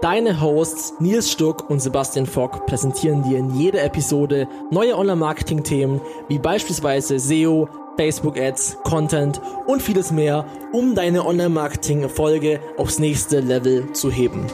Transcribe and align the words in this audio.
Deine 0.00 0.40
Hosts 0.40 0.94
Nils 1.00 1.28
Stuck 1.28 1.68
und 1.68 1.80
Sebastian 1.80 2.26
Fock 2.26 2.66
präsentieren 2.66 3.24
dir 3.24 3.36
in 3.36 3.50
jeder 3.58 3.82
Episode 3.82 4.46
neue 4.70 4.96
Online-Marketing-Themen 4.96 6.00
wie 6.28 6.38
beispielsweise 6.38 7.18
SEO, 7.18 7.68
Facebook-Ads, 7.96 8.78
Content 8.84 9.40
und 9.66 9.82
vieles 9.82 10.12
mehr, 10.12 10.46
um 10.72 10.94
deine 10.94 11.26
Online-Marketing-Erfolge 11.26 12.60
aufs 12.76 13.00
nächste 13.00 13.40
Level 13.40 13.92
zu 13.92 14.08
heben. 14.08 14.46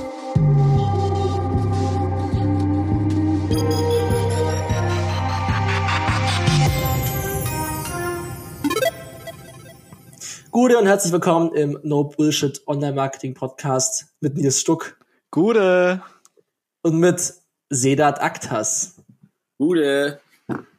Gute 10.50 10.78
und 10.78 10.86
herzlich 10.86 11.12
willkommen 11.12 11.52
im 11.52 11.78
No 11.82 12.04
Bullshit 12.04 12.62
Online 12.66 12.94
Marketing 12.94 13.34
Podcast 13.34 14.06
mit 14.20 14.36
Nils 14.36 14.58
Stuck 14.60 14.96
Gute. 15.34 16.00
Und 16.82 17.00
mit 17.00 17.34
Sedat 17.68 18.22
Aktas. 18.22 19.02
Gute. 19.58 20.20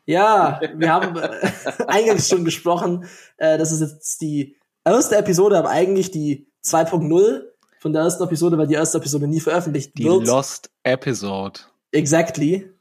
Ja, 0.05 0.61
wir 0.77 0.93
haben 0.93 1.17
äh, 1.17 1.51
eingangs 1.87 2.29
schon 2.29 2.45
gesprochen. 2.45 3.05
Äh, 3.35 3.57
das 3.57 3.73
ist 3.73 3.81
jetzt 3.81 4.21
die 4.21 4.55
erste 4.85 5.17
Episode, 5.17 5.57
aber 5.57 5.71
eigentlich 5.71 6.09
die 6.09 6.47
2.0 6.63 7.41
von 7.79 7.91
der 7.91 8.03
ersten 8.03 8.23
Episode, 8.23 8.57
weil 8.57 8.67
die 8.67 8.75
erste 8.75 8.97
Episode 8.99 9.27
nie 9.27 9.41
veröffentlicht 9.41 9.91
die 9.97 10.05
wird. 10.05 10.21
Die 10.21 10.27
Lost 10.27 10.71
Episode. 10.83 11.59
Exactly. 11.91 12.71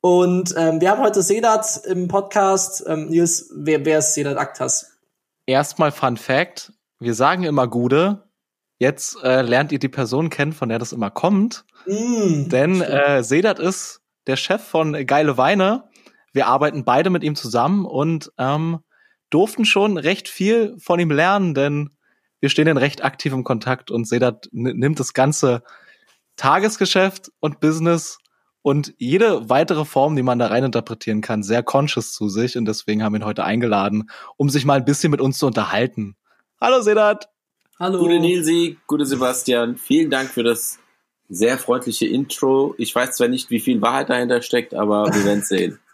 Und 0.00 0.54
ähm, 0.56 0.80
wir 0.80 0.90
haben 0.90 1.02
heute 1.02 1.20
Sedat 1.20 1.82
im 1.84 2.08
Podcast. 2.08 2.82
Ähm, 2.86 3.08
Nils, 3.10 3.50
wer, 3.54 3.84
wer 3.84 3.98
ist 3.98 4.14
Sedat 4.14 4.38
Aktas? 4.38 4.96
Erstmal 5.44 5.92
Fun 5.92 6.16
Fact. 6.16 6.72
Wir 6.98 7.12
sagen 7.12 7.42
immer 7.42 7.68
Gude, 7.68 8.22
Jetzt 8.80 9.22
äh, 9.22 9.42
lernt 9.42 9.72
ihr 9.72 9.78
die 9.78 9.90
Person 9.90 10.30
kennen, 10.30 10.54
von 10.54 10.70
der 10.70 10.78
das 10.78 10.92
immer 10.92 11.10
kommt. 11.10 11.66
Mm, 11.86 12.48
denn 12.48 12.80
äh, 12.80 13.22
Sedat 13.22 13.58
ist 13.58 14.00
der 14.26 14.36
Chef 14.36 14.62
von 14.62 14.94
Geile 15.06 15.36
Weine. 15.36 15.84
Wir 16.32 16.46
arbeiten 16.46 16.86
beide 16.86 17.10
mit 17.10 17.22
ihm 17.22 17.36
zusammen 17.36 17.84
und 17.84 18.32
ähm, 18.38 18.78
durften 19.28 19.66
schon 19.66 19.98
recht 19.98 20.28
viel 20.28 20.76
von 20.78 20.98
ihm 20.98 21.10
lernen, 21.10 21.52
denn 21.52 21.90
wir 22.40 22.48
stehen 22.48 22.68
in 22.68 22.78
recht 22.78 23.04
aktivem 23.04 23.44
Kontakt 23.44 23.90
und 23.90 24.08
Sedat 24.08 24.48
nimmt 24.50 24.98
das 24.98 25.12
ganze 25.12 25.62
Tagesgeschäft 26.36 27.30
und 27.38 27.60
Business 27.60 28.16
und 28.62 28.94
jede 28.96 29.50
weitere 29.50 29.84
Form, 29.84 30.16
die 30.16 30.22
man 30.22 30.38
da 30.38 30.46
rein 30.46 30.64
interpretieren 30.64 31.20
kann, 31.20 31.42
sehr 31.42 31.62
conscious 31.62 32.14
zu 32.14 32.30
sich 32.30 32.56
und 32.56 32.64
deswegen 32.64 33.02
haben 33.02 33.12
wir 33.12 33.20
ihn 33.20 33.26
heute 33.26 33.44
eingeladen, 33.44 34.08
um 34.38 34.48
sich 34.48 34.64
mal 34.64 34.78
ein 34.78 34.86
bisschen 34.86 35.10
mit 35.10 35.20
uns 35.20 35.36
zu 35.36 35.46
unterhalten. 35.46 36.16
Hallo 36.58 36.80
Sedat! 36.80 37.29
Hallo. 37.80 38.00
Gute 38.00 38.20
Nilsi, 38.20 38.76
gute 38.86 39.06
Sebastian. 39.06 39.78
Vielen 39.78 40.10
Dank 40.10 40.28
für 40.28 40.42
das 40.42 40.78
sehr 41.30 41.56
freundliche 41.56 42.06
Intro. 42.06 42.74
Ich 42.76 42.94
weiß 42.94 43.12
zwar 43.12 43.28
nicht, 43.28 43.48
wie 43.48 43.58
viel 43.58 43.80
Wahrheit 43.80 44.10
dahinter 44.10 44.42
steckt, 44.42 44.74
aber 44.74 45.06
wir 45.06 45.24
werden 45.24 45.42
sehen. 45.42 45.78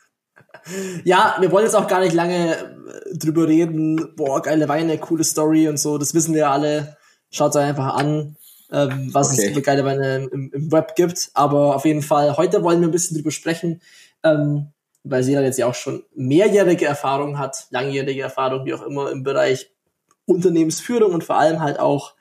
Ja, 1.05 1.37
wir 1.39 1.53
wollen 1.53 1.65
jetzt 1.65 1.77
auch 1.77 1.87
gar 1.87 2.01
nicht 2.01 2.13
lange 2.13 2.57
äh, 2.57 3.17
drüber 3.17 3.47
reden. 3.47 4.17
Boah, 4.17 4.43
geile 4.43 4.69
Weine, 4.69 4.99
coole 4.99 5.23
Story 5.23 5.69
und 5.69 5.79
so. 5.79 5.97
Das 5.97 6.13
wissen 6.13 6.35
wir 6.35 6.51
alle. 6.51 6.97
Schaut 7.31 7.51
es 7.51 7.57
einfach 7.57 7.95
an, 7.95 8.37
ähm, 8.73 9.11
was 9.13 9.33
okay. 9.33 9.47
es 9.47 9.55
für 9.55 9.63
geile 9.63 9.85
Weine 9.85 10.29
im, 10.33 10.51
im, 10.53 10.73
Web 10.73 10.97
gibt. 10.97 11.31
Aber 11.35 11.77
auf 11.77 11.85
jeden 11.85 12.03
Fall, 12.03 12.37
heute 12.37 12.65
wollen 12.65 12.81
wir 12.81 12.89
ein 12.89 12.91
bisschen 12.91 13.17
drüber 13.17 13.31
sprechen, 13.31 13.81
ähm, 14.25 14.73
weil 15.05 15.23
sie 15.23 15.35
dann 15.35 15.45
jetzt 15.45 15.59
ja 15.59 15.67
auch 15.67 15.75
schon 15.77 16.03
mehrjährige 16.17 16.87
Erfahrung 16.87 17.39
hat, 17.39 17.69
langjährige 17.71 18.23
Erfahrung, 18.23 18.65
wie 18.65 18.75
auch 18.75 18.83
immer, 18.83 19.13
im 19.13 19.23
Bereich 19.23 19.71
Unternehmensführung 20.27 21.13
und 21.13 21.25
vor 21.25 21.39
allem 21.39 21.61
halt 21.61 21.79
auch 21.79 22.15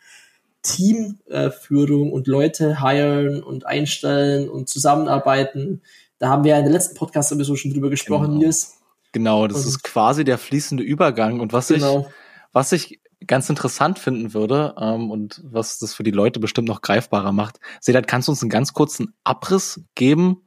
Teamführung 0.62 2.12
und 2.12 2.28
Leute 2.28 2.82
hiren 2.82 3.44
und 3.44 3.66
einstellen 3.66 4.50
und 4.50 4.68
zusammenarbeiten. 4.68 5.82
Da 6.18 6.30
haben 6.30 6.44
wir 6.44 6.52
ja 6.52 6.58
in 6.58 6.64
der 6.64 6.74
letzten 6.74 6.96
Podcast 6.96 7.30
sowieso 7.30 7.56
schon 7.56 7.72
drüber 7.72 7.90
gesprochen, 7.90 8.28
genau. 8.28 8.40
Nils. 8.40 8.78
Genau, 9.12 9.48
das 9.48 9.62
und 9.62 9.68
ist 9.68 9.84
quasi 9.84 10.24
der 10.24 10.38
fließende 10.38 10.84
Übergang. 10.84 11.40
Und 11.40 11.54
was 11.54 11.68
genau. 11.68 12.00
ich, 12.00 12.06
was 12.52 12.72
ich 12.72 13.00
ganz 13.28 13.50
interessant 13.50 14.00
finden 14.00 14.34
würde 14.34 14.76
ähm, 14.80 15.12
und 15.12 15.42
was 15.46 15.80
das 15.80 15.94
für 15.94 16.04
die 16.04 16.12
Leute 16.12 16.40
bestimmt 16.40 16.68
noch 16.68 16.82
greifbarer 16.82 17.32
macht, 17.32 17.60
Sedat, 17.80 18.08
kannst 18.08 18.28
du 18.28 18.32
uns 18.32 18.42
einen 18.42 18.50
ganz 18.50 18.74
kurzen 18.74 19.14
Abriss 19.24 19.82
geben 19.96 20.45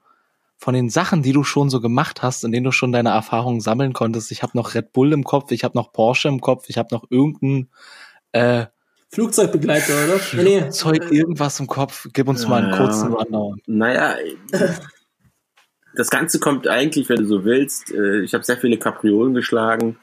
von 0.59 0.75
den 0.75 0.91
Sachen, 0.91 1.23
die 1.23 1.33
du 1.33 1.45
schon 1.45 1.71
so 1.71 1.81
gemacht 1.81 2.23
hast, 2.23 2.45
in 2.45 2.51
denen 2.51 2.65
du 2.65 2.73
schon 2.73 2.93
deine 2.93 3.11
Erfahrungen 3.11 3.61
sammeln 3.61 3.93
konntest. 3.93 4.33
Ich 4.33 4.43
habe 4.43 4.57
noch 4.57 4.75
Red 4.75 4.93
Bull 4.93 5.13
im 5.13 5.23
Kopf, 5.23 5.53
ich 5.53 5.63
habe 5.63 5.79
noch 5.79 5.93
Porsche 5.93 6.29
im 6.29 6.41
Kopf, 6.41 6.65
ich 6.69 6.77
habe 6.77 6.89
noch 6.93 7.05
irgendein 7.11 7.71
äh, 8.33 8.67
Flugzeugbegleiter, 9.11 9.95
oder? 10.05 10.19
Flugzeug, 10.19 11.11
irgendwas 11.11 11.61
im 11.61 11.67
Kopf. 11.67 12.09
Gib 12.13 12.29
uns 12.29 12.43
ja, 12.43 12.49
mal 12.49 12.65
einen 12.65 12.77
kurzen 12.77 13.13
Rundown. 13.13 13.63
Naja, 13.67 14.17
das 15.95 16.11
Ganze 16.11 16.41
kommt 16.41 16.69
eigentlich, 16.69 17.09
wenn 17.09 17.17
du 17.17 17.27
so 17.27 17.45
willst. 17.45 17.91
Äh, 17.93 18.21
ich 18.23 18.35
habe 18.35 18.45
sehr 18.45 18.59
viele 18.59 18.79
Kapriolen 18.79 19.33
geschlagen, 19.33 19.97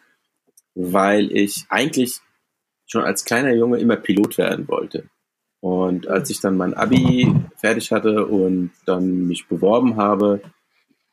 weil 0.73 1.31
ich 1.31 1.65
eigentlich 1.69 2.21
schon 2.87 3.03
als 3.03 3.25
kleiner 3.25 3.53
Junge 3.53 3.77
immer 3.77 3.97
Pilot 3.97 4.37
werden 4.37 4.67
wollte. 4.67 5.09
Und 5.65 6.07
als 6.07 6.29
ich 6.29 6.41
dann 6.41 6.57
mein 6.57 6.75
Abi 6.75 7.27
fertig 7.55 7.91
hatte 7.91 8.27
und 8.27 8.69
dann 8.85 9.25
mich 9.25 9.47
beworben 9.47 9.97
habe, 9.97 10.41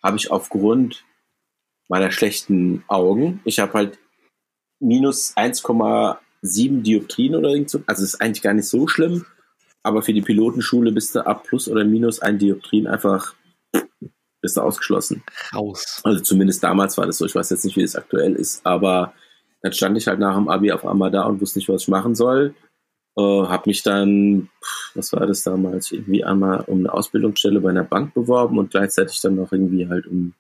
habe 0.02 0.18
ich 0.18 0.30
aufgrund 0.30 1.06
meiner 1.88 2.10
schlechten 2.10 2.84
Augen, 2.86 3.40
ich 3.46 3.60
habe 3.60 3.72
halt 3.72 3.98
minus 4.78 5.34
1,7 5.38 6.82
Dioptrien 6.82 7.34
oder 7.34 7.48
irgend 7.48 7.70
so, 7.70 7.82
also 7.86 8.04
ist 8.04 8.20
eigentlich 8.20 8.42
gar 8.42 8.52
nicht 8.52 8.68
so 8.68 8.86
schlimm, 8.86 9.24
aber 9.82 10.02
für 10.02 10.12
die 10.12 10.20
Pilotenschule 10.20 10.92
bist 10.92 11.14
du 11.14 11.26
ab 11.26 11.44
plus 11.44 11.66
oder 11.66 11.86
minus 11.86 12.20
ein 12.20 12.38
Dioptrien 12.38 12.86
einfach 12.86 13.34
bist 14.42 14.58
du 14.58 14.60
ausgeschlossen. 14.60 15.22
Raus. 15.54 16.02
Also 16.04 16.20
zumindest 16.20 16.62
damals 16.62 16.98
war 16.98 17.06
das 17.06 17.16
so. 17.16 17.24
Ich 17.24 17.34
weiß 17.34 17.48
jetzt 17.48 17.64
nicht, 17.64 17.78
wie 17.78 17.84
es 17.84 17.96
aktuell 17.96 18.34
ist, 18.34 18.66
aber 18.66 19.14
dann 19.62 19.72
stand 19.72 19.96
ich 19.96 20.08
halt 20.08 20.18
nach 20.18 20.36
dem 20.36 20.50
Abi 20.50 20.72
auf 20.72 20.84
einmal 20.84 21.10
da 21.10 21.22
und 21.22 21.40
wusste 21.40 21.58
nicht, 21.58 21.70
was 21.70 21.84
ich 21.84 21.88
machen 21.88 22.14
soll. 22.14 22.54
Äh, 23.16 23.20
habe 23.20 23.64
mich 23.66 23.82
dann, 23.82 24.48
was 24.94 25.12
war 25.12 25.26
das 25.26 25.42
damals, 25.42 25.92
irgendwie 25.92 26.24
einmal 26.24 26.60
um 26.66 26.78
eine 26.78 26.94
Ausbildungsstelle 26.94 27.60
bei 27.60 27.70
einer 27.70 27.84
Bank 27.84 28.14
beworben 28.14 28.58
und 28.58 28.70
gleichzeitig 28.70 29.20
dann 29.20 29.36
noch 29.36 29.52
irgendwie 29.52 29.88
halt 29.88 30.06
um 30.06 30.34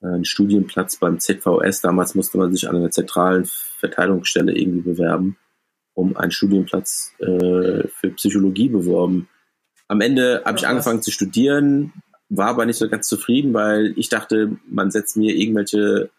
äh, 0.00 0.06
einen 0.06 0.24
Studienplatz 0.24 0.96
beim 0.96 1.18
ZVS. 1.18 1.80
Damals 1.80 2.14
musste 2.14 2.38
man 2.38 2.52
sich 2.52 2.68
an 2.68 2.76
einer 2.76 2.90
zentralen 2.90 3.44
Verteilungsstelle 3.46 4.56
irgendwie 4.56 4.82
bewerben, 4.82 5.36
um 5.94 6.16
einen 6.16 6.30
Studienplatz 6.30 7.14
äh, 7.18 7.88
für 7.88 8.10
Psychologie 8.14 8.68
beworben. 8.68 9.28
Am 9.88 10.00
Ende 10.00 10.42
habe 10.44 10.58
ich 10.58 10.68
angefangen 10.68 11.02
zu 11.02 11.10
studieren, 11.10 11.92
war 12.28 12.48
aber 12.48 12.66
nicht 12.66 12.76
so 12.76 12.88
ganz 12.88 13.08
zufrieden, 13.08 13.54
weil 13.54 13.94
ich 13.96 14.08
dachte, 14.08 14.56
man 14.68 14.90
setzt 14.92 15.16
mir 15.16 15.34
irgendwelche 15.34 16.10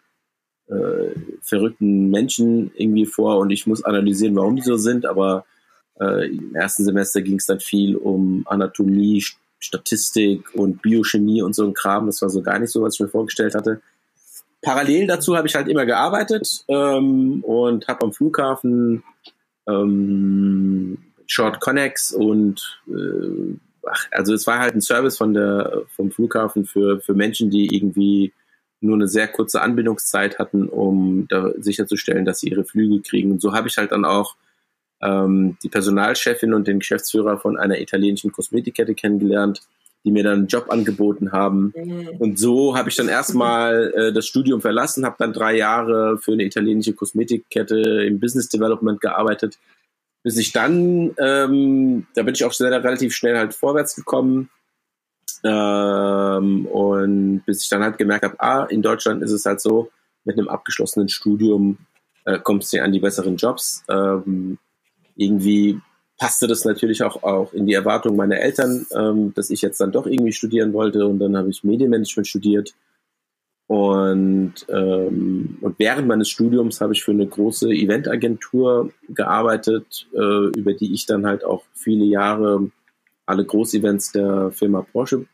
äh, 0.66 1.14
verrückten 1.40 2.10
Menschen 2.10 2.70
irgendwie 2.74 3.06
vor 3.06 3.38
und 3.38 3.50
ich 3.50 3.66
muss 3.66 3.84
analysieren, 3.84 4.36
warum 4.36 4.56
die 4.56 4.62
so 4.62 4.76
sind, 4.76 5.06
aber 5.06 5.46
äh, 6.00 6.28
Im 6.28 6.54
ersten 6.54 6.84
Semester 6.84 7.20
ging 7.20 7.36
es 7.36 7.46
dann 7.46 7.60
viel 7.60 7.96
um 7.96 8.44
Anatomie, 8.46 9.22
Statistik 9.58 10.54
und 10.54 10.80
Biochemie 10.80 11.42
und 11.42 11.54
so 11.54 11.66
ein 11.66 11.74
Kram. 11.74 12.06
Das 12.06 12.22
war 12.22 12.30
so 12.30 12.42
gar 12.42 12.58
nicht 12.58 12.70
so, 12.70 12.82
was 12.82 12.94
ich 12.94 13.00
mir 13.00 13.08
vorgestellt 13.08 13.54
hatte. 13.54 13.82
Parallel 14.62 15.06
dazu 15.06 15.36
habe 15.36 15.46
ich 15.46 15.54
halt 15.54 15.68
immer 15.68 15.86
gearbeitet 15.86 16.64
ähm, 16.68 17.42
und 17.44 17.88
habe 17.88 18.04
am 18.04 18.12
Flughafen 18.12 19.02
ähm, 19.66 20.98
Short 21.26 21.60
Connex 21.60 22.12
und 22.12 22.80
äh, 22.88 23.56
ach, 23.88 24.08
also 24.10 24.34
es 24.34 24.46
war 24.46 24.58
halt 24.58 24.74
ein 24.74 24.80
Service 24.80 25.16
von 25.16 25.32
der 25.32 25.82
vom 25.94 26.10
Flughafen 26.10 26.64
für 26.64 27.00
für 27.00 27.14
Menschen, 27.14 27.50
die 27.50 27.74
irgendwie 27.74 28.32
nur 28.80 28.96
eine 28.96 29.08
sehr 29.08 29.28
kurze 29.28 29.60
Anbindungszeit 29.60 30.38
hatten, 30.38 30.68
um 30.68 31.26
da 31.28 31.52
sicherzustellen, 31.58 32.24
dass 32.24 32.40
sie 32.40 32.48
ihre 32.48 32.64
Flüge 32.64 33.00
kriegen. 33.02 33.30
Und 33.30 33.40
so 33.40 33.52
habe 33.52 33.68
ich 33.68 33.76
halt 33.76 33.92
dann 33.92 34.04
auch 34.04 34.36
ähm, 35.02 35.56
die 35.62 35.68
Personalchefin 35.68 36.54
und 36.54 36.66
den 36.66 36.80
Geschäftsführer 36.80 37.38
von 37.38 37.58
einer 37.58 37.80
italienischen 37.80 38.32
Kosmetikkette 38.32 38.94
kennengelernt, 38.94 39.62
die 40.04 40.10
mir 40.10 40.22
dann 40.22 40.38
einen 40.38 40.46
Job 40.46 40.66
angeboten 40.70 41.32
haben. 41.32 41.72
Mhm. 41.76 42.08
Und 42.18 42.38
so 42.38 42.76
habe 42.76 42.88
ich 42.88 42.96
dann 42.96 43.08
erstmal 43.08 43.92
äh, 43.94 44.12
das 44.12 44.26
Studium 44.26 44.60
verlassen, 44.60 45.04
habe 45.04 45.16
dann 45.18 45.32
drei 45.32 45.56
Jahre 45.56 46.18
für 46.18 46.32
eine 46.32 46.44
italienische 46.44 46.94
Kosmetikkette 46.94 48.04
im 48.06 48.20
Business 48.20 48.48
Development 48.48 49.00
gearbeitet, 49.00 49.58
bis 50.22 50.36
ich 50.36 50.52
dann, 50.52 51.14
ähm, 51.18 52.06
da 52.14 52.22
bin 52.22 52.34
ich 52.34 52.44
auch 52.44 52.52
sehr, 52.52 52.70
relativ 52.70 53.14
schnell 53.14 53.36
halt 53.36 53.54
vorwärts 53.54 53.94
gekommen. 53.96 54.50
Ähm, 55.42 56.66
und 56.66 57.42
bis 57.46 57.62
ich 57.62 57.68
dann 57.68 57.82
halt 57.82 57.96
gemerkt 57.96 58.24
habe, 58.24 58.40
ah, 58.40 58.64
in 58.64 58.82
Deutschland 58.82 59.22
ist 59.22 59.32
es 59.32 59.46
halt 59.46 59.60
so, 59.60 59.90
mit 60.24 60.38
einem 60.38 60.48
abgeschlossenen 60.48 61.08
Studium 61.08 61.78
äh, 62.24 62.38
kommst 62.38 62.72
du 62.72 62.82
an 62.82 62.92
die 62.92 63.00
besseren 63.00 63.36
Jobs. 63.36 63.82
Ähm, 63.88 64.58
irgendwie 65.20 65.80
passte 66.18 66.46
das 66.46 66.64
natürlich 66.64 67.02
auch, 67.02 67.22
auch 67.22 67.52
in 67.52 67.66
die 67.66 67.72
Erwartung 67.72 68.16
meiner 68.16 68.38
Eltern, 68.38 68.86
ähm, 68.94 69.32
dass 69.34 69.50
ich 69.50 69.62
jetzt 69.62 69.80
dann 69.80 69.92
doch 69.92 70.06
irgendwie 70.06 70.32
studieren 70.32 70.72
wollte 70.72 71.06
und 71.06 71.18
dann 71.18 71.36
habe 71.36 71.48
ich 71.50 71.64
Medienmanagement 71.64 72.26
studiert. 72.26 72.74
Und, 73.66 74.54
ähm, 74.68 75.58
und 75.60 75.78
während 75.78 76.08
meines 76.08 76.28
Studiums 76.28 76.80
habe 76.80 76.92
ich 76.92 77.04
für 77.04 77.12
eine 77.12 77.26
große 77.26 77.70
Eventagentur 77.70 78.92
gearbeitet, 79.08 80.08
äh, 80.12 80.48
über 80.58 80.74
die 80.74 80.92
ich 80.92 81.06
dann 81.06 81.24
halt 81.24 81.44
auch 81.44 81.64
viele 81.72 82.04
Jahre 82.04 82.70
alle 83.26 83.44
Großevents 83.44 84.12
der 84.12 84.50
Firma 84.50 84.82
Porsche 84.82 85.26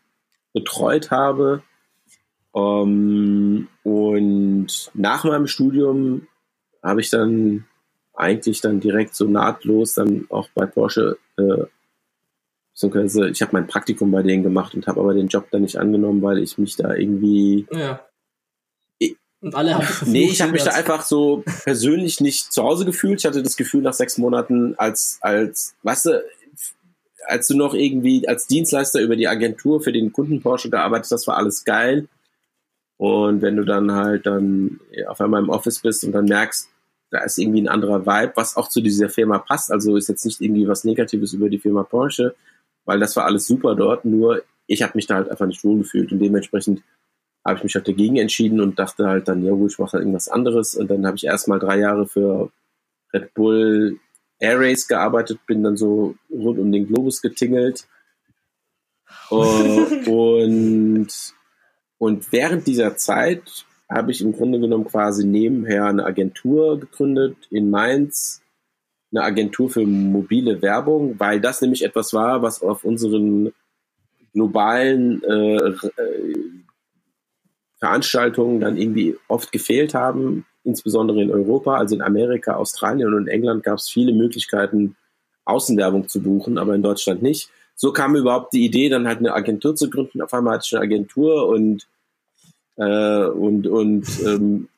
betreut 0.52 1.10
habe. 1.10 1.62
Ähm, 2.54 3.68
und 3.82 4.90
nach 4.94 5.24
meinem 5.24 5.46
Studium 5.46 6.26
habe 6.82 7.00
ich 7.00 7.10
dann 7.10 7.64
eigentlich 8.16 8.60
dann 8.60 8.80
direkt 8.80 9.14
so 9.14 9.26
nahtlos 9.26 9.94
dann 9.94 10.26
auch 10.30 10.48
bei 10.54 10.66
Porsche, 10.66 11.18
äh, 11.36 11.64
beziehungsweise 12.72 13.28
ich 13.28 13.42
habe 13.42 13.52
mein 13.52 13.66
Praktikum 13.66 14.10
bei 14.10 14.22
denen 14.22 14.42
gemacht 14.42 14.74
und 14.74 14.86
habe 14.86 15.00
aber 15.00 15.14
den 15.14 15.28
Job 15.28 15.48
dann 15.50 15.62
nicht 15.62 15.76
angenommen, 15.76 16.22
weil 16.22 16.38
ich 16.38 16.58
mich 16.58 16.76
da 16.76 16.94
irgendwie 16.94 17.66
ja. 17.72 18.00
Und 19.40 19.54
alle 19.54 19.74
haben 19.74 19.86
Nee, 20.06 20.30
ich 20.30 20.40
habe 20.40 20.52
mich 20.52 20.64
da 20.64 20.72
einfach 20.72 21.02
so 21.02 21.44
persönlich 21.64 22.20
nicht 22.20 22.52
zu 22.52 22.62
Hause 22.62 22.84
gefühlt. 22.84 23.20
Ich 23.20 23.26
hatte 23.26 23.42
das 23.42 23.56
Gefühl 23.56 23.82
nach 23.82 23.92
sechs 23.92 24.18
Monaten 24.18 24.74
als, 24.76 25.18
als, 25.20 25.74
weißt 25.82 26.06
du, 26.06 26.24
als 27.26 27.48
du 27.48 27.56
noch 27.56 27.74
irgendwie 27.74 28.26
als 28.28 28.46
Dienstleister 28.46 29.00
über 29.00 29.16
die 29.16 29.28
Agentur 29.28 29.80
für 29.80 29.92
den 29.92 30.12
Kunden 30.12 30.40
Porsche 30.40 30.70
gearbeitet 30.70 31.10
hast, 31.10 31.26
war 31.26 31.36
alles 31.36 31.64
geil. 31.64 32.08
Und 32.98 33.42
wenn 33.42 33.56
du 33.56 33.64
dann 33.64 33.92
halt 33.92 34.26
dann 34.26 34.80
auf 35.06 35.20
einmal 35.20 35.42
im 35.42 35.50
Office 35.50 35.80
bist 35.80 36.04
und 36.04 36.12
dann 36.12 36.24
merkst, 36.24 36.68
da 37.10 37.20
ist 37.20 37.38
irgendwie 37.38 37.62
ein 37.62 37.68
anderer 37.68 38.06
Vibe, 38.06 38.32
was 38.36 38.56
auch 38.56 38.68
zu 38.68 38.80
dieser 38.80 39.08
Firma 39.08 39.38
passt. 39.38 39.70
Also 39.70 39.96
ist 39.96 40.08
jetzt 40.08 40.24
nicht 40.24 40.40
irgendwie 40.40 40.66
was 40.66 40.84
Negatives 40.84 41.32
über 41.32 41.48
die 41.48 41.58
Firma 41.58 41.84
Porsche, 41.84 42.34
weil 42.84 42.98
das 42.98 43.16
war 43.16 43.24
alles 43.24 43.46
super 43.46 43.74
dort. 43.74 44.04
Nur 44.04 44.42
ich 44.66 44.82
habe 44.82 44.92
mich 44.96 45.06
da 45.06 45.16
halt 45.16 45.30
einfach 45.30 45.46
nicht 45.46 45.62
wohl 45.64 45.78
gefühlt 45.78 46.10
und 46.12 46.18
dementsprechend 46.18 46.82
habe 47.44 47.58
ich 47.58 47.64
mich 47.64 47.74
halt 47.76 47.86
dagegen 47.86 48.16
entschieden 48.16 48.60
und 48.60 48.78
dachte 48.78 49.06
halt 49.06 49.28
dann, 49.28 49.44
ja 49.44 49.52
gut, 49.52 49.70
ich 49.70 49.78
mache 49.78 49.92
halt 49.92 50.02
irgendwas 50.02 50.28
anderes. 50.28 50.74
Und 50.74 50.90
dann 50.90 51.06
habe 51.06 51.16
ich 51.16 51.24
erstmal 51.24 51.60
drei 51.60 51.78
Jahre 51.78 52.06
für 52.06 52.50
Red 53.12 53.34
Bull 53.34 54.00
Air 54.38 54.60
Race 54.60 54.88
gearbeitet, 54.88 55.38
bin 55.46 55.62
dann 55.62 55.76
so 55.76 56.16
rund 56.28 56.58
um 56.58 56.72
den 56.72 56.88
Globus 56.88 57.22
getingelt. 57.22 57.86
Uh, 59.30 59.36
und, 60.06 61.08
und 61.98 62.32
während 62.32 62.66
dieser 62.66 62.96
Zeit 62.96 63.64
habe 63.88 64.10
ich 64.10 64.20
im 64.20 64.32
Grunde 64.32 64.58
genommen 64.58 64.84
quasi 64.84 65.24
nebenher 65.24 65.86
eine 65.86 66.04
Agentur 66.04 66.80
gegründet 66.80 67.36
in 67.50 67.70
Mainz, 67.70 68.42
eine 69.12 69.22
Agentur 69.22 69.70
für 69.70 69.86
mobile 69.86 70.60
Werbung, 70.62 71.18
weil 71.18 71.40
das 71.40 71.60
nämlich 71.60 71.84
etwas 71.84 72.12
war, 72.12 72.42
was 72.42 72.62
auf 72.62 72.84
unseren 72.84 73.52
globalen 74.32 75.22
äh, 75.22 75.56
äh, 75.56 76.34
Veranstaltungen 77.78 78.60
dann 78.60 78.76
irgendwie 78.76 79.16
oft 79.28 79.52
gefehlt 79.52 79.94
haben, 79.94 80.44
insbesondere 80.64 81.22
in 81.22 81.30
Europa, 81.30 81.76
also 81.76 81.94
in 81.94 82.02
Amerika, 82.02 82.56
Australien 82.56 83.14
und 83.14 83.28
England 83.28 83.62
gab 83.62 83.78
es 83.78 83.88
viele 83.88 84.12
Möglichkeiten, 84.12 84.96
Außenwerbung 85.44 86.08
zu 86.08 86.22
buchen, 86.22 86.58
aber 86.58 86.74
in 86.74 86.82
Deutschland 86.82 87.22
nicht. 87.22 87.50
So 87.76 87.92
kam 87.92 88.16
überhaupt 88.16 88.52
die 88.52 88.64
Idee, 88.64 88.88
dann 88.88 89.06
halt 89.06 89.18
eine 89.18 89.34
Agentur 89.34 89.76
zu 89.76 89.88
gründen. 89.88 90.20
Auf 90.22 90.34
einmal 90.34 90.54
hatte 90.54 90.64
ich 90.66 90.74
eine 90.74 90.82
Agentur 90.82 91.46
und 91.46 91.86
äh, 92.76 93.26
und 93.26 93.66
und 93.66 94.06
ähm, 94.24 94.68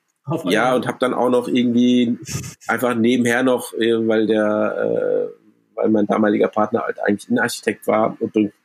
ja 0.44 0.74
und 0.74 0.86
habe 0.86 0.98
dann 1.00 1.14
auch 1.14 1.30
noch 1.30 1.48
irgendwie 1.48 2.18
einfach 2.66 2.94
nebenher 2.94 3.42
noch, 3.42 3.72
äh, 3.74 4.06
weil 4.06 4.26
der, 4.26 4.76
äh, 4.76 5.28
weil 5.74 5.88
mein 5.88 6.06
damaliger 6.06 6.48
Partner 6.48 6.82
halt 6.82 7.00
eigentlich 7.00 7.28
ein 7.30 7.38
Architekt 7.38 7.86
war 7.86 8.16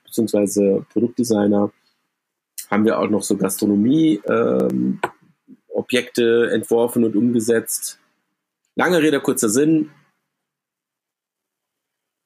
beziehungsweise 0.03 0.85
Produktdesigner, 0.91 1.71
haben 2.69 2.85
wir 2.85 3.00
auch 3.00 3.09
noch 3.09 3.24
so 3.24 3.38
Gastronomie-Objekte 3.38 5.01
ähm, 6.24 6.50
entworfen 6.53 7.03
und 7.03 7.15
umgesetzt. 7.15 8.00
Lange 8.75 9.01
Rede, 9.01 9.19
kurzer 9.19 9.50
Sinn. 9.50 9.89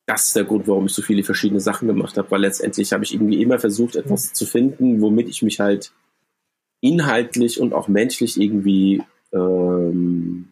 Das 0.05 0.27
ist 0.27 0.35
der 0.37 0.45
Grund, 0.45 0.67
warum 0.69 0.85
ich 0.85 0.93
so 0.93 1.01
viele 1.01 1.23
verschiedene 1.23 1.59
Sachen 1.59 1.87
gemacht 1.87 2.17
habe, 2.17 2.31
weil 2.31 2.41
letztendlich 2.41 2.93
habe 2.93 3.03
ich 3.03 3.13
irgendwie 3.13 3.41
immer 3.41 3.59
versucht, 3.59 3.97
etwas 3.97 4.31
zu 4.31 4.45
finden, 4.45 5.01
womit 5.01 5.27
ich 5.27 5.41
mich 5.41 5.59
halt 5.59 5.91
inhaltlich 6.81 7.59
und 7.59 7.73
auch 7.73 7.87
menschlich 7.87 8.39
irgendwie 8.39 9.03
ähm, 9.33 10.49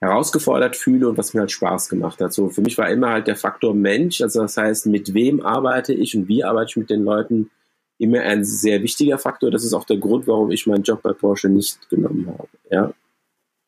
herausgefordert 0.00 0.76
fühle 0.76 1.08
und 1.08 1.16
was 1.16 1.32
mir 1.32 1.40
halt 1.40 1.52
Spaß 1.52 1.88
gemacht 1.88 2.20
hat. 2.20 2.32
So 2.32 2.48
für 2.48 2.60
mich 2.60 2.76
war 2.76 2.90
immer 2.90 3.10
halt 3.10 3.28
der 3.28 3.36
Faktor 3.36 3.74
Mensch, 3.74 4.20
also 4.20 4.42
das 4.42 4.56
heißt, 4.56 4.86
mit 4.86 5.14
wem 5.14 5.40
arbeite 5.40 5.94
ich 5.94 6.16
und 6.16 6.28
wie 6.28 6.42
arbeite 6.42 6.70
ich 6.70 6.76
mit 6.76 6.90
den 6.90 7.04
Leuten, 7.04 7.50
immer 7.98 8.20
ein 8.20 8.44
sehr 8.44 8.82
wichtiger 8.82 9.16
Faktor. 9.16 9.52
Das 9.52 9.62
ist 9.62 9.74
auch 9.74 9.84
der 9.84 9.98
Grund, 9.98 10.26
warum 10.26 10.50
ich 10.50 10.66
meinen 10.66 10.82
Job 10.82 11.02
bei 11.02 11.12
Porsche 11.12 11.48
nicht 11.48 11.88
genommen 11.88 12.26
habe. 12.26 12.48
Ja, 12.68 12.92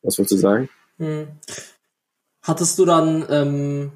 was 0.01 0.17
wolltest 0.17 0.33
du 0.33 0.37
sagen? 0.37 0.69
Hm. 0.97 1.27
Hattest 2.41 2.77
du 2.77 2.85
dann 2.85 3.25
ähm, 3.29 3.91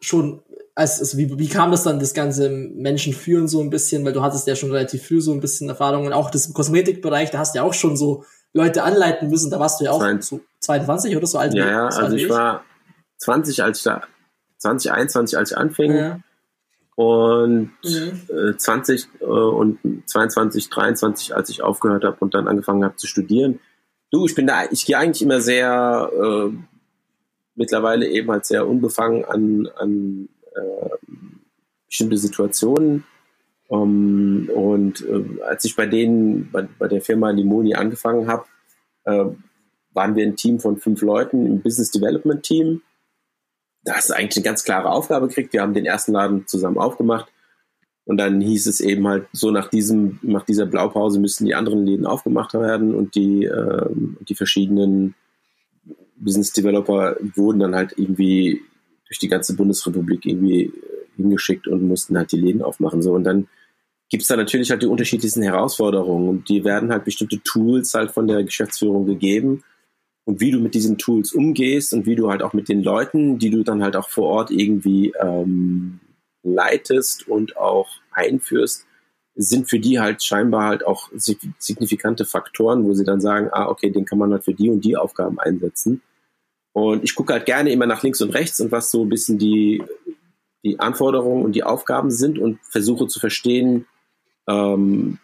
schon, 0.00 0.42
als, 0.80 0.98
also 0.98 1.18
wie, 1.18 1.38
wie 1.38 1.48
kam 1.48 1.70
das 1.70 1.82
dann, 1.82 2.00
das 2.00 2.14
ganze 2.14 2.48
Menschen 2.48 3.12
führen 3.12 3.48
so 3.48 3.60
ein 3.60 3.68
bisschen, 3.68 4.02
weil 4.04 4.14
du 4.14 4.22
hattest 4.22 4.46
ja 4.46 4.56
schon 4.56 4.72
relativ 4.72 5.06
früh 5.06 5.20
so 5.20 5.32
ein 5.32 5.40
bisschen 5.40 5.68
Erfahrung 5.68 6.06
und 6.06 6.14
auch 6.14 6.30
das 6.30 6.52
Kosmetikbereich, 6.54 7.30
da 7.30 7.38
hast 7.38 7.54
du 7.54 7.58
ja 7.58 7.64
auch 7.64 7.74
schon 7.74 7.98
so 7.98 8.24
Leute 8.54 8.82
anleiten 8.82 9.28
müssen, 9.28 9.50
da 9.50 9.60
warst 9.60 9.80
du 9.80 9.84
ja 9.84 9.92
auch 9.92 10.02
so 10.20 10.40
22 10.60 11.16
oder 11.16 11.26
so 11.26 11.38
alt. 11.38 11.52
Ja, 11.52 11.68
ja, 11.68 11.86
also 11.86 12.16
ich, 12.16 12.24
ich 12.24 12.30
war 12.30 12.64
20, 13.18 13.62
als 13.62 13.78
ich 13.78 13.84
da, 13.84 14.02
20, 14.56 14.92
21, 14.92 15.38
als 15.38 15.50
ich 15.50 15.56
anfing. 15.58 15.94
Ja 15.94 16.20
und 16.96 17.72
mhm. 17.82 18.20
äh, 18.28 18.56
20 18.58 19.08
äh, 19.20 19.24
und 19.24 19.78
22, 20.04 20.68
23, 20.68 21.34
als 21.34 21.48
ich 21.48 21.62
aufgehört 21.62 22.04
habe 22.04 22.18
und 22.20 22.34
dann 22.34 22.46
angefangen 22.46 22.84
habe 22.84 22.96
zu 22.96 23.06
studieren. 23.06 23.58
Du, 24.10 24.26
ich 24.26 24.34
bin 24.34 24.46
da, 24.46 24.64
ich 24.70 24.84
gehe 24.84 24.98
eigentlich 24.98 25.22
immer 25.22 25.40
sehr 25.40 26.10
äh, 26.12 26.54
mittlerweile 27.54 28.06
eben 28.06 28.30
halt 28.30 28.44
sehr 28.44 28.68
unbefangen 28.68 29.24
an, 29.24 29.68
an 29.78 30.28
äh, 30.60 31.16
bestimmte 31.86 32.16
Situationen. 32.16 33.04
Um, 33.68 34.48
und 34.52 35.06
äh, 35.06 35.42
als 35.44 35.64
ich 35.64 35.76
bei 35.76 35.86
denen, 35.86 36.50
bei, 36.50 36.66
bei 36.78 36.88
der 36.88 37.00
Firma 37.00 37.30
Limoni 37.30 37.74
angefangen 37.74 38.26
habe, 38.26 38.44
äh, 39.04 39.26
waren 39.92 40.16
wir 40.16 40.24
ein 40.24 40.36
Team 40.36 40.58
von 40.58 40.78
fünf 40.78 41.02
Leuten 41.02 41.46
im 41.46 41.62
Business 41.62 41.92
Development 41.92 42.42
Team 42.42 42.82
da 43.84 43.94
hast 43.94 44.10
du 44.10 44.14
eigentlich 44.14 44.36
eine 44.36 44.44
ganz 44.44 44.64
klare 44.64 44.90
Aufgabe 44.90 45.28
gekriegt. 45.28 45.52
Wir 45.52 45.62
haben 45.62 45.74
den 45.74 45.86
ersten 45.86 46.12
Laden 46.12 46.46
zusammen 46.46 46.78
aufgemacht. 46.78 47.30
Und 48.04 48.16
dann 48.16 48.40
hieß 48.40 48.66
es 48.66 48.80
eben 48.80 49.06
halt 49.06 49.26
so 49.32 49.50
nach 49.50 49.68
diesem, 49.68 50.18
nach 50.22 50.44
dieser 50.44 50.66
Blaupause 50.66 51.20
müssten 51.20 51.44
die 51.44 51.54
anderen 51.54 51.86
Läden 51.86 52.06
aufgemacht 52.06 52.54
werden 52.54 52.94
und 52.94 53.14
die, 53.14 53.44
äh, 53.44 53.86
die 54.28 54.34
verschiedenen 54.34 55.14
Business 56.16 56.52
Developer 56.52 57.16
wurden 57.34 57.60
dann 57.60 57.74
halt 57.74 57.94
irgendwie 57.96 58.62
durch 59.10 59.18
die 59.18 59.28
ganze 59.28 59.56
Bundesrepublik 59.56 60.24
irgendwie 60.24 60.66
äh, 60.66 60.72
hingeschickt 61.16 61.66
und 61.66 61.86
mussten 61.86 62.16
halt 62.16 62.32
die 62.32 62.40
Läden 62.40 62.62
aufmachen. 62.62 63.02
So 63.02 63.12
und 63.12 63.24
dann 63.24 63.48
gibt 64.08 64.22
es 64.22 64.28
da 64.28 64.36
natürlich 64.36 64.70
halt 64.70 64.82
die 64.82 64.86
unterschiedlichsten 64.86 65.42
Herausforderungen 65.42 66.28
und 66.28 66.48
die 66.48 66.64
werden 66.64 66.90
halt 66.90 67.04
bestimmte 67.04 67.40
Tools 67.42 67.92
halt 67.94 68.12
von 68.12 68.26
der 68.26 68.44
Geschäftsführung 68.44 69.06
gegeben 69.06 69.64
und 70.24 70.40
wie 70.40 70.52
du 70.52 70.60
mit 70.60 70.74
diesen 70.74 70.96
Tools 70.96 71.32
umgehst 71.32 71.92
und 71.92 72.06
wie 72.06 72.14
du 72.14 72.30
halt 72.30 72.42
auch 72.42 72.52
mit 72.52 72.68
den 72.68 72.82
Leuten, 72.82 73.38
die 73.38 73.50
du 73.50 73.64
dann 73.64 73.82
halt 73.82 73.96
auch 73.96 74.08
vor 74.08 74.28
Ort 74.28 74.50
irgendwie 74.52 75.12
ähm, 75.20 76.00
leitest 76.42 77.26
und 77.26 77.56
auch 77.56 77.88
einführst, 78.12 78.86
sind 79.34 79.68
für 79.68 79.80
die 79.80 79.98
halt 79.98 80.22
scheinbar 80.22 80.64
halt 80.68 80.86
auch 80.86 81.10
signifikante 81.12 82.24
Faktoren, 82.24 82.84
wo 82.84 82.94
sie 82.94 83.04
dann 83.04 83.20
sagen, 83.20 83.48
ah, 83.52 83.68
okay, 83.68 83.90
den 83.90 84.04
kann 84.04 84.18
man 84.18 84.32
halt 84.32 84.44
für 84.44 84.54
die 84.54 84.70
und 84.70 84.84
die 84.84 84.96
Aufgaben 84.96 85.38
einsetzen. 85.40 86.02
Und 86.72 87.04
ich 87.04 87.14
gucke 87.14 87.32
halt 87.32 87.46
gerne 87.46 87.70
immer 87.72 87.86
nach 87.86 88.02
links 88.02 88.20
und 88.20 88.30
rechts 88.30 88.60
und 88.60 88.70
was 88.70 88.90
so 88.90 89.04
ein 89.04 89.08
bisschen 89.08 89.38
die, 89.38 89.82
die 90.62 90.78
Anforderungen 90.78 91.44
und 91.44 91.52
die 91.52 91.64
Aufgaben 91.64 92.10
sind 92.10 92.38
und 92.38 92.58
versuche 92.62 93.08
zu 93.08 93.18
verstehen, 93.18 93.86
ähm, 94.46 95.18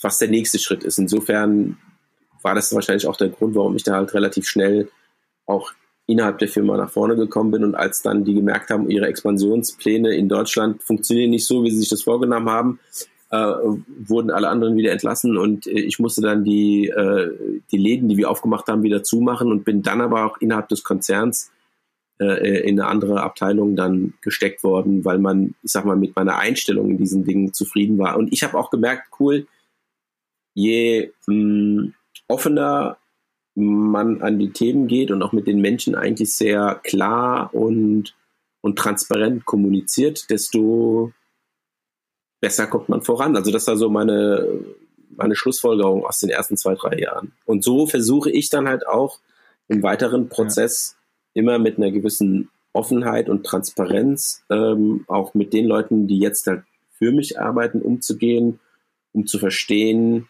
was 0.00 0.18
der 0.18 0.28
nächste 0.28 0.58
Schritt 0.58 0.84
ist. 0.84 0.98
Insofern 0.98 1.78
war 2.42 2.54
das 2.54 2.74
wahrscheinlich 2.74 3.06
auch 3.06 3.16
der 3.16 3.28
Grund, 3.28 3.54
warum 3.54 3.76
ich 3.76 3.84
da 3.84 3.94
halt 3.94 4.14
relativ 4.14 4.48
schnell 4.48 4.88
auch 5.46 5.72
innerhalb 6.06 6.38
der 6.38 6.48
Firma 6.48 6.76
nach 6.76 6.90
vorne 6.90 7.14
gekommen 7.14 7.52
bin 7.52 7.64
und 7.64 7.74
als 7.74 8.02
dann 8.02 8.24
die 8.24 8.34
gemerkt 8.34 8.70
haben, 8.70 8.90
ihre 8.90 9.06
Expansionspläne 9.06 10.14
in 10.14 10.28
Deutschland 10.28 10.82
funktionieren 10.82 11.30
nicht 11.30 11.46
so, 11.46 11.62
wie 11.62 11.70
sie 11.70 11.78
sich 11.78 11.88
das 11.88 12.02
vorgenommen 12.02 12.50
haben, 12.50 12.80
äh, 13.32 13.36
wurden 13.36 14.30
alle 14.30 14.50
anderen 14.50 14.76
wieder 14.76 14.92
entlassen 14.92 15.38
und 15.38 15.66
äh, 15.66 15.80
ich 15.80 15.98
musste 15.98 16.20
dann 16.20 16.44
die, 16.44 16.88
äh, 16.88 17.30
die 17.72 17.78
Läden, 17.78 18.08
die 18.10 18.18
wir 18.18 18.30
aufgemacht 18.30 18.68
haben, 18.68 18.82
wieder 18.82 19.02
zumachen 19.02 19.50
und 19.50 19.64
bin 19.64 19.82
dann 19.82 20.02
aber 20.02 20.26
auch 20.26 20.36
innerhalb 20.38 20.68
des 20.68 20.84
Konzerns 20.84 21.50
äh, 22.20 22.68
in 22.68 22.78
eine 22.78 22.88
andere 22.90 23.22
Abteilung 23.22 23.74
dann 23.74 24.12
gesteckt 24.20 24.62
worden, 24.62 25.06
weil 25.06 25.18
man, 25.18 25.54
ich 25.62 25.72
sag 25.72 25.86
mal, 25.86 25.96
mit 25.96 26.14
meiner 26.14 26.38
Einstellung 26.38 26.90
in 26.90 26.98
diesen 26.98 27.24
Dingen 27.24 27.54
zufrieden 27.54 27.96
war. 27.96 28.18
Und 28.18 28.34
ich 28.34 28.42
habe 28.42 28.58
auch 28.58 28.68
gemerkt, 28.68 29.08
cool, 29.18 29.46
je 30.52 31.10
mh, 31.26 31.34
hm, 31.34 31.94
offener 32.28 32.98
man 33.54 34.20
an 34.20 34.38
die 34.38 34.50
Themen 34.50 34.88
geht 34.88 35.10
und 35.10 35.22
auch 35.22 35.32
mit 35.32 35.46
den 35.46 35.60
Menschen 35.62 35.94
eigentlich 35.94 36.34
sehr 36.34 36.80
klar 36.84 37.54
und, 37.54 38.14
und 38.60 38.78
transparent 38.78 39.46
kommuniziert, 39.46 40.28
desto 40.28 41.12
besser 42.42 42.66
kommt 42.66 42.90
man 42.90 43.00
voran. 43.00 43.36
Also 43.36 43.50
das 43.50 43.66
war 43.68 43.78
so 43.78 43.88
meine, 43.88 44.46
meine 45.16 45.36
Schlussfolgerung 45.36 46.04
aus 46.04 46.18
den 46.18 46.28
ersten 46.28 46.58
zwei, 46.58 46.74
drei 46.74 46.98
Jahren. 46.98 47.32
Und 47.46 47.64
so 47.64 47.86
versuche 47.86 48.30
ich 48.30 48.50
dann 48.50 48.68
halt 48.68 48.86
auch 48.86 49.20
im 49.68 49.82
weiteren 49.82 50.28
Prozess 50.28 50.96
ja. 51.32 51.40
immer 51.40 51.58
mit 51.58 51.78
einer 51.78 51.92
gewissen 51.92 52.50
Offenheit 52.74 53.28
und 53.28 53.46
Transparenz 53.46 54.42
ähm, 54.50 55.04
auch 55.06 55.34
mit 55.34 55.52
den 55.52 55.66
Leuten, 55.66 56.08
die 56.08 56.18
jetzt 56.18 56.46
halt 56.48 56.64
für 56.98 57.12
mich 57.12 57.38
arbeiten, 57.38 57.80
umzugehen, 57.80 58.58
um 59.12 59.26
zu 59.26 59.38
verstehen, 59.38 60.28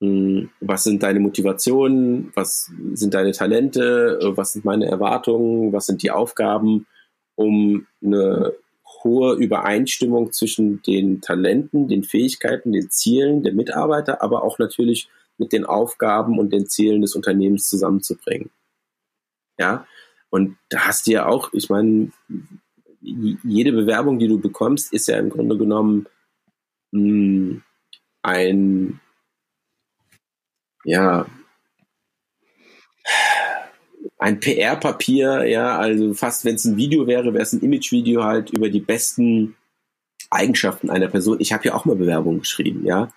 hm, 0.00 0.50
was 0.60 0.84
sind 0.84 1.02
deine 1.02 1.20
Motivationen, 1.20 2.32
was 2.34 2.70
sind 2.92 3.14
deine 3.14 3.32
Talente, 3.32 4.18
was 4.36 4.52
sind 4.52 4.66
meine 4.66 4.86
Erwartungen, 4.86 5.72
was 5.72 5.86
sind 5.86 6.02
die 6.02 6.10
Aufgaben, 6.10 6.86
um 7.34 7.86
eine 8.04 8.52
hohe 9.02 9.34
Übereinstimmung 9.34 10.32
zwischen 10.32 10.82
den 10.82 11.20
Talenten, 11.20 11.88
den 11.88 12.04
Fähigkeiten, 12.04 12.72
den 12.72 12.90
Zielen 12.90 13.42
der 13.42 13.52
Mitarbeiter, 13.52 14.22
aber 14.22 14.42
auch 14.42 14.58
natürlich 14.58 15.08
mit 15.38 15.52
den 15.52 15.64
Aufgaben 15.64 16.38
und 16.38 16.52
den 16.52 16.66
Zielen 16.66 17.02
des 17.02 17.14
Unternehmens 17.14 17.68
zusammenzubringen. 17.68 18.50
Ja, 19.58 19.86
und 20.30 20.56
da 20.68 20.86
hast 20.86 21.06
du 21.06 21.12
ja 21.12 21.26
auch, 21.26 21.52
ich 21.52 21.68
meine, 21.70 22.10
jede 23.00 23.72
Bewerbung, 23.72 24.18
die 24.18 24.28
du 24.28 24.38
bekommst, 24.38 24.92
ist 24.92 25.08
ja 25.08 25.18
im 25.18 25.30
Grunde 25.30 25.56
genommen 25.56 26.06
mh, 26.92 27.00
hm, 27.00 27.62
ein, 28.22 29.00
ja, 30.84 31.26
ein 34.18 34.40
PR-Papier, 34.40 35.44
ja, 35.46 35.76
also 35.76 36.14
fast 36.14 36.44
wenn 36.44 36.54
es 36.54 36.64
ein 36.64 36.76
Video 36.76 37.06
wäre, 37.06 37.32
wäre 37.34 37.42
es 37.42 37.52
ein 37.52 37.60
Image-Video 37.60 38.24
halt 38.24 38.50
über 38.50 38.70
die 38.70 38.80
besten 38.80 39.56
Eigenschaften 40.30 40.90
einer 40.90 41.08
Person. 41.08 41.38
Ich 41.40 41.52
habe 41.52 41.64
ja 41.64 41.74
auch 41.74 41.84
mal 41.84 41.96
Bewerbungen 41.96 42.40
geschrieben, 42.40 42.86
ja. 42.86 43.12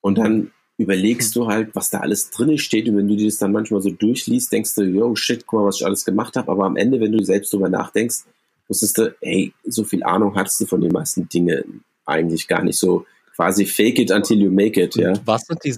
Und 0.00 0.18
dann 0.18 0.52
überlegst 0.76 1.34
du 1.36 1.46
halt, 1.46 1.74
was 1.74 1.90
da 1.90 2.00
alles 2.00 2.30
drin 2.30 2.58
steht. 2.58 2.88
Und 2.88 2.96
wenn 2.96 3.08
du 3.08 3.16
dir 3.16 3.26
das 3.26 3.38
dann 3.38 3.52
manchmal 3.52 3.80
so 3.80 3.90
durchliest, 3.90 4.52
denkst 4.52 4.74
du, 4.74 4.82
yo, 4.82 5.14
shit, 5.14 5.46
guck 5.46 5.60
mal, 5.60 5.66
was 5.66 5.76
ich 5.76 5.86
alles 5.86 6.04
gemacht 6.04 6.36
habe. 6.36 6.50
Aber 6.50 6.64
am 6.64 6.76
Ende, 6.76 7.00
wenn 7.00 7.12
du 7.12 7.22
selbst 7.24 7.52
drüber 7.52 7.68
nachdenkst, 7.68 8.24
wusstest 8.68 8.98
du, 8.98 9.14
hey, 9.20 9.52
so 9.64 9.84
viel 9.84 10.02
Ahnung 10.02 10.34
hattest 10.34 10.60
du 10.60 10.66
von 10.66 10.80
den 10.80 10.92
meisten 10.92 11.28
Dingen 11.28 11.84
eigentlich 12.06 12.48
gar 12.48 12.62
nicht. 12.62 12.78
So 12.78 13.06
quasi 13.34 13.66
fake 13.66 13.98
it 13.98 14.10
until 14.10 14.40
you 14.40 14.50
make 14.50 14.80
it, 14.80 14.94
ja. 14.96 15.10
Und 15.10 15.26
was 15.26 15.42
sind 15.42 15.64
die, 15.64 15.74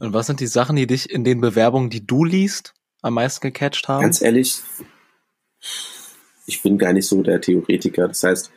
und 0.00 0.12
was 0.12 0.26
sind 0.26 0.40
die 0.40 0.46
Sachen, 0.46 0.76
die 0.76 0.86
dich 0.86 1.10
in 1.10 1.24
den 1.24 1.40
Bewerbungen, 1.40 1.90
die 1.90 2.06
du 2.06 2.24
liest, 2.24 2.74
am 3.02 3.14
meisten 3.14 3.40
gecatcht 3.40 3.88
haben? 3.88 4.02
Ganz 4.02 4.20
ehrlich, 4.20 4.60
ich 6.46 6.62
bin 6.62 6.78
gar 6.78 6.92
nicht 6.92 7.06
so 7.06 7.22
der 7.22 7.40
Theoretiker. 7.40 8.08
Das 8.08 8.22
heißt, 8.22 8.52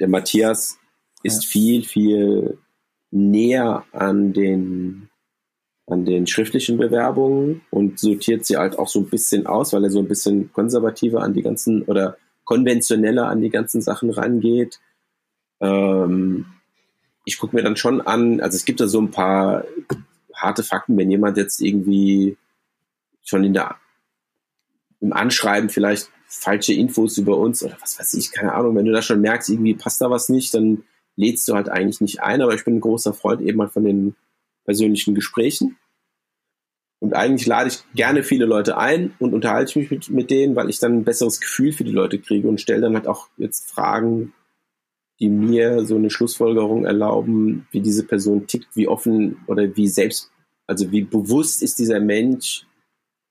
der 0.00 0.08
Matthias 0.08 0.78
ist 1.22 1.44
ja. 1.44 1.50
viel, 1.50 1.84
viel 1.84 2.58
näher 3.10 3.84
an 3.92 4.32
den, 4.32 5.08
an 5.86 6.04
den 6.04 6.26
schriftlichen 6.26 6.76
Bewerbungen 6.76 7.62
und 7.70 7.98
sortiert 7.98 8.44
sie 8.44 8.56
halt 8.56 8.78
auch 8.78 8.88
so 8.88 9.00
ein 9.00 9.08
bisschen 9.08 9.46
aus, 9.46 9.72
weil 9.72 9.84
er 9.84 9.90
so 9.90 10.00
ein 10.00 10.08
bisschen 10.08 10.52
konservativer 10.52 11.22
an 11.22 11.32
die 11.32 11.42
ganzen 11.42 11.82
oder 11.82 12.16
konventioneller 12.44 13.28
an 13.28 13.40
die 13.40 13.50
ganzen 13.50 13.80
Sachen 13.80 14.10
rangeht. 14.10 14.80
Ähm, 15.60 16.46
ich 17.24 17.38
gucke 17.38 17.56
mir 17.56 17.62
dann 17.62 17.76
schon 17.76 18.00
an, 18.00 18.40
also 18.40 18.56
es 18.56 18.64
gibt 18.64 18.80
da 18.80 18.88
so 18.88 19.00
ein 19.00 19.10
paar 19.10 19.64
harte 20.34 20.62
Fakten, 20.62 20.96
wenn 20.96 21.10
jemand 21.10 21.36
jetzt 21.36 21.60
irgendwie 21.60 22.36
schon 23.22 23.44
in 23.44 23.54
der 23.54 23.76
im 25.00 25.12
Anschreiben 25.12 25.68
vielleicht 25.68 26.10
falsche 26.26 26.72
Infos 26.72 27.18
über 27.18 27.36
uns 27.36 27.62
oder 27.62 27.76
was 27.80 27.98
weiß 27.98 28.14
ich, 28.14 28.32
keine 28.32 28.54
Ahnung, 28.54 28.74
wenn 28.74 28.86
du 28.86 28.92
da 28.92 29.02
schon 29.02 29.20
merkst, 29.20 29.50
irgendwie 29.50 29.74
passt 29.74 30.00
da 30.00 30.10
was 30.10 30.28
nicht, 30.28 30.54
dann 30.54 30.84
lädst 31.16 31.46
du 31.48 31.54
halt 31.54 31.68
eigentlich 31.68 32.00
nicht 32.00 32.22
ein, 32.22 32.42
aber 32.42 32.54
ich 32.54 32.64
bin 32.64 32.76
ein 32.76 32.80
großer 32.80 33.14
Freund 33.14 33.40
eben 33.40 33.58
mal 33.58 33.68
von 33.68 33.84
den 33.84 34.16
persönlichen 34.64 35.14
Gesprächen. 35.14 35.76
Und 36.98 37.14
eigentlich 37.14 37.46
lade 37.46 37.68
ich 37.68 37.84
gerne 37.94 38.22
viele 38.22 38.46
Leute 38.46 38.78
ein 38.78 39.14
und 39.18 39.34
unterhalte 39.34 39.78
mich 39.78 39.90
mit, 39.90 40.08
mit 40.08 40.30
denen, 40.30 40.56
weil 40.56 40.70
ich 40.70 40.78
dann 40.78 40.98
ein 40.98 41.04
besseres 41.04 41.38
Gefühl 41.38 41.72
für 41.72 41.84
die 41.84 41.92
Leute 41.92 42.18
kriege 42.18 42.48
und 42.48 42.60
stelle 42.60 42.80
dann 42.80 42.94
halt 42.94 43.06
auch 43.06 43.28
jetzt 43.36 43.70
Fragen, 43.70 44.32
die 45.20 45.28
mir 45.28 45.84
so 45.84 45.96
eine 45.96 46.10
Schlussfolgerung 46.10 46.84
erlauben, 46.84 47.66
wie 47.70 47.80
diese 47.80 48.04
Person 48.04 48.46
tickt, 48.46 48.74
wie 48.74 48.88
offen 48.88 49.38
oder 49.46 49.76
wie 49.76 49.88
selbst, 49.88 50.30
also 50.66 50.90
wie 50.90 51.02
bewusst 51.02 51.62
ist 51.62 51.78
dieser 51.78 52.00
Mensch 52.00 52.66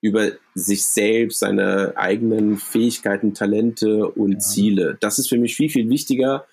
über 0.02 0.32
sich 0.54 0.86
selbst, 0.86 1.40
seine 1.40 1.94
eigenen 1.96 2.58
Fähigkeiten, 2.58 3.34
Talente 3.34 4.10
und 4.10 4.34
ja. 4.34 4.40
Ziele. 4.40 4.98
Das 5.00 5.18
ist 5.18 5.30
für 5.30 5.38
mich 5.38 5.56
viel, 5.56 5.70
viel 5.70 5.90
wichtiger, 5.90 6.46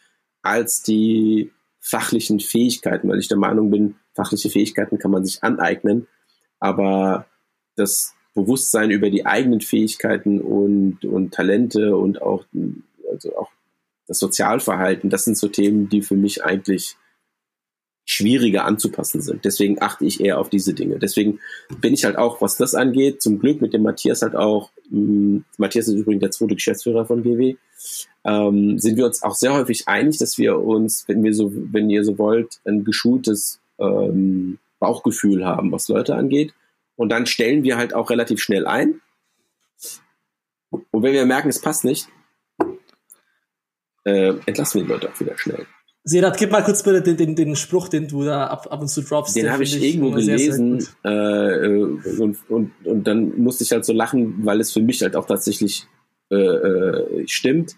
als 0.42 0.82
die 0.82 1.50
fachlichen 1.80 2.40
Fähigkeiten, 2.40 3.08
weil 3.08 3.18
ich 3.18 3.28
der 3.28 3.38
Meinung 3.38 3.70
bin, 3.70 3.96
fachliche 4.14 4.50
Fähigkeiten 4.50 4.98
kann 4.98 5.10
man 5.10 5.24
sich 5.24 5.42
aneignen, 5.42 6.06
aber 6.58 7.26
das 7.76 8.14
Bewusstsein 8.34 8.90
über 8.90 9.10
die 9.10 9.26
eigenen 9.26 9.60
Fähigkeiten 9.60 10.40
und, 10.40 11.04
und 11.04 11.34
Talente 11.34 11.96
und 11.96 12.22
auch, 12.22 12.44
also 13.10 13.36
auch 13.36 13.50
das 14.10 14.18
Sozialverhalten, 14.18 15.08
das 15.08 15.24
sind 15.24 15.38
so 15.38 15.46
Themen, 15.46 15.88
die 15.88 16.02
für 16.02 16.16
mich 16.16 16.44
eigentlich 16.44 16.96
schwieriger 18.04 18.64
anzupassen 18.64 19.20
sind. 19.20 19.44
Deswegen 19.44 19.80
achte 19.80 20.04
ich 20.04 20.20
eher 20.20 20.40
auf 20.40 20.50
diese 20.50 20.74
Dinge. 20.74 20.98
Deswegen 20.98 21.38
bin 21.80 21.94
ich 21.94 22.04
halt 22.04 22.16
auch, 22.18 22.40
was 22.40 22.56
das 22.56 22.74
angeht, 22.74 23.22
zum 23.22 23.38
Glück 23.38 23.60
mit 23.60 23.72
dem 23.72 23.84
Matthias 23.84 24.22
halt 24.22 24.34
auch, 24.34 24.72
mh, 24.90 24.98
hm, 24.98 25.44
Matthias 25.58 25.86
ist 25.86 25.94
übrigens 25.94 26.22
der 26.22 26.32
zweite 26.32 26.56
Geschäftsführer 26.56 27.06
von 27.06 27.22
GW, 27.22 27.54
ähm, 28.24 28.80
sind 28.80 28.96
wir 28.96 29.06
uns 29.06 29.22
auch 29.22 29.36
sehr 29.36 29.54
häufig 29.54 29.86
einig, 29.86 30.18
dass 30.18 30.38
wir 30.38 30.58
uns, 30.58 31.06
wenn 31.06 31.22
wir 31.22 31.32
so, 31.32 31.52
wenn 31.54 31.88
ihr 31.88 32.02
so 32.02 32.18
wollt, 32.18 32.60
ein 32.64 32.82
geschultes 32.82 33.60
ähm, 33.78 34.58
Bauchgefühl 34.80 35.44
haben, 35.44 35.70
was 35.70 35.86
Leute 35.86 36.16
angeht. 36.16 36.52
Und 36.96 37.10
dann 37.10 37.26
stellen 37.26 37.62
wir 37.62 37.76
halt 37.76 37.94
auch 37.94 38.10
relativ 38.10 38.40
schnell 38.40 38.66
ein. 38.66 39.00
Und 40.72 41.04
wenn 41.04 41.12
wir 41.12 41.26
merken, 41.26 41.48
es 41.48 41.60
passt 41.60 41.84
nicht, 41.84 42.08
äh, 44.04 44.34
entlassen 44.46 44.80
wir 44.80 44.86
die 44.86 44.92
Leute 44.92 45.10
auch 45.10 45.20
wieder 45.20 45.36
schnell. 45.38 45.66
Serat, 46.02 46.38
gib 46.38 46.50
mal 46.50 46.64
kurz 46.64 46.82
bitte 46.82 47.02
den, 47.02 47.16
den, 47.16 47.36
den 47.36 47.56
Spruch, 47.56 47.88
den 47.88 48.08
du 48.08 48.24
da 48.24 48.46
ab, 48.46 48.66
ab 48.70 48.80
und 48.80 48.88
zu 48.88 49.02
droppst. 49.02 49.36
Den 49.36 49.52
habe 49.52 49.64
ich, 49.64 49.76
ich 49.76 49.82
irgendwo 49.82 50.10
gelesen 50.10 50.80
sehr, 50.80 50.90
sehr 51.02 51.62
äh, 51.62 52.20
und, 52.20 52.38
und, 52.48 52.72
und 52.84 53.06
dann 53.06 53.38
musste 53.38 53.64
ich 53.64 53.72
halt 53.72 53.84
so 53.84 53.92
lachen, 53.92 54.46
weil 54.46 54.60
es 54.60 54.72
für 54.72 54.80
mich 54.80 55.02
halt 55.02 55.14
auch 55.14 55.26
tatsächlich 55.26 55.86
äh, 56.30 56.36
äh, 56.36 57.28
stimmt. 57.28 57.76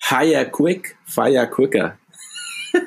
Hire 0.00 0.50
quick, 0.50 0.96
fire 1.04 1.46
quicker. 1.46 1.98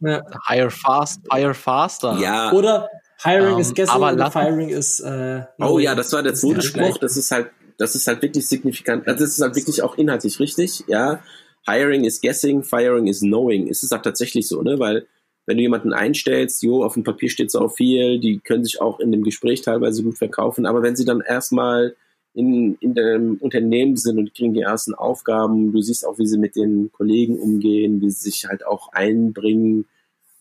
ja. 0.00 0.22
Hire 0.48 0.70
fast, 0.70 1.20
fire 1.30 1.54
faster. 1.54 2.18
Ja. 2.18 2.52
Oder 2.52 2.88
hiring 3.22 3.54
um, 3.54 3.60
is 3.60 3.68
ähm, 3.68 3.74
guessing 3.74 4.02
aber 4.02 4.30
firing 4.30 4.68
is 4.68 5.00
äh, 5.00 5.44
Oh 5.58 5.78
ja, 5.78 5.94
das 5.94 6.12
war 6.12 6.22
der 6.22 6.34
zweite 6.34 6.62
Spruch. 6.62 6.98
Das 6.98 7.16
ist 7.16 7.30
halt, 7.30 7.50
das 7.78 7.94
ist 7.94 8.06
halt 8.06 8.20
wirklich 8.22 8.46
signifikant. 8.46 9.06
Also 9.06 9.24
das 9.24 9.32
ist 9.32 9.40
halt 9.40 9.56
wirklich 9.56 9.82
auch 9.82 9.96
inhaltlich 9.96 10.38
richtig, 10.40 10.84
ja. 10.88 11.22
Hiring 11.66 12.04
is 12.04 12.20
guessing, 12.20 12.62
firing 12.62 13.06
is 13.06 13.20
knowing. 13.20 13.68
Es 13.68 13.82
ist 13.82 13.92
auch 13.92 14.02
tatsächlich 14.02 14.48
so, 14.48 14.62
ne? 14.62 14.78
Weil 14.78 15.06
wenn 15.46 15.56
du 15.56 15.62
jemanden 15.62 15.94
einstellst, 15.94 16.62
jo, 16.62 16.84
auf 16.84 16.94
dem 16.94 17.04
Papier 17.04 17.30
steht 17.30 17.50
so 17.50 17.68
viel, 17.68 18.20
die 18.20 18.38
können 18.38 18.64
sich 18.64 18.80
auch 18.82 19.00
in 19.00 19.12
dem 19.12 19.22
Gespräch 19.22 19.62
teilweise 19.62 20.02
gut 20.02 20.18
verkaufen, 20.18 20.66
aber 20.66 20.82
wenn 20.82 20.96
sie 20.96 21.06
dann 21.06 21.22
erstmal 21.22 21.96
in, 22.34 22.76
in 22.80 22.94
dem 22.94 23.38
Unternehmen 23.38 23.96
sind 23.96 24.18
und 24.18 24.34
kriegen 24.34 24.52
die 24.52 24.60
ersten 24.60 24.94
Aufgaben, 24.94 25.72
du 25.72 25.80
siehst 25.80 26.06
auch, 26.06 26.18
wie 26.18 26.26
sie 26.26 26.38
mit 26.38 26.54
den 26.54 26.92
Kollegen 26.92 27.38
umgehen, 27.38 28.00
wie 28.00 28.10
sie 28.10 28.30
sich 28.30 28.44
halt 28.44 28.66
auch 28.66 28.92
einbringen. 28.92 29.86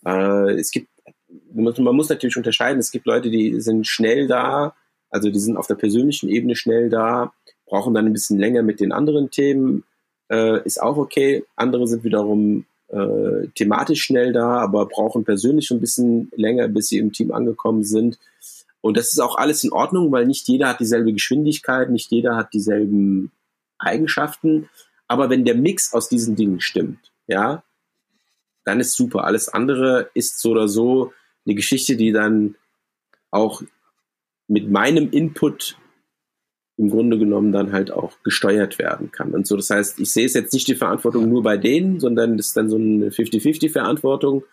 Äh, 0.05 0.51
es 0.59 0.71
gibt, 0.71 0.89
man 1.53 1.95
muss 1.95 2.09
natürlich 2.09 2.37
unterscheiden, 2.37 2.79
es 2.79 2.91
gibt 2.91 3.05
Leute, 3.05 3.29
die 3.29 3.61
sind 3.61 3.87
schnell 3.87 4.27
da, 4.27 4.75
also 5.09 5.29
die 5.29 5.39
sind 5.39 5.57
auf 5.57 5.67
der 5.67 5.75
persönlichen 5.75 6.29
Ebene 6.29 6.55
schnell 6.55 6.89
da, 6.89 7.33
brauchen 7.65 7.93
dann 7.93 8.05
ein 8.05 8.13
bisschen 8.13 8.39
länger 8.39 8.63
mit 8.63 8.79
den 8.79 8.91
anderen 8.91 9.31
Themen 9.31 9.83
äh, 10.29 10.63
ist 10.63 10.81
auch 10.81 10.97
okay. 10.97 11.45
Andere 11.55 11.87
sind 11.87 12.03
wiederum 12.03 12.65
äh, 12.87 13.47
thematisch 13.55 14.03
schnell 14.03 14.33
da, 14.33 14.59
aber 14.59 14.85
brauchen 14.85 15.23
persönlich 15.23 15.71
ein 15.71 15.79
bisschen 15.79 16.31
länger, 16.35 16.67
bis 16.67 16.87
sie 16.87 16.97
im 16.97 17.11
Team 17.11 17.31
angekommen 17.31 17.83
sind. 17.83 18.19
Und 18.81 18.97
das 18.97 19.11
ist 19.11 19.19
auch 19.19 19.37
alles 19.37 19.63
in 19.63 19.71
Ordnung, 19.71 20.11
weil 20.11 20.25
nicht 20.25 20.47
jeder 20.47 20.69
hat 20.69 20.79
dieselbe 20.79 21.11
Geschwindigkeit, 21.11 21.89
nicht 21.89 22.11
jeder 22.11 22.35
hat 22.35 22.53
dieselben 22.53 23.31
Eigenschaften. 23.77 24.69
Aber 25.07 25.29
wenn 25.29 25.45
der 25.45 25.55
Mix 25.55 25.93
aus 25.93 26.09
diesen 26.09 26.35
Dingen 26.35 26.59
stimmt, 26.59 27.11
ja, 27.27 27.63
dann 28.63 28.79
ist 28.79 28.93
super. 28.93 29.23
Alles 29.23 29.49
andere 29.49 30.09
ist 30.13 30.39
so 30.39 30.51
oder 30.51 30.67
so 30.67 31.13
eine 31.45 31.55
Geschichte, 31.55 31.95
die 31.95 32.11
dann 32.11 32.55
auch 33.31 33.61
mit 34.47 34.69
meinem 34.69 35.09
Input 35.11 35.77
im 36.77 36.89
Grunde 36.89 37.17
genommen 37.17 37.51
dann 37.51 37.71
halt 37.71 37.91
auch 37.91 38.13
gesteuert 38.23 38.77
werden 38.77 39.11
kann. 39.11 39.31
Und 39.31 39.47
so, 39.47 39.55
das 39.55 39.69
heißt, 39.69 39.99
ich 39.99 40.11
sehe 40.11 40.25
es 40.25 40.35
jetzt 40.35 40.53
nicht 40.53 40.67
die 40.67 40.75
Verantwortung 40.75 41.27
nur 41.27 41.41
bei 41.41 41.57
denen, 41.57 41.99
sondern 41.99 42.37
das 42.37 42.47
ist 42.47 42.57
dann 42.57 42.69
so 42.69 42.77
eine 42.77 43.09
50-50 43.09 43.71
Verantwortung. 43.71 44.43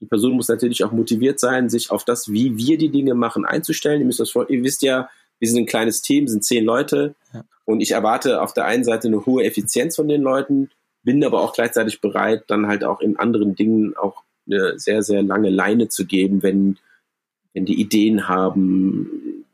die 0.00 0.06
Person 0.06 0.32
muss 0.32 0.48
natürlich 0.48 0.84
auch 0.84 0.92
motiviert 0.92 1.40
sein, 1.40 1.70
sich 1.70 1.90
auf 1.90 2.04
das, 2.04 2.30
wie 2.30 2.58
wir 2.58 2.76
die 2.76 2.90
Dinge 2.90 3.14
machen, 3.14 3.46
einzustellen. 3.46 4.00
Ihr 4.00 4.06
müsst 4.06 4.20
das 4.20 4.30
vor, 4.30 4.50
ihr 4.50 4.62
wisst 4.62 4.82
ja, 4.82 5.08
wir 5.38 5.48
sind 5.48 5.58
ein 5.58 5.66
kleines 5.66 6.02
Team, 6.02 6.28
sind 6.28 6.44
zehn 6.44 6.64
Leute 6.64 7.14
ja. 7.32 7.44
und 7.64 7.80
ich 7.80 7.92
erwarte 7.92 8.42
auf 8.42 8.52
der 8.52 8.66
einen 8.66 8.84
Seite 8.84 9.08
eine 9.08 9.24
hohe 9.24 9.42
Effizienz 9.42 9.96
von 9.96 10.08
den 10.08 10.22
Leuten, 10.22 10.70
bin 11.02 11.24
aber 11.24 11.40
auch 11.40 11.54
gleichzeitig 11.54 12.00
bereit, 12.00 12.44
dann 12.48 12.66
halt 12.66 12.84
auch 12.84 13.00
in 13.00 13.16
anderen 13.16 13.54
Dingen 13.54 13.96
auch 13.96 14.22
eine 14.46 14.78
sehr, 14.78 15.02
sehr 15.02 15.22
lange 15.22 15.50
Leine 15.50 15.88
zu 15.88 16.04
geben, 16.04 16.42
wenn, 16.42 16.78
wenn 17.54 17.66
die 17.66 17.80
Ideen 17.80 18.28
haben 18.28 19.44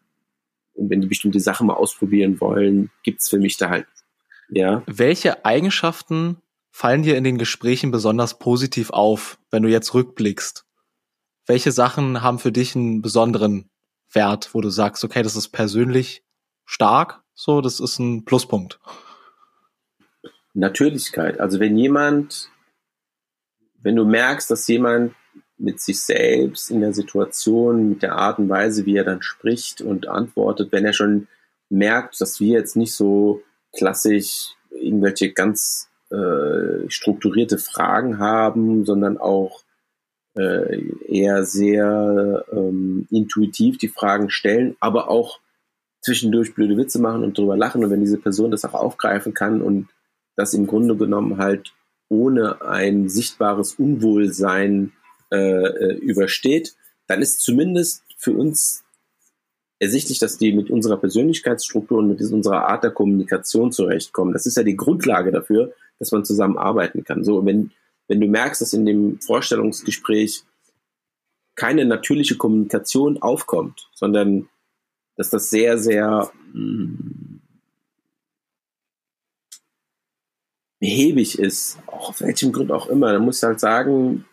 und 0.75 0.91
wenn 0.91 1.01
die 1.01 1.09
bestimmte 1.09 1.41
Sachen 1.41 1.67
mal 1.67 1.75
ausprobieren 1.75 2.41
wollen, 2.41 2.91
gibt's 3.03 3.29
für 3.29 3.39
mich 3.39 3.57
da 3.57 3.71
halt, 3.71 3.87
ja. 4.51 4.83
Welche 4.87 5.45
Eigenschaften 5.45 6.39
fallen 6.71 7.03
dir 7.03 7.17
in 7.17 7.25
den 7.25 7.39
Gesprächen 7.39 7.91
besonders 7.91 8.39
positiv 8.39 8.91
auf, 8.91 9.39
wenn 9.51 9.63
du 9.63 9.69
jetzt 9.69 9.95
rückblickst? 9.95 10.65
Welche 11.47 11.73
Sachen 11.73 12.23
haben 12.23 12.39
für 12.39 12.53
dich 12.53 12.77
einen 12.77 13.03
besonderen 13.03 13.69
Wert, 14.13 14.55
wo 14.55 14.61
du 14.61 14.71
sagst, 14.71 15.05
okay, 15.05 15.23
das 15.23 15.37
ist 15.37 15.49
persönlich 15.49 16.23
stark, 16.65 17.23
so, 17.35 17.61
das 17.61 17.81
ist 17.81 17.99
ein 17.99 18.25
Pluspunkt? 18.25 18.81
Natürlichkeit. 20.55 21.41
Also 21.41 21.61
wenn 21.61 21.77
jemand, 21.77 22.51
wenn 23.81 23.97
du 23.97 24.05
merkst, 24.05 24.51
dass 24.51 24.67
jemand 24.67 25.15
mit 25.59 25.81
sich 25.81 26.01
selbst 26.01 26.71
in 26.71 26.81
der 26.81 26.93
Situation, 26.93 27.89
mit 27.89 28.03
der 28.03 28.15
Art 28.15 28.39
und 28.39 28.49
Weise, 28.49 28.87
wie 28.87 28.97
er 28.97 29.05
dann 29.05 29.23
spricht 29.23 29.81
und 29.81 30.09
antwortet, 30.09 30.73
wenn 30.73 30.85
er 30.85 30.93
schon 30.93 31.27
merkt, 31.69 32.21
dass 32.21 32.41
wir 32.41 32.59
jetzt 32.59 32.77
nicht 32.77 32.95
so 32.95 33.43
klassisch 33.77 34.55
irgendwelche 34.71 35.33
ganz 35.33 35.89
äh, 36.11 36.89
strukturierte 36.89 37.59
Fragen 37.59 38.19
haben, 38.19 38.85
sondern 38.85 39.19
auch 39.19 39.63
äh, 40.37 40.83
eher 41.07 41.45
sehr 41.45 42.45
ähm, 42.53 43.07
intuitiv 43.11 43.79
die 43.79 43.89
Fragen 43.89 44.31
stellen, 44.31 44.77
aber 44.81 45.11
auch 45.11 45.41
zwischendurch 46.01 46.55
blöde 46.55 46.77
Witze 46.77 47.01
machen 47.01 47.25
und 47.25 47.37
drüber 47.37 47.57
lachen. 47.57 47.85
Und 47.85 47.91
wenn 47.91 48.01
diese 48.01 48.19
Person 48.19 48.51
das 48.51 48.65
auch 48.65 48.75
aufgreifen 48.75 49.35
kann 49.35 49.61
und 49.61 49.89
das 50.37 50.55
im 50.55 50.67
Grunde 50.67 50.97
genommen 50.97 51.39
halt 51.39 51.75
ohne 52.09 52.63
ein 52.63 53.09
sichtbares 53.09 53.75
Unwohlsein 53.75 54.93
äh, 55.31 55.37
äh, 55.37 55.95
übersteht, 55.99 56.75
dann 57.07 57.23
ist 57.23 57.41
zumindest 57.41 58.03
für 58.17 58.33
uns 58.33 58.85
ersichtlich, 59.79 60.19
dass 60.19 60.39
die 60.39 60.53
mit 60.53 60.71
unserer 60.71 60.97
Persönlichkeitsstruktur 60.97 61.99
und 61.99 62.09
mit 62.09 62.21
unserer 62.21 62.69
Art 62.69 62.85
der 62.85 62.91
Kommunikation 62.91 63.73
zurechtkommen. 63.73 64.33
Das 64.33 64.47
ist 64.47 64.57
ja 64.57 64.63
die 64.63 64.77
Grundlage 64.77 65.31
dafür, 65.31 65.73
dass 65.99 66.13
man 66.13 66.25
zusammen 66.25 66.59
arbeiten 66.59 67.05
kann. 67.05 67.25
So, 67.25 67.45
wenn, 67.45 67.71
wenn 68.09 68.21
du 68.21 68.27
merkst, 68.27 68.61
dass 68.61 68.73
in 68.73 68.87
dem 68.87 69.21
Vorstellungsgespräch 69.21 70.45
keine 71.55 71.85
natürliche 71.85 72.37
Kommunikation 72.37 73.21
aufkommt, 73.21 73.89
sondern 73.95 74.49
dass 75.17 75.31
das 75.31 75.51
sehr, 75.51 75.79
sehr 75.79 76.31
mh, 76.53 76.63
mm, 76.63 77.41
behäbig 80.81 81.39
ist, 81.39 81.79
auch 81.87 82.11
auf 82.11 82.21
welchem 82.21 82.53
Grund 82.53 82.71
auch 82.71 82.87
immer, 82.87 83.13
dann 83.13 83.25
musst 83.25 83.43
du 83.43 83.49
halt 83.49 83.59
sagen, 83.59 84.25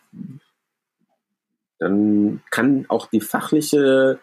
dann 1.78 2.42
kann 2.50 2.86
auch 2.88 3.06
die 3.06 3.20
fachliche 3.20 4.18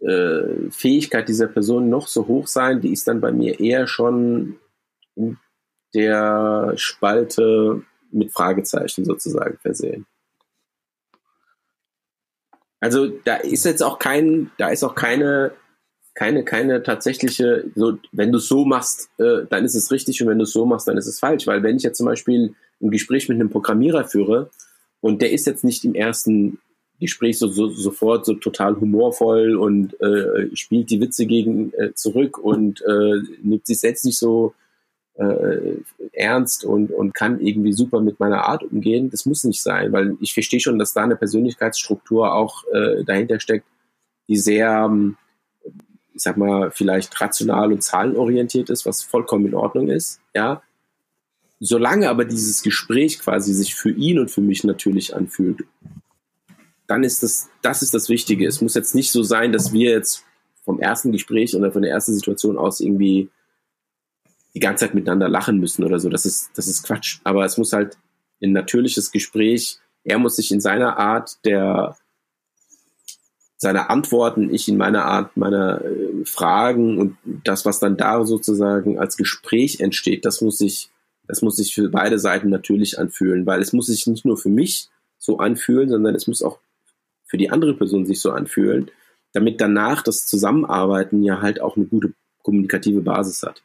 äh, 0.00 0.70
Fähigkeit 0.70 1.28
dieser 1.28 1.48
Person 1.48 1.88
noch 1.88 2.08
so 2.08 2.26
hoch 2.26 2.46
sein, 2.46 2.80
die 2.80 2.92
ist 2.92 3.08
dann 3.08 3.20
bei 3.20 3.32
mir 3.32 3.60
eher 3.60 3.86
schon 3.86 4.58
in 5.14 5.38
der 5.94 6.72
Spalte 6.76 7.82
mit 8.10 8.32
Fragezeichen 8.32 9.04
sozusagen 9.04 9.58
versehen. 9.58 10.06
Also 12.80 13.06
da 13.06 13.36
ist 13.36 13.64
jetzt 13.64 13.82
auch 13.82 13.98
kein, 13.98 14.50
da 14.58 14.68
ist 14.68 14.82
auch 14.82 14.96
keine, 14.96 15.52
keine, 16.14 16.44
keine 16.44 16.82
tatsächliche, 16.82 17.70
so, 17.76 17.98
wenn 18.10 18.32
du 18.32 18.38
es 18.38 18.48
so 18.48 18.64
machst, 18.64 19.08
äh, 19.18 19.46
dann 19.48 19.64
ist 19.64 19.76
es 19.76 19.92
richtig 19.92 20.20
und 20.20 20.28
wenn 20.28 20.38
du 20.38 20.44
es 20.44 20.52
so 20.52 20.66
machst, 20.66 20.88
dann 20.88 20.98
ist 20.98 21.06
es 21.06 21.20
falsch. 21.20 21.46
Weil 21.46 21.62
wenn 21.62 21.76
ich 21.76 21.84
jetzt 21.84 21.98
zum 21.98 22.06
Beispiel 22.06 22.56
ein 22.82 22.90
Gespräch 22.90 23.28
mit 23.28 23.36
einem 23.36 23.50
Programmierer 23.50 24.04
führe 24.04 24.50
und 25.02 25.20
der 25.20 25.32
ist 25.32 25.46
jetzt 25.46 25.64
nicht 25.64 25.84
im 25.84 25.94
ersten 25.94 26.58
Gespräch 27.00 27.38
so, 27.38 27.48
so 27.48 27.68
sofort 27.68 28.24
so 28.24 28.34
total 28.34 28.80
humorvoll 28.80 29.56
und 29.56 30.00
äh, 30.00 30.54
spielt 30.54 30.88
die 30.88 31.00
Witze 31.00 31.26
gegen 31.26 31.72
äh, 31.74 31.92
zurück 31.94 32.38
und 32.38 32.80
äh, 32.82 33.20
nimmt 33.42 33.66
sich 33.66 33.80
selbst 33.80 34.04
nicht 34.04 34.18
so 34.18 34.54
äh, 35.14 35.78
ernst 36.12 36.64
und, 36.64 36.92
und 36.92 37.14
kann 37.14 37.40
irgendwie 37.40 37.72
super 37.72 38.00
mit 38.00 38.20
meiner 38.20 38.44
Art 38.44 38.62
umgehen. 38.62 39.10
Das 39.10 39.26
muss 39.26 39.42
nicht 39.42 39.60
sein, 39.60 39.92
weil 39.92 40.16
ich 40.20 40.32
verstehe 40.32 40.60
schon, 40.60 40.78
dass 40.78 40.92
da 40.92 41.02
eine 41.02 41.16
Persönlichkeitsstruktur 41.16 42.32
auch 42.32 42.64
äh, 42.72 43.02
dahinter 43.04 43.40
steckt, 43.40 43.66
die 44.28 44.36
sehr, 44.36 44.86
ähm, 44.88 45.16
ich 46.14 46.22
sag 46.22 46.36
mal, 46.36 46.70
vielleicht 46.70 47.20
rational 47.20 47.72
und 47.72 47.82
zahlenorientiert 47.82 48.70
ist, 48.70 48.86
was 48.86 49.02
vollkommen 49.02 49.46
in 49.46 49.54
Ordnung 49.54 49.88
ist, 49.88 50.20
ja. 50.34 50.62
Solange 51.64 52.08
aber 52.08 52.24
dieses 52.24 52.62
Gespräch 52.62 53.20
quasi 53.20 53.54
sich 53.54 53.74
für 53.74 53.90
ihn 53.90 54.18
und 54.18 54.30
für 54.30 54.40
mich 54.40 54.64
natürlich 54.64 55.14
anfühlt 55.14 55.64
dann 56.92 57.04
ist 57.04 57.22
das, 57.22 57.48
das 57.62 57.80
ist 57.82 57.94
das 57.94 58.10
Wichtige. 58.10 58.46
Es 58.46 58.60
muss 58.60 58.74
jetzt 58.74 58.94
nicht 58.94 59.10
so 59.10 59.22
sein, 59.22 59.50
dass 59.50 59.72
wir 59.72 59.90
jetzt 59.90 60.24
vom 60.62 60.78
ersten 60.78 61.10
Gespräch 61.10 61.56
oder 61.56 61.72
von 61.72 61.80
der 61.80 61.90
ersten 61.90 62.12
Situation 62.12 62.58
aus 62.58 62.80
irgendwie 62.80 63.30
die 64.54 64.60
ganze 64.60 64.84
Zeit 64.84 64.94
miteinander 64.94 65.30
lachen 65.30 65.58
müssen 65.58 65.84
oder 65.84 65.98
so. 65.98 66.10
Das 66.10 66.26
ist, 66.26 66.50
das 66.54 66.66
ist 66.66 66.82
Quatsch. 66.82 67.20
Aber 67.24 67.46
es 67.46 67.56
muss 67.56 67.72
halt 67.72 67.96
ein 68.42 68.52
natürliches 68.52 69.10
Gespräch. 69.10 69.78
Er 70.04 70.18
muss 70.18 70.36
sich 70.36 70.52
in 70.52 70.60
seiner 70.60 70.98
Art 70.98 71.42
der, 71.46 71.96
seiner 73.56 73.88
Antworten, 73.88 74.52
ich 74.52 74.68
in 74.68 74.76
meiner 74.76 75.06
Art 75.06 75.34
meiner 75.36 75.82
äh, 75.82 76.26
Fragen 76.26 76.98
und 76.98 77.16
das, 77.24 77.64
was 77.64 77.78
dann 77.78 77.96
da 77.96 78.22
sozusagen 78.26 78.98
als 78.98 79.16
Gespräch 79.16 79.80
entsteht, 79.80 80.26
das 80.26 80.42
muss 80.42 80.58
sich, 80.58 80.90
das 81.32 81.40
muss 81.40 81.56
sich 81.56 81.74
für 81.74 81.88
beide 81.88 82.18
Seiten 82.18 82.50
natürlich 82.50 82.98
anfühlen, 82.98 83.46
weil 83.46 83.62
es 83.62 83.72
muss 83.72 83.86
sich 83.86 84.06
nicht 84.06 84.26
nur 84.26 84.36
für 84.36 84.50
mich 84.50 84.90
so 85.18 85.38
anfühlen, 85.38 85.88
sondern 85.88 86.14
es 86.14 86.26
muss 86.26 86.42
auch 86.42 86.58
für 87.24 87.38
die 87.38 87.48
andere 87.48 87.72
Person 87.72 88.04
sich 88.04 88.20
so 88.20 88.32
anfühlen, 88.32 88.90
damit 89.32 89.58
danach 89.58 90.02
das 90.02 90.26
Zusammenarbeiten 90.26 91.22
ja 91.22 91.40
halt 91.40 91.58
auch 91.58 91.78
eine 91.78 91.86
gute 91.86 92.12
kommunikative 92.42 93.00
Basis 93.00 93.42
hat. 93.44 93.62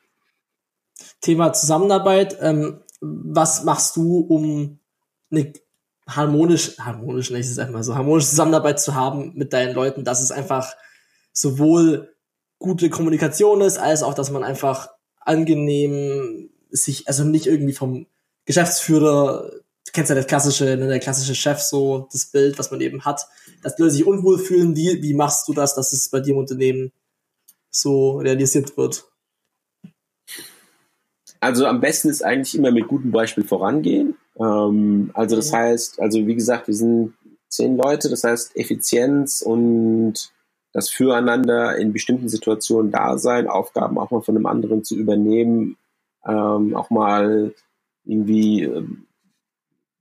Thema 1.20 1.52
Zusammenarbeit. 1.52 2.38
Ähm, 2.40 2.80
was 3.02 3.66
machst 3.66 3.98
du, 3.98 4.20
um 4.20 4.80
eine 5.30 5.52
harmonisch, 6.08 6.78
harmonisch, 6.80 7.32
nicht 7.32 7.50
es 7.50 7.60
einfach 7.60 7.84
so, 7.84 7.96
harmonische 7.96 8.30
Zusammenarbeit 8.30 8.80
zu 8.80 8.96
haben 8.96 9.34
mit 9.36 9.52
deinen 9.52 9.76
Leuten, 9.76 10.06
dass 10.06 10.22
es 10.22 10.32
einfach 10.32 10.74
sowohl 11.34 12.16
gute 12.60 12.90
Kommunikation 12.90 13.60
ist, 13.60 13.78
als 13.78 14.04
auch, 14.04 14.14
dass 14.14 14.32
man 14.32 14.46
einfach 14.46 14.88
angenehm 15.20 16.50
sich, 16.72 17.08
also 17.08 17.24
nicht 17.24 17.48
irgendwie 17.48 17.74
vom 17.74 18.08
Geschäftsführer 18.46 19.52
du 19.88 19.92
kennst 19.94 20.10
ja 20.10 20.16
das 20.16 20.28
klassische, 20.28 20.66
ne, 20.66 20.88
der 20.88 21.00
klassische 21.00 21.34
Chef 21.34 21.60
so, 21.60 22.08
das 22.12 22.26
Bild, 22.26 22.60
was 22.60 22.72
man 22.72 22.82
eben 22.82 23.06
hat, 23.06 23.26
dass 23.64 23.76
die 23.76 23.82
Leute 23.82 23.94
sich 23.94 24.06
unwohl 24.06 24.38
fühlen. 24.38 24.76
Wie, 24.76 25.02
wie 25.02 25.14
machst 25.14 25.48
du 25.48 25.54
das, 25.54 25.76
dass 25.76 25.94
es 25.94 26.10
bei 26.10 26.20
dir 26.20 26.34
im 26.34 26.40
Unternehmen 26.40 26.92
so 27.72 28.18
realisiert 28.18 28.76
wird? 28.78 29.06
Also 31.40 31.66
am 31.66 31.80
besten 31.80 32.10
ist 32.10 32.24
eigentlich 32.24 32.56
immer 32.56 32.72
mit 32.72 32.88
gutem 32.88 33.12
Beispiel 33.12 33.46
vorangehen. 33.46 34.18
Ähm, 34.40 35.12
also 35.14 35.36
das 35.36 35.52
mhm. 35.52 35.58
heißt, 35.58 36.02
also 36.02 36.26
wie 36.28 36.36
gesagt, 36.36 36.68
wir 36.68 36.76
sind 36.76 37.14
zehn 37.48 37.78
Leute, 37.78 38.10
das 38.10 38.24
heißt 38.24 38.58
Effizienz 38.58 39.42
und 39.42 40.34
das 40.74 40.90
Füreinander 40.90 41.78
in 41.78 41.94
bestimmten 41.94 42.28
Situationen 42.28 42.92
da 42.92 43.18
sein, 43.18 43.48
Aufgaben 43.48 43.98
auch 43.98 44.12
mal 44.12 44.22
von 44.22 44.36
einem 44.36 44.48
anderen 44.48 44.84
zu 44.84 44.96
übernehmen, 44.96 45.78
ähm, 46.28 46.76
auch 46.76 46.90
mal 46.90 47.54
irgendwie 48.04 48.64
ähm, 48.64 49.08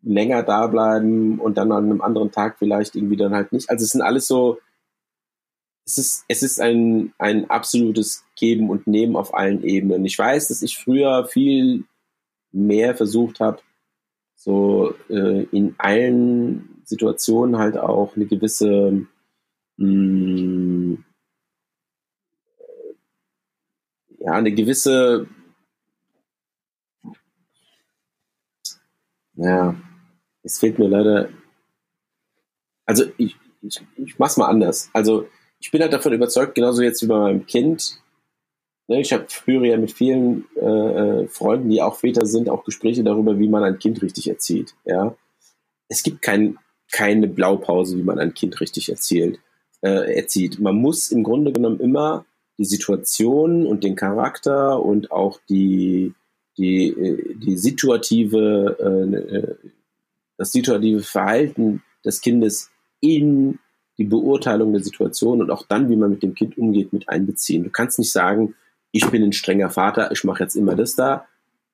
länger 0.03 0.43
da 0.43 0.67
bleiben 0.67 1.41
und 1.41 1.57
dann 1.57 1.73
an 1.73 1.85
einem 1.85 2.01
anderen 2.01 2.31
Tag 2.31 2.59
vielleicht 2.59 2.95
irgendwie 2.95 3.17
dann 3.17 3.35
halt 3.35 3.53
nicht. 3.53 3.71
Also 3.71 3.85
es 3.85 3.91
sind 3.91 4.03
alles 4.03 4.27
so, 4.27 4.59
es 5.85 5.99
ist, 5.99 6.25
es 6.29 6.43
ist 6.43 6.61
ein, 6.61 7.13
ein 7.19 7.51
absolutes 7.51 8.25
Geben 8.37 8.71
und 8.71 8.87
Nehmen 8.87 9.17
auf 9.17 9.35
allen 9.35 9.63
Ebenen. 9.63 10.05
Ich 10.05 10.19
weiß, 10.19 10.49
dass 10.49 10.63
ich 10.63 10.79
früher 10.79 11.27
viel 11.27 11.85
mehr 12.53 12.95
versucht 12.95 13.41
habe, 13.41 13.61
so 14.35 14.95
äh, 15.09 15.45
in 15.51 15.75
allen 15.79 16.83
Situationen 16.85 17.59
halt 17.59 17.77
auch 17.77 18.15
eine 18.17 18.27
gewisse 18.27 19.07
mh, 19.77 19.87
mm, 19.87 21.05
ja, 24.21 24.33
eine 24.33 24.53
gewisse 24.53 25.29
ja, 29.37 29.75
es 30.43 30.59
fehlt 30.59 30.79
mir 30.79 30.89
leider. 30.89 31.29
Also 32.85 33.05
ich, 33.17 33.37
ich, 33.63 33.81
ich 33.97 34.19
mach's 34.19 34.37
mal 34.37 34.47
anders. 34.47 34.91
Also 34.93 35.29
ich 35.61 35.71
bin 35.71 35.81
halt 35.81 35.93
davon 35.93 36.13
überzeugt, 36.13 36.55
genauso 36.55 36.83
jetzt 36.83 37.03
wie 37.03 37.07
bei 37.07 37.19
meinem 37.19 37.47
Kind. 37.47 38.01
Ne, 38.89 39.01
ich 39.01 39.13
habe 39.13 39.27
früher 39.29 39.65
ja 39.65 39.77
mit 39.77 39.93
vielen 39.93 40.45
äh, 40.57 40.65
äh, 41.23 41.29
Freunden, 41.29 41.71
die 41.71 41.83
auch 41.83 41.97
Väter 41.97 42.27
sind, 42.27 42.49
auch 42.49 42.65
Gespräche 42.65 43.03
darüber, 43.03 43.39
wie 43.39 43.49
man 43.49 43.65
ein 43.65 43.79
Kind 43.79 44.03
richtig 44.03 44.29
erzieht. 44.29 44.75
Ja, 44.85 45.17
es 45.89 46.03
gibt 46.03 46.23
kein 46.23 46.59
keine 46.93 47.29
Blaupause, 47.29 47.97
wie 47.97 48.03
man 48.03 48.19
ein 48.19 48.35
Kind 48.35 48.61
richtig 48.61 48.89
erzählt, 48.89 49.41
äh, 49.83 50.15
erzieht. 50.17 50.61
Man 50.61 50.77
muss 50.77 51.11
im 51.11 51.23
Grunde 51.23 51.53
genommen 51.53 51.81
immer 51.81 52.25
die 52.59 52.65
Situation 52.65 53.67
und 53.67 53.85
den 53.85 53.97
Charakter 53.97 54.83
und 54.83 55.11
auch 55.11 55.41
die, 55.49 56.15
die, 56.59 56.89
äh, 56.89 57.35
die 57.37 57.57
situative, 57.57 58.77
äh, 58.79 59.69
das 60.37 60.53
situative 60.53 61.01
Verhalten 61.01 61.83
des 62.05 62.21
Kindes 62.21 62.71
in 63.01 63.59
die 63.99 64.05
Beurteilung 64.05 64.73
der 64.73 64.83
Situation 64.83 65.41
und 65.41 65.51
auch 65.51 65.67
dann, 65.67 65.89
wie 65.89 65.97
man 65.97 66.11
mit 66.11 66.23
dem 66.23 66.35
Kind 66.35 66.59
umgeht, 66.59 66.93
mit 66.93 67.09
einbeziehen. 67.09 67.65
Du 67.65 67.71
kannst 67.71 67.99
nicht 67.99 68.13
sagen, 68.13 68.55
ich 68.93 69.07
bin 69.11 69.23
ein 69.23 69.33
strenger 69.33 69.71
Vater, 69.71 70.11
ich 70.13 70.25
mache 70.25 70.43
jetzt 70.43 70.55
immer 70.55 70.75
das 70.75 70.95
da. 70.95 71.27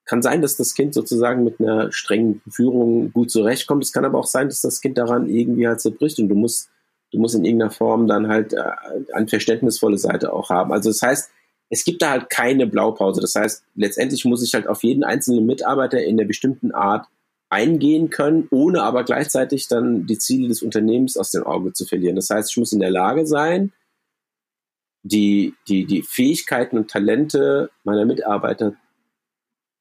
Kann 0.05 0.23
sein, 0.23 0.43
dass 0.43 0.57
das 0.57 0.75
Kind 0.75 0.95
sozusagen 0.95 1.45
mit 1.45 1.61
einer 1.61 1.93
strengen 1.93 2.43
Führung 2.49 3.13
gut 3.13 3.31
zurechtkommt. 3.31 3.85
Es 3.85 3.93
kann 3.93 4.05
aber 4.05 4.19
auch 4.19 4.27
sein, 4.27 4.49
dass 4.49 4.61
das 4.61 4.81
Kind 4.81 4.99
daran 4.99 5.29
irgendwie 5.29 5.67
halt 5.67 5.81
zerbricht 5.81 6.19
und 6.19 6.29
du 6.29 6.35
musst, 6.35 6.71
du 7.13 7.19
musst 7.19 7.35
in 7.35 7.45
irgendeiner 7.45 7.71
Form 7.71 8.09
dann 8.09 8.29
halt 8.29 8.53
äh, 8.53 8.63
eine 9.13 9.29
verständnisvolle 9.29 9.99
Seite 9.99 10.33
auch 10.33 10.51
haben. 10.51 10.73
Also 10.73 10.91
das 10.91 11.03
heißt, 11.03 11.31
es 11.73 11.85
gibt 11.85 12.03
da 12.03 12.11
halt 12.11 12.29
keine 12.29 12.67
Blaupause. 12.67 13.23
Das 13.23 13.35
heißt, 13.35 13.65
letztendlich 13.75 14.27
muss 14.27 14.43
ich 14.43 14.53
halt 14.53 14.69
auf 14.69 14.83
jeden 14.83 15.05
einzelnen 15.05 15.47
Mitarbeiter 15.47 16.05
in 16.05 16.19
der 16.19 16.27
bestimmten 16.27 16.71
Art 16.71 17.07
eingehen 17.49 18.11
können, 18.11 18.47
ohne 18.51 18.83
aber 18.83 19.05
gleichzeitig 19.05 19.69
dann 19.69 20.07
die 20.07 20.19
Ziele 20.19 20.49
des 20.49 20.63
Unternehmens 20.63 21.17
aus 21.17 21.31
dem 21.31 21.45
Auge 21.45 21.73
zu 21.73 21.87
verlieren. 21.87 22.17
Das 22.17 22.29
heißt, 22.29 22.51
ich 22.51 22.59
muss 22.59 22.75
in 22.75 22.81
der 22.81 22.91
Lage 22.91 23.27
sein, 23.27 23.73
die, 25.03 25.55
die, 25.67 25.87
die 25.87 26.03
Fähigkeiten 26.03 26.77
und 26.77 26.91
Talente 26.91 27.71
meiner 27.85 28.05
Mitarbeiter 28.05 28.75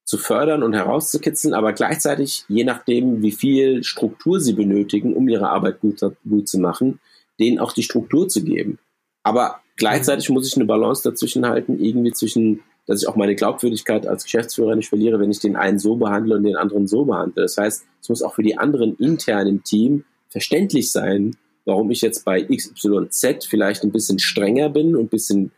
zu 0.06 0.18
fördern 0.18 0.64
und 0.64 0.74
herauszukitzeln, 0.74 1.54
aber 1.54 1.74
gleichzeitig, 1.74 2.46
je 2.48 2.64
nachdem, 2.64 3.22
wie 3.22 3.34
viel 3.34 3.84
Struktur 3.84 4.40
sie 4.40 4.54
benötigen, 4.54 5.14
um 5.14 5.28
ihre 5.28 5.50
Arbeit 5.50 5.82
gut, 5.82 6.00
gut 6.24 6.48
zu 6.48 6.58
machen, 6.58 7.02
denen 7.38 7.60
auch 7.60 7.74
die 7.74 7.84
Struktur 7.84 8.30
zu 8.30 8.46
geben. 8.46 8.80
Aber 9.24 9.62
gleichzeitig 9.82 10.30
muss 10.30 10.48
ich 10.48 10.56
eine 10.56 10.66
Balance 10.66 11.02
dazwischen 11.04 11.46
halten, 11.46 11.84
irgendwie 11.84 12.14
zwischen 12.14 12.62
dass 12.88 13.02
ich 13.02 13.08
auch 13.08 13.16
meine 13.16 13.36
Glaubwürdigkeit 13.36 14.08
als 14.08 14.24
Geschäftsführer 14.24 14.76
nicht 14.76 14.90
verliere, 14.90 15.20
wenn 15.20 15.32
ich 15.32 15.40
den 15.40 15.56
einen 15.56 15.80
so 15.80 15.96
behandle 15.96 16.36
und 16.36 16.44
den 16.44 16.56
anderen 16.56 16.88
so 16.88 17.06
behandle. 17.06 17.44
Das 17.44 17.58
heißt, 17.58 17.86
es 18.02 18.10
muss 18.10 18.22
auch 18.22 18.36
für 18.36 18.44
die 18.44 18.58
anderen 18.58 18.96
intern 18.98 19.48
im 19.48 19.64
Team 19.64 20.04
verständlich 20.30 20.92
sein, 20.92 21.38
warum 21.66 21.92
ich 21.92 22.02
jetzt 22.02 22.26
bei 22.26 22.44
XYZ 22.44 23.46
vielleicht 23.48 23.84
ein 23.84 23.92
bisschen 23.92 24.20
strenger 24.20 24.70
bin 24.70 24.96
und 24.96 25.06
ein 25.06 25.10
bisschen 25.10 25.52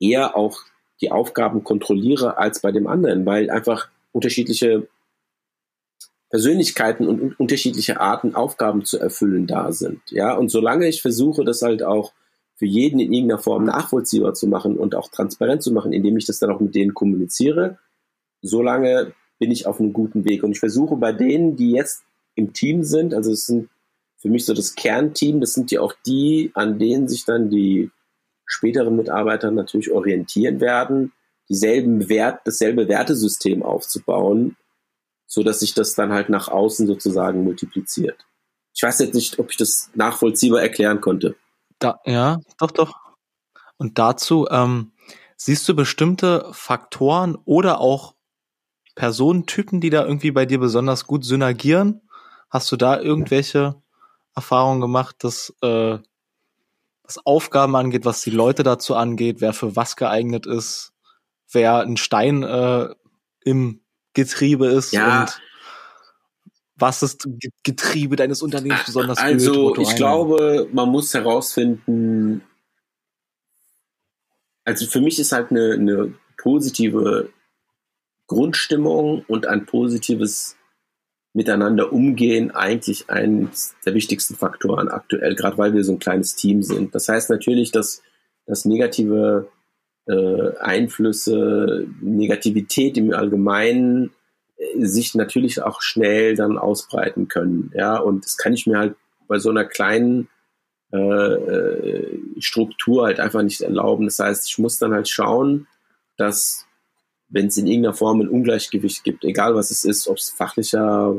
eher 0.00 0.36
auch 0.36 0.60
die 1.00 1.10
Aufgaben 1.10 1.62
kontrolliere 1.62 2.38
als 2.38 2.60
bei 2.60 2.72
dem 2.72 2.86
anderen, 2.86 3.26
weil 3.26 3.50
einfach 3.50 3.88
unterschiedliche 4.12 4.88
Persönlichkeiten 6.30 7.06
und 7.06 7.38
unterschiedliche 7.38 8.00
Arten 8.00 8.34
Aufgaben 8.34 8.84
zu 8.84 8.98
erfüllen 8.98 9.46
da 9.46 9.72
sind. 9.72 10.00
Ja, 10.10 10.34
und 10.34 10.50
solange 10.50 10.88
ich 10.88 11.02
versuche, 11.02 11.44
das 11.44 11.60
halt 11.60 11.82
auch 11.82 12.12
für 12.62 12.66
jeden 12.66 13.00
in 13.00 13.12
irgendeiner 13.12 13.42
Form 13.42 13.64
nachvollziehbar 13.64 14.34
zu 14.34 14.46
machen 14.46 14.78
und 14.78 14.94
auch 14.94 15.08
transparent 15.08 15.64
zu 15.64 15.72
machen, 15.72 15.92
indem 15.92 16.16
ich 16.16 16.26
das 16.26 16.38
dann 16.38 16.52
auch 16.52 16.60
mit 16.60 16.76
denen 16.76 16.94
kommuniziere, 16.94 17.80
solange 18.40 19.14
bin 19.40 19.50
ich 19.50 19.66
auf 19.66 19.80
einem 19.80 19.92
guten 19.92 20.24
Weg. 20.24 20.44
Und 20.44 20.52
ich 20.52 20.60
versuche 20.60 20.94
bei 20.94 21.10
denen, 21.10 21.56
die 21.56 21.72
jetzt 21.72 22.04
im 22.36 22.52
Team 22.52 22.84
sind, 22.84 23.14
also 23.14 23.32
es 23.32 23.46
sind 23.46 23.68
für 24.16 24.28
mich 24.28 24.46
so 24.46 24.54
das 24.54 24.76
Kernteam, 24.76 25.40
das 25.40 25.54
sind 25.54 25.72
ja 25.72 25.80
auch 25.80 25.92
die, 26.06 26.52
an 26.54 26.78
denen 26.78 27.08
sich 27.08 27.24
dann 27.24 27.50
die 27.50 27.90
späteren 28.46 28.94
Mitarbeiter 28.94 29.50
natürlich 29.50 29.90
orientieren 29.90 30.60
werden, 30.60 31.10
dieselben 31.48 32.08
Wert, 32.08 32.42
dasselbe 32.44 32.86
Wertesystem 32.86 33.64
aufzubauen, 33.64 34.56
so 35.26 35.42
dass 35.42 35.58
sich 35.58 35.74
das 35.74 35.96
dann 35.96 36.12
halt 36.12 36.28
nach 36.28 36.46
außen 36.46 36.86
sozusagen 36.86 37.42
multipliziert. 37.42 38.24
Ich 38.72 38.84
weiß 38.84 39.00
jetzt 39.00 39.14
nicht, 39.14 39.40
ob 39.40 39.50
ich 39.50 39.56
das 39.56 39.90
nachvollziehbar 39.96 40.62
erklären 40.62 41.00
konnte. 41.00 41.34
Da, 41.82 42.00
ja, 42.04 42.38
doch, 42.58 42.70
doch. 42.70 42.94
Und 43.76 43.98
dazu 43.98 44.46
ähm, 44.50 44.92
siehst 45.36 45.68
du 45.68 45.74
bestimmte 45.74 46.48
Faktoren 46.52 47.36
oder 47.44 47.80
auch 47.80 48.14
Personentypen, 48.94 49.80
die 49.80 49.90
da 49.90 50.04
irgendwie 50.04 50.30
bei 50.30 50.46
dir 50.46 50.60
besonders 50.60 51.06
gut 51.06 51.24
synergieren? 51.24 52.02
Hast 52.50 52.70
du 52.70 52.76
da 52.76 53.00
irgendwelche 53.00 53.74
Erfahrungen 54.34 54.80
gemacht, 54.80 55.16
dass 55.20 55.54
äh, 55.62 55.98
was 57.02 57.26
Aufgaben 57.26 57.74
angeht, 57.74 58.04
was 58.04 58.22
die 58.22 58.30
Leute 58.30 58.62
dazu 58.62 58.94
angeht, 58.94 59.40
wer 59.40 59.52
für 59.52 59.74
was 59.74 59.96
geeignet 59.96 60.46
ist, 60.46 60.92
wer 61.50 61.80
ein 61.80 61.96
Stein 61.96 62.42
äh, 62.42 62.94
im 63.44 63.80
Getriebe 64.14 64.66
ist 64.66 64.92
ja. 64.92 65.22
und 65.22 65.40
was 66.82 66.98
das 66.98 67.16
Getriebe 67.62 68.16
deines 68.16 68.42
Unternehmens 68.42 68.84
besonders 68.84 69.18
Also 69.18 69.76
ich 69.76 69.94
glaube, 69.94 70.68
man 70.72 70.88
muss 70.90 71.14
herausfinden, 71.14 72.42
also 74.64 74.86
für 74.86 75.00
mich 75.00 75.18
ist 75.20 75.30
halt 75.30 75.52
eine, 75.52 75.74
eine 75.74 76.14
positive 76.36 77.30
Grundstimmung 78.26 79.24
und 79.28 79.46
ein 79.46 79.64
positives 79.64 80.56
Miteinander 81.34 81.92
umgehen 81.92 82.50
eigentlich 82.50 83.08
eines 83.08 83.74
der 83.86 83.94
wichtigsten 83.94 84.34
Faktoren 84.34 84.88
aktuell, 84.88 85.34
gerade 85.34 85.56
weil 85.58 85.72
wir 85.72 85.84
so 85.84 85.92
ein 85.92 85.98
kleines 85.98 86.34
Team 86.34 86.62
sind. 86.62 86.94
Das 86.94 87.08
heißt 87.08 87.30
natürlich, 87.30 87.70
dass, 87.70 88.02
dass 88.44 88.64
negative 88.64 89.48
äh, 90.06 90.56
Einflüsse, 90.58 91.86
Negativität 92.00 92.98
im 92.98 93.14
Allgemeinen 93.14 94.10
sich 94.78 95.14
natürlich 95.14 95.62
auch 95.62 95.80
schnell 95.82 96.34
dann 96.34 96.58
ausbreiten 96.58 97.28
können. 97.28 97.70
Ja, 97.74 97.98
und 97.98 98.24
das 98.24 98.36
kann 98.36 98.54
ich 98.54 98.66
mir 98.66 98.78
halt 98.78 98.96
bei 99.28 99.38
so 99.38 99.50
einer 99.50 99.64
kleinen 99.64 100.28
äh, 100.92 100.98
äh, 100.98 102.20
Struktur 102.38 103.06
halt 103.06 103.18
einfach 103.18 103.42
nicht 103.42 103.62
erlauben. 103.62 104.04
Das 104.04 104.18
heißt, 104.18 104.48
ich 104.48 104.58
muss 104.58 104.78
dann 104.78 104.92
halt 104.92 105.08
schauen, 105.08 105.66
dass 106.16 106.66
wenn 107.28 107.46
es 107.46 107.56
in 107.56 107.66
irgendeiner 107.66 107.94
Form 107.94 108.20
ein 108.20 108.28
Ungleichgewicht 108.28 109.02
gibt, 109.04 109.24
egal 109.24 109.54
was 109.54 109.70
es 109.70 109.84
ist, 109.84 110.06
ob 110.06 110.18
es 110.18 110.28
fachlicher 110.28 111.16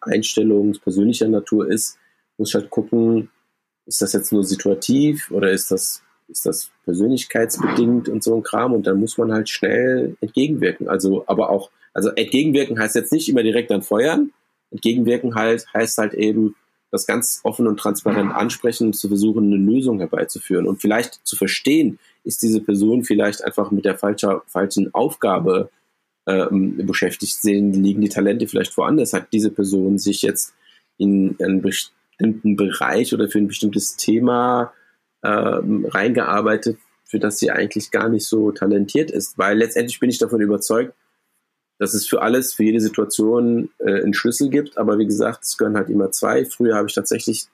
Einstellung, 0.00 0.72
persönlicher 0.82 1.28
Natur 1.28 1.70
ist, 1.70 1.98
muss 2.36 2.48
ich 2.48 2.54
halt 2.56 2.70
gucken, 2.70 3.30
ist 3.86 4.02
das 4.02 4.12
jetzt 4.12 4.32
nur 4.32 4.42
situativ 4.42 5.30
oder 5.30 5.52
ist 5.52 5.70
das, 5.70 6.02
ist 6.26 6.44
das 6.46 6.72
persönlichkeitsbedingt 6.84 8.08
und 8.08 8.24
so 8.24 8.34
ein 8.34 8.42
Kram 8.42 8.72
und 8.72 8.88
dann 8.88 8.98
muss 8.98 9.18
man 9.18 9.32
halt 9.32 9.48
schnell 9.48 10.16
entgegenwirken. 10.20 10.88
Also, 10.88 11.24
aber 11.28 11.50
auch 11.50 11.70
also 11.92 12.10
entgegenwirken 12.10 12.78
heißt 12.78 12.94
jetzt 12.94 13.12
nicht 13.12 13.28
immer 13.28 13.42
direkt 13.42 13.70
dann 13.70 13.82
feuern. 13.82 14.32
Entgegenwirken 14.70 15.34
halt, 15.34 15.66
heißt 15.74 15.98
halt 15.98 16.14
eben, 16.14 16.54
das 16.92 17.06
ganz 17.06 17.40
offen 17.42 17.66
und 17.66 17.78
transparent 17.78 18.32
ansprechen 18.34 18.88
und 18.88 18.92
zu 18.92 19.08
versuchen, 19.08 19.46
eine 19.46 19.56
Lösung 19.56 19.98
herbeizuführen. 19.98 20.66
Und 20.66 20.80
vielleicht 20.80 21.26
zu 21.26 21.36
verstehen, 21.36 21.98
ist 22.22 22.42
diese 22.42 22.60
Person 22.60 23.02
vielleicht 23.02 23.42
einfach 23.42 23.70
mit 23.70 23.86
der 23.86 23.96
falscher, 23.96 24.42
falschen 24.46 24.92
Aufgabe 24.94 25.70
ähm, 26.26 26.86
beschäftigt, 26.86 27.40
sehen, 27.40 27.72
liegen 27.72 28.02
die 28.02 28.10
Talente 28.10 28.46
vielleicht 28.46 28.76
woanders, 28.76 29.14
hat 29.14 29.32
diese 29.32 29.50
Person 29.50 29.98
sich 29.98 30.22
jetzt 30.22 30.54
in 30.98 31.34
einen 31.42 31.62
bestimmten 31.62 32.56
Bereich 32.56 33.12
oder 33.14 33.28
für 33.28 33.38
ein 33.38 33.48
bestimmtes 33.48 33.96
Thema 33.96 34.72
ähm, 35.24 35.86
reingearbeitet, 35.86 36.78
für 37.04 37.18
das 37.18 37.38
sie 37.38 37.50
eigentlich 37.50 37.90
gar 37.90 38.10
nicht 38.10 38.26
so 38.26 38.52
talentiert 38.52 39.10
ist, 39.10 39.38
weil 39.38 39.58
letztendlich 39.58 39.98
bin 39.98 40.10
ich 40.10 40.18
davon 40.18 40.40
überzeugt, 40.40 40.94
dass 41.78 41.94
es 41.94 42.06
für 42.06 42.22
alles, 42.22 42.54
für 42.54 42.64
jede 42.64 42.80
Situation 42.80 43.70
äh, 43.78 44.02
einen 44.02 44.14
Schlüssel 44.14 44.50
gibt. 44.50 44.78
Aber 44.78 44.98
wie 44.98 45.06
gesagt, 45.06 45.44
es 45.44 45.56
gehören 45.56 45.76
halt 45.76 45.88
immer 45.88 46.10
zwei. 46.10 46.44
Früher 46.44 46.76
habe 46.76 46.88
ich 46.88 46.94
tatsächlich 46.94 47.46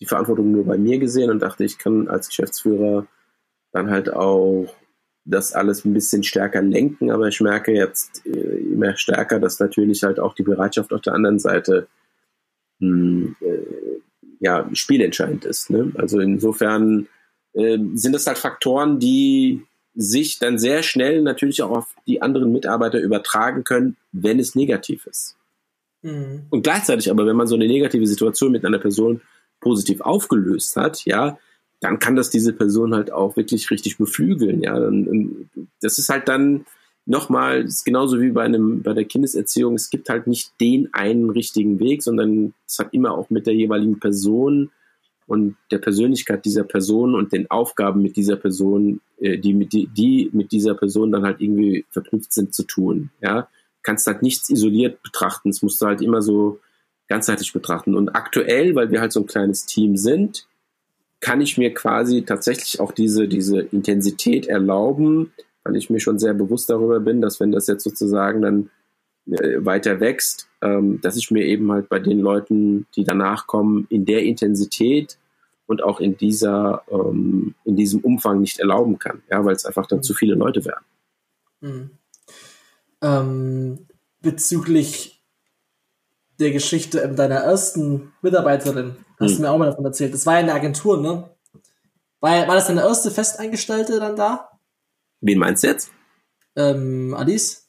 die 0.00 0.06
Verantwortung 0.06 0.52
nur 0.52 0.64
bei 0.64 0.78
mir 0.78 0.98
gesehen 0.98 1.30
und 1.30 1.40
dachte, 1.40 1.64
ich 1.64 1.78
kann 1.78 2.08
als 2.08 2.28
Geschäftsführer 2.28 3.06
dann 3.72 3.90
halt 3.90 4.12
auch 4.12 4.74
das 5.24 5.52
alles 5.52 5.84
ein 5.84 5.92
bisschen 5.92 6.22
stärker 6.22 6.62
lenken. 6.62 7.10
Aber 7.10 7.28
ich 7.28 7.40
merke 7.40 7.72
jetzt 7.72 8.24
äh, 8.26 8.30
immer 8.30 8.96
stärker, 8.96 9.40
dass 9.40 9.60
natürlich 9.60 10.02
halt 10.02 10.20
auch 10.20 10.34
die 10.34 10.42
Bereitschaft 10.44 10.92
auf 10.92 11.00
der 11.00 11.14
anderen 11.14 11.38
Seite 11.38 11.88
mh, 12.78 12.88
hm, 12.88 13.36
äh, 13.40 13.96
ja, 14.38 14.68
spielentscheidend 14.72 15.44
ist. 15.44 15.70
Ne? 15.70 15.92
Also 15.96 16.20
insofern 16.20 17.08
äh, 17.54 17.78
sind 17.94 18.12
das 18.12 18.26
halt 18.26 18.38
Faktoren, 18.38 18.98
die 18.98 19.62
sich 19.96 20.38
dann 20.38 20.58
sehr 20.58 20.82
schnell 20.82 21.22
natürlich 21.22 21.62
auch 21.62 21.70
auf 21.70 21.96
die 22.06 22.22
anderen 22.22 22.52
Mitarbeiter 22.52 23.00
übertragen 23.00 23.64
können, 23.64 23.96
wenn 24.12 24.38
es 24.38 24.54
negativ 24.54 25.06
ist. 25.06 25.36
Mhm. 26.02 26.42
Und 26.50 26.62
gleichzeitig 26.62 27.10
aber, 27.10 27.26
wenn 27.26 27.36
man 27.36 27.46
so 27.46 27.56
eine 27.56 27.66
negative 27.66 28.06
Situation 28.06 28.52
mit 28.52 28.64
einer 28.64 28.78
Person 28.78 29.22
positiv 29.60 30.02
aufgelöst 30.02 30.76
hat, 30.76 31.04
ja, 31.06 31.38
dann 31.80 31.98
kann 31.98 32.16
das 32.16 32.30
diese 32.30 32.52
Person 32.52 32.94
halt 32.94 33.10
auch 33.10 33.36
wirklich 33.36 33.70
richtig 33.70 33.98
beflügeln, 33.98 34.62
ja. 34.62 34.76
Und 34.76 35.50
das 35.80 35.98
ist 35.98 36.08
halt 36.08 36.28
dann 36.28 36.66
nochmal, 37.06 37.62
ist 37.62 37.84
genauso 37.84 38.20
wie 38.20 38.30
bei 38.30 38.44
einem, 38.44 38.82
bei 38.82 38.92
der 38.92 39.04
Kindeserziehung, 39.04 39.74
es 39.74 39.90
gibt 39.90 40.08
halt 40.08 40.26
nicht 40.26 40.52
den 40.60 40.92
einen 40.92 41.30
richtigen 41.30 41.78
Weg, 41.78 42.02
sondern 42.02 42.54
es 42.66 42.78
hat 42.78 42.92
immer 42.92 43.12
auch 43.12 43.30
mit 43.30 43.46
der 43.46 43.54
jeweiligen 43.54 43.98
Person 43.98 44.70
und 45.26 45.56
der 45.70 45.78
Persönlichkeit 45.78 46.44
dieser 46.44 46.64
Person 46.64 47.14
und 47.14 47.32
den 47.32 47.50
Aufgaben 47.50 48.02
mit 48.02 48.16
dieser 48.16 48.36
Person, 48.36 49.00
äh, 49.18 49.38
die, 49.38 49.54
mit 49.54 49.72
die, 49.72 49.88
die 49.88 50.30
mit 50.32 50.52
dieser 50.52 50.74
Person 50.74 51.10
dann 51.12 51.24
halt 51.24 51.40
irgendwie 51.40 51.84
verknüpft 51.90 52.32
sind, 52.32 52.54
zu 52.54 52.64
tun. 52.64 53.10
Ja, 53.20 53.48
kannst 53.82 54.06
halt 54.06 54.22
nichts 54.22 54.50
isoliert 54.50 55.02
betrachten. 55.02 55.50
Es 55.50 55.62
musst 55.62 55.80
du 55.80 55.86
halt 55.86 56.00
immer 56.00 56.22
so 56.22 56.60
ganzheitlich 57.08 57.52
betrachten. 57.52 57.94
Und 57.94 58.10
aktuell, 58.10 58.74
weil 58.74 58.90
wir 58.90 59.00
halt 59.00 59.12
so 59.12 59.20
ein 59.20 59.26
kleines 59.26 59.66
Team 59.66 59.96
sind, 59.96 60.46
kann 61.20 61.40
ich 61.40 61.56
mir 61.56 61.72
quasi 61.72 62.22
tatsächlich 62.22 62.80
auch 62.80 62.92
diese, 62.92 63.28
diese 63.28 63.60
Intensität 63.60 64.46
erlauben, 64.46 65.32
weil 65.64 65.76
ich 65.76 65.90
mir 65.90 66.00
schon 66.00 66.18
sehr 66.18 66.34
bewusst 66.34 66.68
darüber 66.68 67.00
bin, 67.00 67.20
dass 67.20 67.40
wenn 67.40 67.52
das 67.52 67.66
jetzt 67.66 67.84
sozusagen 67.84 68.42
dann 68.42 68.70
weiter 69.26 70.00
wächst, 70.00 70.48
ähm, 70.62 71.00
dass 71.00 71.16
ich 71.16 71.30
mir 71.30 71.44
eben 71.44 71.70
halt 71.72 71.88
bei 71.88 71.98
den 71.98 72.20
Leuten, 72.20 72.86
die 72.94 73.04
danach 73.04 73.46
kommen, 73.46 73.86
in 73.90 74.04
der 74.04 74.22
Intensität 74.22 75.18
und 75.66 75.82
auch 75.82 76.00
in 76.00 76.16
dieser, 76.16 76.82
ähm, 76.90 77.54
in 77.64 77.76
diesem 77.76 78.00
Umfang 78.00 78.40
nicht 78.40 78.60
erlauben 78.60 78.98
kann, 78.98 79.22
ja, 79.30 79.44
weil 79.44 79.54
es 79.54 79.64
einfach 79.64 79.86
dann 79.86 79.98
mhm. 79.98 80.02
zu 80.04 80.14
viele 80.14 80.34
Leute 80.34 80.64
wären. 80.64 80.84
Mhm. 81.60 81.90
Ähm, 83.02 83.86
bezüglich 84.20 85.22
der 86.38 86.52
Geschichte 86.52 87.08
deiner 87.08 87.36
ersten 87.36 88.12
Mitarbeiterin, 88.22 88.96
hast 89.18 89.32
mhm. 89.32 89.36
du 89.36 89.42
mir 89.42 89.50
auch 89.50 89.58
mal 89.58 89.70
davon 89.70 89.84
erzählt. 89.84 90.14
Das 90.14 90.26
war 90.26 90.34
ja 90.34 90.40
eine 90.40 90.54
Agentur, 90.54 91.00
ne? 91.00 91.30
War, 92.20 92.48
war 92.48 92.54
das 92.54 92.68
deine 92.68 92.82
erste 92.82 93.10
Festeingestellte 93.10 93.98
dann 93.98 94.16
da? 94.16 94.50
Wen 95.20 95.38
meinst 95.38 95.64
du 95.64 95.68
jetzt? 95.68 95.90
Ähm, 96.54 97.14
Alice? 97.14 97.65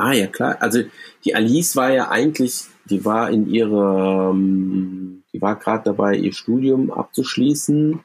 Ah, 0.00 0.14
ja, 0.14 0.28
klar. 0.28 0.56
Also, 0.60 0.82
die 1.26 1.34
Alice 1.34 1.76
war 1.76 1.92
ja 1.92 2.08
eigentlich, 2.08 2.64
die 2.86 3.04
war 3.04 3.28
in 3.30 3.50
ihrem, 3.50 5.24
die 5.30 5.42
war 5.42 5.56
gerade 5.56 5.84
dabei, 5.84 6.16
ihr 6.16 6.32
Studium 6.32 6.90
abzuschließen 6.90 8.00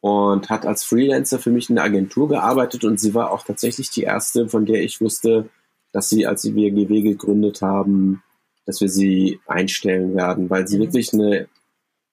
und 0.00 0.50
hat 0.50 0.66
als 0.66 0.82
Freelancer 0.82 1.38
für 1.38 1.52
mich 1.52 1.70
in 1.70 1.76
der 1.76 1.84
Agentur 1.84 2.28
gearbeitet 2.28 2.84
und 2.84 2.98
sie 2.98 3.14
war 3.14 3.30
auch 3.30 3.44
tatsächlich 3.44 3.90
die 3.90 4.02
erste, 4.02 4.48
von 4.48 4.66
der 4.66 4.82
ich 4.82 5.00
wusste, 5.00 5.48
dass 5.92 6.08
sie, 6.08 6.26
als 6.26 6.44
wir 6.44 6.72
GW 6.72 7.00
gegründet 7.00 7.62
haben, 7.62 8.24
dass 8.64 8.80
wir 8.80 8.88
sie 8.88 9.38
einstellen 9.46 10.16
werden, 10.16 10.50
weil 10.50 10.66
sie 10.66 10.78
mhm. 10.78 10.82
wirklich 10.82 11.14
eine, 11.14 11.48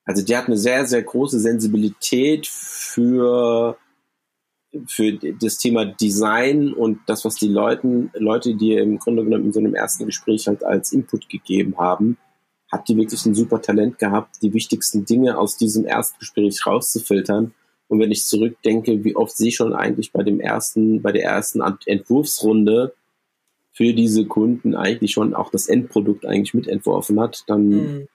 also 0.05 0.23
die 0.23 0.37
hat 0.37 0.45
eine 0.45 0.57
sehr, 0.57 0.85
sehr 0.85 1.01
große 1.01 1.39
Sensibilität 1.39 2.45
für 2.45 3.77
für 4.87 5.13
das 5.13 5.57
Thema 5.57 5.85
Design 5.85 6.73
und 6.73 6.99
das, 7.05 7.25
was 7.25 7.35
die 7.35 7.47
Leuten, 7.47 8.11
Leute, 8.13 8.55
die 8.55 8.73
im 8.73 8.97
Grunde 8.99 9.23
genommen 9.23 9.45
in 9.45 9.53
so 9.53 9.59
einem 9.59 9.75
ersten 9.75 10.05
Gespräch 10.05 10.47
halt 10.47 10.63
als 10.63 10.91
Input 10.91 11.29
gegeben 11.29 11.77
haben, 11.77 12.17
hat 12.71 12.87
die 12.87 12.97
wirklich 12.97 13.25
ein 13.25 13.35
super 13.35 13.61
Talent 13.61 13.99
gehabt, 13.99 14.37
die 14.41 14.53
wichtigsten 14.53 15.05
Dinge 15.05 15.37
aus 15.37 15.57
diesem 15.57 15.85
Erstgespräch 15.85 16.65
rauszufiltern. 16.65 17.53
Und 17.87 17.99
wenn 17.99 18.11
ich 18.11 18.25
zurückdenke, 18.25 19.03
wie 19.03 19.15
oft 19.15 19.37
sie 19.37 19.51
schon 19.51 19.73
eigentlich 19.73 20.11
bei 20.11 20.23
dem 20.23 20.39
ersten, 20.39 21.01
bei 21.01 21.11
der 21.11 21.23
ersten 21.23 21.61
Entwurfsrunde 21.85 22.95
für 23.71 23.93
diese 23.93 24.25
Kunden 24.25 24.75
eigentlich 24.75 25.11
schon 25.11 25.35
auch 25.35 25.51
das 25.51 25.67
Endprodukt 25.67 26.25
eigentlich 26.25 26.55
mitentworfen 26.55 27.19
hat, 27.19 27.43
dann 27.47 27.67
mhm. 27.69 28.07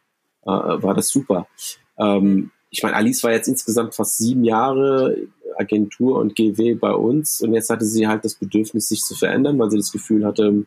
äh, 0.42 0.46
war 0.46 0.94
das 0.94 1.08
super. 1.08 1.46
Ähm, 1.96 2.50
ich 2.70 2.82
meine, 2.82 2.96
Alice 2.96 3.22
war 3.22 3.32
jetzt 3.32 3.48
insgesamt 3.48 3.94
fast 3.94 4.18
sieben 4.18 4.44
Jahre 4.44 5.16
Agentur 5.58 6.18
und 6.18 6.34
GW 6.34 6.74
bei 6.74 6.92
uns 6.92 7.40
und 7.40 7.52
jetzt 7.54 7.70
hatte 7.70 7.84
sie 7.84 8.06
halt 8.06 8.24
das 8.24 8.34
Bedürfnis, 8.34 8.88
sich 8.88 9.02
zu 9.02 9.14
verändern, 9.14 9.58
weil 9.58 9.70
sie 9.70 9.76
das 9.76 9.92
Gefühl 9.92 10.24
hatte, 10.24 10.64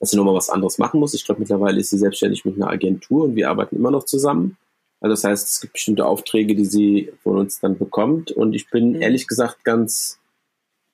dass 0.00 0.10
sie 0.10 0.16
nochmal 0.16 0.34
was 0.34 0.50
anderes 0.50 0.78
machen 0.78 1.00
muss. 1.00 1.14
Ich 1.14 1.24
glaube, 1.24 1.40
mittlerweile 1.40 1.80
ist 1.80 1.90
sie 1.90 1.98
selbstständig 1.98 2.44
mit 2.44 2.56
einer 2.56 2.70
Agentur 2.70 3.24
und 3.24 3.36
wir 3.36 3.50
arbeiten 3.50 3.76
immer 3.76 3.90
noch 3.90 4.04
zusammen. 4.04 4.56
Also 5.00 5.12
das 5.12 5.24
heißt, 5.24 5.48
es 5.48 5.60
gibt 5.60 5.74
bestimmte 5.74 6.06
Aufträge, 6.06 6.54
die 6.54 6.64
sie 6.64 7.12
von 7.22 7.38
uns 7.38 7.60
dann 7.60 7.78
bekommt 7.78 8.32
und 8.32 8.54
ich 8.54 8.70
bin 8.70 8.92
mhm. 8.92 9.02
ehrlich 9.02 9.26
gesagt 9.26 9.64
ganz 9.64 10.18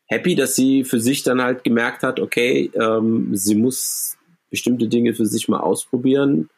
happy, 0.06 0.34
dass 0.34 0.56
sie 0.56 0.84
für 0.84 1.00
sich 1.00 1.22
dann 1.22 1.40
halt 1.40 1.62
gemerkt 1.62 2.02
hat, 2.02 2.18
okay, 2.18 2.70
ähm, 2.74 3.30
sie 3.32 3.54
muss 3.54 4.18
bestimmte 4.50 4.88
Dinge 4.88 5.14
für 5.14 5.26
sich 5.26 5.48
mal 5.48 5.60
ausprobieren, 5.60 6.50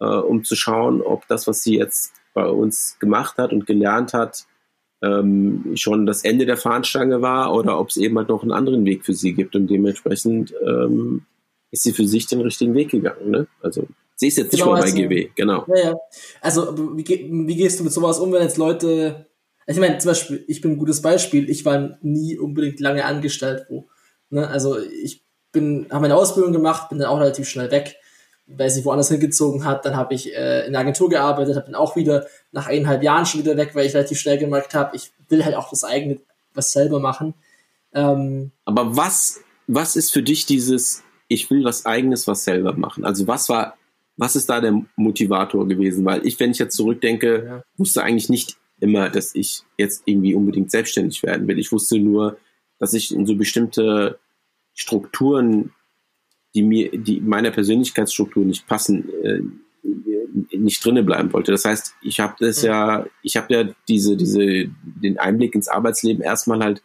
äh, 0.00 0.04
um 0.04 0.44
zu 0.44 0.54
schauen, 0.54 1.00
ob 1.00 1.26
das, 1.28 1.46
was 1.46 1.62
sie 1.62 1.78
jetzt 1.78 2.12
bei 2.34 2.46
uns 2.46 2.98
gemacht 2.98 3.38
hat 3.38 3.52
und 3.52 3.66
gelernt 3.66 4.12
hat, 4.12 4.46
ähm, 5.04 5.72
schon 5.74 6.06
das 6.06 6.24
Ende 6.24 6.46
der 6.46 6.56
Fahnenstange 6.56 7.20
war 7.20 7.54
oder 7.54 7.78
ob 7.78 7.90
es 7.90 7.96
eben 7.96 8.16
halt 8.16 8.28
noch 8.28 8.42
einen 8.42 8.52
anderen 8.52 8.84
Weg 8.84 9.04
für 9.04 9.14
sie 9.14 9.34
gibt 9.34 9.56
und 9.56 9.68
dementsprechend 9.68 10.54
ähm, 10.66 11.22
ist 11.70 11.82
sie 11.82 11.92
für 11.92 12.06
sich 12.06 12.26
den 12.26 12.40
richtigen 12.40 12.74
Weg 12.74 12.90
gegangen. 12.90 13.30
Ne? 13.30 13.46
Also 13.60 13.86
sie 14.16 14.28
ist 14.28 14.38
jetzt 14.38 14.52
nicht 14.52 14.62
genau, 14.62 14.74
mehr 14.74 14.82
bei 14.82 14.88
also, 14.88 15.02
GW, 15.02 15.28
genau. 15.34 15.66
Ja, 15.68 15.84
ja. 15.90 15.96
Also 16.40 16.96
wie, 16.96 17.04
wie 17.06 17.56
gehst 17.56 17.80
du 17.80 17.84
mit 17.84 17.92
sowas 17.92 18.18
um, 18.18 18.32
wenn 18.32 18.42
jetzt 18.42 18.58
Leute 18.58 19.26
ich 19.66 19.78
meine, 19.78 19.98
zum 19.98 20.10
Beispiel, 20.10 20.44
ich 20.46 20.60
bin 20.60 20.72
ein 20.72 20.78
gutes 20.78 21.00
Beispiel. 21.00 21.48
Ich 21.48 21.64
war 21.64 21.96
nie 22.02 22.36
unbedingt 22.38 22.80
lange 22.80 23.04
angestellt 23.04 23.66
wo. 23.68 23.88
Ne? 24.30 24.46
Also 24.46 24.78
ich 24.78 25.24
bin, 25.52 25.86
habe 25.90 26.02
meine 26.02 26.16
Ausbildung 26.16 26.52
gemacht, 26.52 26.88
bin 26.88 26.98
dann 26.98 27.08
auch 27.08 27.20
relativ 27.20 27.48
schnell 27.48 27.70
weg, 27.70 27.96
weil 28.46 28.70
sie 28.70 28.84
woanders 28.84 29.08
hingezogen 29.08 29.64
hat. 29.64 29.84
Dann 29.84 29.96
habe 29.96 30.14
ich 30.14 30.34
äh, 30.34 30.66
in 30.66 30.72
der 30.72 30.80
Agentur 30.80 31.08
gearbeitet, 31.08 31.56
habe 31.56 31.66
dann 31.66 31.74
auch 31.74 31.96
wieder 31.96 32.26
nach 32.52 32.66
eineinhalb 32.66 33.02
Jahren 33.02 33.26
schon 33.26 33.40
wieder 33.40 33.56
weg, 33.56 33.74
weil 33.74 33.86
ich 33.86 33.94
relativ 33.94 34.18
schnell 34.18 34.38
gemerkt 34.38 34.74
habe, 34.74 34.96
ich 34.96 35.12
will 35.28 35.44
halt 35.44 35.54
auch 35.54 35.70
das 35.70 35.84
eigene 35.84 36.20
was 36.52 36.72
selber 36.72 37.00
machen. 37.00 37.34
Ähm, 37.92 38.52
Aber 38.64 38.96
was, 38.96 39.40
was 39.66 39.96
ist 39.96 40.12
für 40.12 40.22
dich 40.22 40.46
dieses, 40.46 41.02
ich 41.28 41.50
will 41.50 41.64
was 41.64 41.86
eigenes 41.86 42.26
was 42.28 42.44
selber 42.44 42.74
machen? 42.74 43.04
Also 43.04 43.26
was 43.26 43.48
war, 43.48 43.76
was 44.16 44.36
ist 44.36 44.48
da 44.48 44.60
der 44.60 44.82
Motivator 44.96 45.66
gewesen? 45.66 46.04
Weil 46.04 46.26
ich, 46.26 46.38
wenn 46.38 46.50
ich 46.50 46.58
jetzt 46.58 46.76
zurückdenke, 46.76 47.44
ja. 47.44 47.62
wusste 47.76 48.02
eigentlich 48.02 48.28
nicht 48.28 48.56
immer, 48.80 49.08
dass 49.08 49.34
ich 49.34 49.62
jetzt 49.78 50.02
irgendwie 50.04 50.34
unbedingt 50.34 50.70
selbstständig 50.70 51.22
werden 51.22 51.48
will. 51.48 51.58
Ich 51.58 51.72
wusste 51.72 51.98
nur, 51.98 52.36
dass 52.78 52.94
ich 52.94 53.14
in 53.14 53.26
so 53.26 53.36
bestimmte 53.36 54.18
Strukturen, 54.74 55.72
die 56.54 56.62
mir, 56.62 56.90
die 56.96 57.20
meiner 57.20 57.50
Persönlichkeitsstruktur 57.50 58.44
nicht 58.44 58.66
passen, 58.66 59.08
äh, 59.22 59.40
nicht 60.56 60.84
drinnen 60.84 61.04
bleiben 61.04 61.32
wollte. 61.32 61.52
Das 61.52 61.64
heißt, 61.64 61.94
ich 62.02 62.20
habe 62.20 62.34
das 62.38 62.62
mhm. 62.62 62.68
ja, 62.68 63.06
ich 63.22 63.36
habe 63.36 63.54
ja 63.54 63.64
diese, 63.88 64.16
diese, 64.16 64.68
den 64.82 65.18
Einblick 65.18 65.54
ins 65.54 65.68
Arbeitsleben 65.68 66.22
erstmal 66.22 66.60
halt 66.60 66.82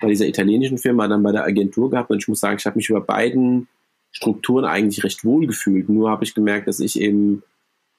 bei 0.00 0.08
dieser 0.08 0.26
italienischen 0.26 0.78
Firma, 0.78 1.08
dann 1.08 1.22
bei 1.22 1.32
der 1.32 1.44
Agentur 1.44 1.90
gehabt 1.90 2.10
und 2.10 2.18
ich 2.18 2.28
muss 2.28 2.40
sagen, 2.40 2.56
ich 2.58 2.66
habe 2.66 2.76
mich 2.76 2.90
über 2.90 3.00
beiden 3.00 3.68
Strukturen 4.12 4.64
eigentlich 4.64 5.04
recht 5.04 5.24
wohl 5.24 5.46
gefühlt. 5.46 5.88
Nur 5.88 6.10
habe 6.10 6.24
ich 6.24 6.34
gemerkt, 6.34 6.68
dass 6.68 6.80
ich 6.80 7.00
eben 7.00 7.42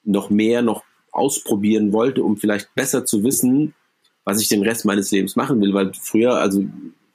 noch 0.04 0.30
mehr, 0.30 0.62
noch 0.62 0.84
ausprobieren 1.10 1.92
wollte, 1.92 2.22
um 2.22 2.36
vielleicht 2.36 2.74
besser 2.74 3.04
zu 3.04 3.24
wissen, 3.24 3.74
was 4.24 4.40
ich 4.40 4.48
den 4.48 4.62
Rest 4.62 4.84
meines 4.84 5.10
Lebens 5.10 5.36
machen 5.36 5.60
will. 5.60 5.74
Weil 5.74 5.92
früher, 5.94 6.34
also, 6.34 6.64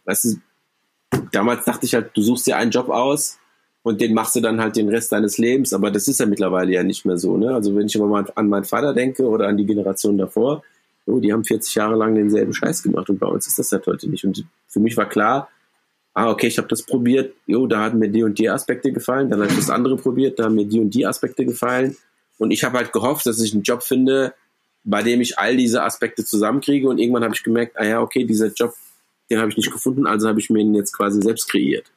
weißt 0.06 0.26
du, 0.26 1.20
damals 1.32 1.66
dachte 1.66 1.86
ich 1.86 1.94
halt, 1.94 2.12
du 2.16 2.22
suchst 2.22 2.48
dir 2.48 2.58
einen 2.58 2.72
Job 2.72 2.90
aus 2.90 3.40
und 3.84 4.02
den 4.02 4.14
machst 4.14 4.36
du 4.36 4.42
dann 4.42 4.60
halt 4.60 4.76
den 4.76 4.90
Rest 4.90 5.12
deines 5.12 5.38
Lebens. 5.38 5.74
Aber 5.74 5.92
das 5.92 6.08
ist 6.08 6.20
ja 6.20 6.26
mittlerweile 6.26 6.72
ja 6.72 6.84
nicht 6.84 7.06
mehr 7.06 7.18
so. 7.18 7.38
Ne? 7.38 7.54
Also 7.54 7.76
wenn 7.76 7.86
ich 7.86 7.96
immer 7.96 8.08
mal 8.08 8.26
an 8.36 8.50
meinen 8.50 8.64
Vater 8.64 8.94
denke 8.94 9.28
oder 9.28 9.48
an 9.48 9.58
die 9.58 9.66
Generation 9.66 10.18
davor, 10.18 10.64
oh, 11.06 11.20
die 11.20 11.34
haben 11.34 11.44
40 11.44 11.76
Jahre 11.76 11.96
lang 11.96 12.16
denselben 12.16 12.54
Scheiß 12.54 12.82
gemacht 12.82 13.10
und 13.10 13.20
bei 13.20 13.28
uns 13.28 13.46
ist 13.46 13.60
das 13.60 13.72
halt 13.72 13.86
heute 13.86 14.10
nicht. 14.10 14.24
Und 14.26 14.46
für 14.68 14.80
mich 14.80 14.96
war 14.96 15.08
klar, 15.08 15.50
ah, 16.14 16.30
okay, 16.30 16.48
ich 16.48 16.58
habe 16.58 16.68
das 16.68 16.84
probiert, 16.84 17.34
jo, 17.46 17.68
da 17.68 17.84
hatten 17.84 18.00
mir 18.00 18.10
die 18.10 18.24
und 18.24 18.40
die 18.40 18.50
Aspekte 18.50 18.92
gefallen, 18.92 19.30
dann 19.30 19.42
habe 19.42 19.50
ich 19.50 19.58
das 19.58 19.70
andere 19.70 19.98
probiert, 19.98 20.40
da 20.40 20.46
haben 20.46 20.56
mir 20.56 20.66
die 20.66 20.80
und 20.80 20.92
die 20.92 21.06
Aspekte 21.06 21.46
gefallen 21.46 21.98
und 22.38 22.52
ich 22.52 22.64
habe 22.64 22.78
halt 22.78 22.92
gehofft, 22.94 23.26
dass 23.26 23.42
ich 23.42 23.54
einen 23.54 23.64
Job 23.64 23.84
finde, 23.84 24.34
bei 24.84 25.02
dem 25.02 25.22
ich 25.22 25.40
all 25.40 25.56
diese 25.56 25.84
Aspekte 25.84 26.26
zusammenkriege. 26.26 26.88
Und 26.88 27.00
irgendwann 27.00 27.24
habe 27.24 27.34
ich 27.34 27.44
gemerkt, 27.44 27.78
ah 27.78 27.86
ja, 27.86 28.02
okay, 28.02 28.26
dieser 28.26 28.48
Job, 28.48 28.74
den 29.30 29.40
habe 29.40 29.50
ich 29.50 29.58
nicht 29.58 29.72
gefunden, 29.72 30.06
also 30.06 30.28
habe 30.28 30.40
ich 30.40 30.50
mir 30.50 30.60
ihn 30.60 30.76
jetzt 30.76 30.92
quasi 30.94 31.22
selbst 31.22 31.50
kreiert. 31.50 31.92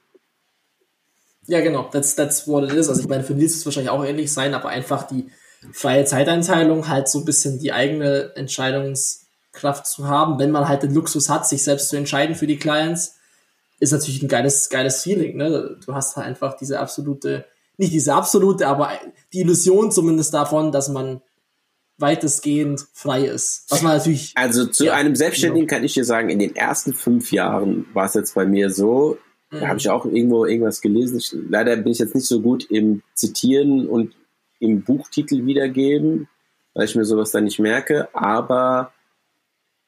Ja, 1.46 1.60
genau, 1.60 1.88
that's, 1.90 2.14
that's 2.16 2.48
what 2.48 2.64
it 2.64 2.72
is. 2.72 2.88
Also 2.88 3.02
ich 3.02 3.08
meine, 3.08 3.24
für 3.24 3.34
Nils 3.34 3.52
ist 3.52 3.58
es 3.58 3.66
wahrscheinlich 3.66 3.90
auch 3.90 4.04
ähnlich 4.04 4.32
sein, 4.32 4.54
aber 4.54 4.68
einfach 4.68 5.04
die 5.06 5.26
freie 5.72 6.04
Zeiteinteilung, 6.04 6.88
halt 6.88 7.08
so 7.08 7.20
ein 7.20 7.24
bisschen 7.24 7.58
die 7.58 7.72
eigene 7.72 8.32
Entscheidungskraft 8.36 9.86
zu 9.86 10.08
haben, 10.08 10.38
wenn 10.38 10.50
man 10.50 10.68
halt 10.68 10.82
den 10.82 10.94
Luxus 10.94 11.28
hat, 11.28 11.46
sich 11.46 11.62
selbst 11.62 11.88
zu 11.88 11.96
entscheiden 11.96 12.34
für 12.34 12.46
die 12.46 12.58
Clients, 12.58 13.16
ist 13.78 13.92
natürlich 13.92 14.22
ein 14.22 14.28
geiles, 14.28 14.68
geiles 14.68 15.02
Feeling. 15.02 15.36
Ne? 15.36 15.78
Du 15.84 15.94
hast 15.94 16.16
halt 16.16 16.26
einfach 16.26 16.56
diese 16.56 16.80
absolute 16.80 17.44
nicht 17.78 17.92
diese 17.92 18.14
absolute, 18.14 18.66
aber 18.66 18.90
die 19.32 19.40
Illusion 19.40 19.90
zumindest 19.90 20.32
davon, 20.32 20.72
dass 20.72 20.88
man 20.88 21.20
weitestgehend 21.98 22.86
frei 22.92 23.24
ist. 23.24 23.64
Was 23.68 23.82
man 23.82 23.96
natürlich. 23.96 24.32
Also 24.34 24.66
zu 24.66 24.86
ja, 24.86 24.94
einem 24.94 25.16
Selbstständigen 25.16 25.66
genau. 25.66 25.76
kann 25.76 25.84
ich 25.84 25.94
dir 25.94 26.04
sagen, 26.04 26.28
in 26.28 26.38
den 26.38 26.54
ersten 26.54 26.92
fünf 26.92 27.32
Jahren 27.32 27.86
war 27.94 28.06
es 28.06 28.14
jetzt 28.14 28.34
bei 28.34 28.44
mir 28.44 28.70
so, 28.70 29.18
mhm. 29.50 29.60
da 29.60 29.68
habe 29.68 29.78
ich 29.78 29.88
auch 29.88 30.04
irgendwo 30.04 30.44
irgendwas 30.44 30.80
gelesen. 30.80 31.18
Ich, 31.18 31.34
leider 31.48 31.76
bin 31.76 31.92
ich 31.92 31.98
jetzt 31.98 32.14
nicht 32.14 32.26
so 32.26 32.40
gut 32.40 32.64
im 32.70 33.02
Zitieren 33.14 33.88
und 33.88 34.14
im 34.58 34.82
Buchtitel 34.82 35.46
wiedergeben, 35.46 36.28
weil 36.74 36.86
ich 36.86 36.94
mir 36.94 37.04
sowas 37.04 37.30
da 37.30 37.40
nicht 37.40 37.58
merke, 37.58 38.08
aber 38.14 38.92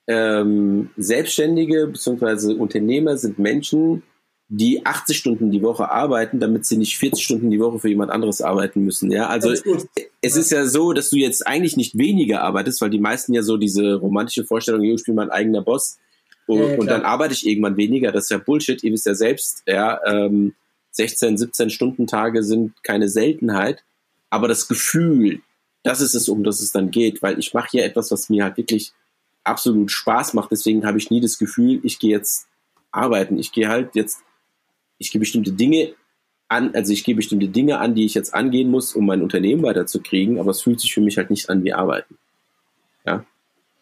ähm, 0.06 0.90
Selbstständige 0.96 1.86
bzw. 1.86 2.54
Unternehmer 2.54 3.16
sind 3.16 3.38
Menschen, 3.38 4.02
die 4.48 4.86
80 4.86 5.16
Stunden 5.16 5.50
die 5.50 5.62
Woche 5.62 5.90
arbeiten, 5.90 6.40
damit 6.40 6.64
sie 6.64 6.78
nicht 6.78 6.96
40 6.96 7.22
Stunden 7.22 7.50
die 7.50 7.60
Woche 7.60 7.78
für 7.78 7.90
jemand 7.90 8.10
anderes 8.10 8.40
arbeiten 8.40 8.82
müssen. 8.82 9.10
Ja, 9.10 9.28
also 9.28 9.52
es 10.22 10.36
ist 10.36 10.50
ja 10.50 10.64
so, 10.64 10.94
dass 10.94 11.10
du 11.10 11.16
jetzt 11.16 11.46
eigentlich 11.46 11.76
nicht 11.76 11.98
weniger 11.98 12.42
arbeitest, 12.42 12.80
weil 12.80 12.88
die 12.88 12.98
meisten 12.98 13.34
ja 13.34 13.42
so 13.42 13.58
diese 13.58 13.96
romantische 13.96 14.44
Vorstellung, 14.44 14.82
ich 14.82 15.04
bin 15.04 15.14
mein 15.14 15.30
eigener 15.30 15.60
Boss 15.60 15.98
und, 16.48 16.58
ja, 16.60 16.78
und, 16.78 16.86
dann 16.86 17.02
arbeite 17.02 17.34
ich 17.34 17.46
irgendwann 17.46 17.76
weniger. 17.76 18.10
Das 18.10 18.24
ist 18.24 18.30
ja 18.30 18.38
Bullshit. 18.38 18.82
Ihr 18.82 18.92
wisst 18.92 19.06
ja 19.06 19.14
selbst, 19.14 19.62
ja, 19.66 20.00
ähm, 20.06 20.54
16, 20.92 21.36
17 21.36 21.70
Stunden 21.70 22.06
Tage 22.06 22.42
sind 22.42 22.82
keine 22.82 23.08
Seltenheit. 23.08 23.84
Aber 24.30 24.48
das 24.48 24.66
Gefühl, 24.66 25.42
das 25.82 26.00
ist 26.00 26.14
es, 26.14 26.28
um 26.28 26.44
das 26.44 26.60
es 26.60 26.72
dann 26.72 26.90
geht, 26.90 27.22
weil 27.22 27.38
ich 27.38 27.52
mache 27.52 27.68
hier 27.72 27.84
etwas, 27.84 28.10
was 28.10 28.30
mir 28.30 28.44
halt 28.44 28.56
wirklich 28.56 28.92
absolut 29.44 29.90
Spaß 29.90 30.32
macht. 30.32 30.50
Deswegen 30.50 30.86
habe 30.86 30.96
ich 30.96 31.10
nie 31.10 31.20
das 31.20 31.38
Gefühl, 31.38 31.80
ich 31.82 31.98
gehe 31.98 32.12
jetzt 32.12 32.46
arbeiten. 32.90 33.38
Ich 33.38 33.52
gehe 33.52 33.68
halt 33.68 33.94
jetzt, 33.94 34.20
ich 34.96 35.12
gehe 35.12 35.20
bestimmte 35.20 35.52
Dinge 35.52 35.94
an, 36.48 36.74
also 36.74 36.94
ich 36.94 37.04
gehe 37.04 37.14
bestimmte 37.14 37.48
Dinge 37.48 37.78
an, 37.78 37.94
die 37.94 38.06
ich 38.06 38.14
jetzt 38.14 38.34
angehen 38.34 38.70
muss, 38.70 38.94
um 38.94 39.04
mein 39.04 39.20
Unternehmen 39.20 39.62
weiterzukriegen, 39.62 40.40
aber 40.40 40.52
es 40.52 40.62
fühlt 40.62 40.80
sich 40.80 40.94
für 40.94 41.02
mich 41.02 41.18
halt 41.18 41.28
nicht 41.28 41.50
an 41.50 41.62
wie 41.62 41.74
Arbeiten. 41.74 42.16
Ja. 43.04 43.26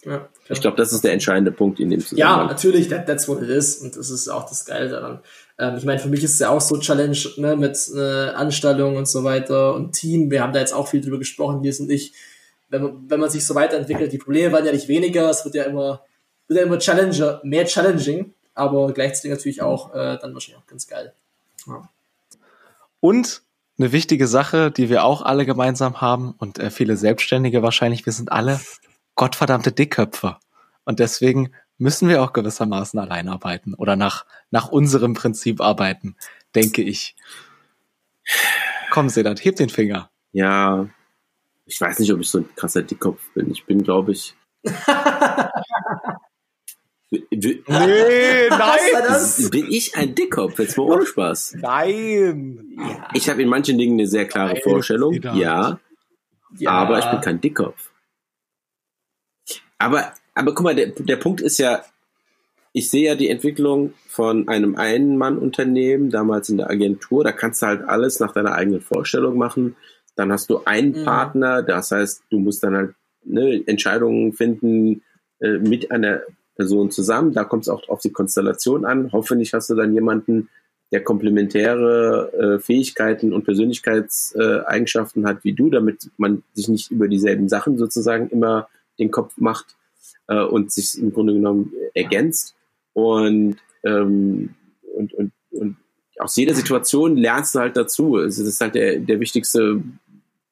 Ja 0.06 0.28
ich 0.48 0.60
glaube, 0.60 0.76
das 0.76 0.92
ist 0.92 1.02
der 1.04 1.12
entscheidende 1.12 1.50
Punkt 1.50 1.80
in 1.80 1.90
dem 1.90 2.00
Zusammenhang. 2.00 2.40
Ja, 2.42 2.46
natürlich, 2.46 2.88
that, 2.88 3.06
that's 3.06 3.28
what 3.28 3.42
it 3.42 3.48
is. 3.48 3.76
Und 3.76 3.96
das 3.96 4.10
ist 4.10 4.28
auch 4.28 4.48
das 4.48 4.64
Geile 4.64 4.88
daran. 4.88 5.20
Ähm, 5.58 5.76
ich 5.76 5.84
meine, 5.84 5.98
für 5.98 6.08
mich 6.08 6.22
ist 6.22 6.34
es 6.34 6.38
ja 6.38 6.50
auch 6.50 6.60
so 6.60 6.78
Challenge 6.78 7.18
ne, 7.36 7.56
mit 7.56 7.78
äh, 7.94 8.28
Anstellung 8.30 8.96
und 8.96 9.08
so 9.08 9.24
weiter 9.24 9.74
und 9.74 9.92
Team. 9.92 10.30
Wir 10.30 10.42
haben 10.42 10.52
da 10.52 10.60
jetzt 10.60 10.72
auch 10.72 10.88
viel 10.88 11.00
drüber 11.00 11.18
gesprochen, 11.18 11.62
wir 11.62 11.72
sind 11.72 11.88
nicht, 11.88 12.14
wenn 12.68 12.82
man, 12.82 13.10
wenn 13.10 13.20
man 13.20 13.30
sich 13.30 13.44
so 13.44 13.54
weiterentwickelt, 13.54 14.12
die 14.12 14.18
Probleme 14.18 14.52
werden 14.52 14.66
ja 14.66 14.72
nicht 14.72 14.88
weniger, 14.88 15.30
es 15.30 15.44
wird 15.44 15.54
ja 15.54 15.64
immer, 15.64 16.02
wird 16.48 16.60
ja 16.60 16.66
immer 16.66 16.78
Challenger, 16.78 17.40
mehr 17.42 17.64
challenging, 17.64 18.34
aber 18.54 18.92
gleichzeitig 18.92 19.30
natürlich 19.30 19.62
auch 19.62 19.94
äh, 19.94 20.18
dann 20.20 20.34
wahrscheinlich 20.34 20.62
auch 20.62 20.66
ganz 20.66 20.86
geil. 20.86 21.12
Ja. 21.66 21.88
Und 23.00 23.42
eine 23.78 23.92
wichtige 23.92 24.26
Sache, 24.26 24.70
die 24.70 24.88
wir 24.88 25.04
auch 25.04 25.22
alle 25.22 25.44
gemeinsam 25.44 26.00
haben 26.00 26.34
und 26.38 26.58
äh, 26.58 26.70
viele 26.70 26.96
Selbstständige 26.96 27.62
wahrscheinlich, 27.62 28.06
wir 28.06 28.12
sind 28.12 28.32
alle 28.32 28.58
gottverdammte 29.16 29.72
Dickköpfe. 29.72 30.36
Und 30.84 31.00
deswegen 31.00 31.52
müssen 31.78 32.08
wir 32.08 32.22
auch 32.22 32.32
gewissermaßen 32.32 32.98
allein 33.00 33.28
arbeiten 33.28 33.74
oder 33.74 33.96
nach, 33.96 34.24
nach 34.50 34.68
unserem 34.68 35.14
Prinzip 35.14 35.60
arbeiten, 35.60 36.16
denke 36.54 36.82
ich. 36.82 37.16
Komm, 38.90 39.08
Sedat, 39.08 39.44
heb 39.44 39.56
den 39.56 39.68
Finger. 39.68 40.10
Ja, 40.32 40.88
ich 41.66 41.80
weiß 41.80 41.98
nicht, 41.98 42.12
ob 42.12 42.20
ich 42.20 42.28
so 42.28 42.38
ein 42.38 42.48
krasser 42.54 42.82
Dickkopf 42.82 43.20
bin. 43.34 43.50
Ich 43.50 43.64
bin, 43.64 43.82
glaube 43.82 44.12
ich. 44.12 44.34
nee, 47.10 47.62
nein! 47.68 49.50
Bin 49.50 49.66
ich 49.70 49.96
ein 49.96 50.14
Dickkopf? 50.14 50.58
Jetzt 50.58 50.76
mal 50.76 50.84
ohne 50.84 51.06
Spaß. 51.06 51.56
Nein! 51.60 52.78
Ich 53.14 53.28
habe 53.28 53.42
in 53.42 53.48
manchen 53.48 53.78
Dingen 53.78 53.98
eine 53.98 54.06
sehr 54.06 54.26
klare 54.26 54.54
nein, 54.54 54.62
Vorstellung, 54.62 55.14
ja, 55.34 55.78
ja, 56.58 56.70
aber 56.70 57.00
ich 57.00 57.06
bin 57.06 57.20
kein 57.20 57.40
Dickkopf. 57.40 57.90
Aber, 59.78 60.12
aber 60.34 60.54
guck 60.54 60.64
mal, 60.64 60.74
der, 60.74 60.88
der 60.88 61.16
Punkt 61.16 61.40
ist 61.40 61.58
ja, 61.58 61.82
ich 62.72 62.90
sehe 62.90 63.06
ja 63.06 63.14
die 63.14 63.30
Entwicklung 63.30 63.94
von 64.06 64.48
einem 64.48 64.76
Ein-Mann-Unternehmen, 64.76 66.10
damals 66.10 66.48
in 66.48 66.58
der 66.58 66.70
Agentur, 66.70 67.24
da 67.24 67.32
kannst 67.32 67.62
du 67.62 67.66
halt 67.66 67.82
alles 67.88 68.20
nach 68.20 68.32
deiner 68.32 68.54
eigenen 68.54 68.80
Vorstellung 68.80 69.38
machen. 69.38 69.76
Dann 70.14 70.32
hast 70.32 70.50
du 70.50 70.64
einen 70.64 71.00
mhm. 71.00 71.04
Partner, 71.04 71.62
das 71.62 71.90
heißt, 71.90 72.24
du 72.30 72.38
musst 72.38 72.62
dann 72.62 72.76
halt 72.76 72.94
ne, 73.24 73.62
Entscheidungen 73.66 74.32
finden 74.32 75.02
äh, 75.40 75.58
mit 75.58 75.90
einer 75.90 76.22
Person 76.54 76.90
zusammen. 76.90 77.32
Da 77.32 77.44
kommt 77.44 77.64
es 77.64 77.68
auch 77.68 77.88
auf 77.88 78.00
die 78.00 78.12
Konstellation 78.12 78.84
an. 78.84 79.10
Hoffentlich 79.12 79.52
hast 79.52 79.70
du 79.70 79.74
dann 79.74 79.94
jemanden, 79.94 80.48
der 80.92 81.02
komplementäre 81.02 82.32
äh, 82.32 82.58
Fähigkeiten 82.60 83.32
und 83.32 83.44
Persönlichkeitseigenschaften 83.44 85.24
äh, 85.24 85.26
hat 85.26 85.44
wie 85.44 85.52
du, 85.52 85.68
damit 85.68 86.10
man 86.16 86.42
sich 86.54 86.68
nicht 86.68 86.90
über 86.90 87.08
dieselben 87.08 87.48
Sachen 87.48 87.76
sozusagen 87.76 88.28
immer 88.28 88.68
den 88.98 89.10
Kopf 89.10 89.36
macht 89.36 89.76
äh, 90.28 90.42
und 90.42 90.72
sich 90.72 90.98
im 91.00 91.12
Grunde 91.12 91.32
genommen 91.32 91.72
ergänzt. 91.94 92.54
Und, 92.92 93.56
ähm, 93.84 94.54
und, 94.94 95.12
und, 95.14 95.32
und 95.50 95.76
aus 96.18 96.36
jeder 96.36 96.54
Situation 96.54 97.16
lernst 97.16 97.54
du 97.54 97.58
halt 97.60 97.76
dazu. 97.76 98.16
Das 98.16 98.38
ist 98.38 98.60
halt 98.60 98.74
der, 98.74 98.98
der 99.00 99.20
wichtigste, 99.20 99.82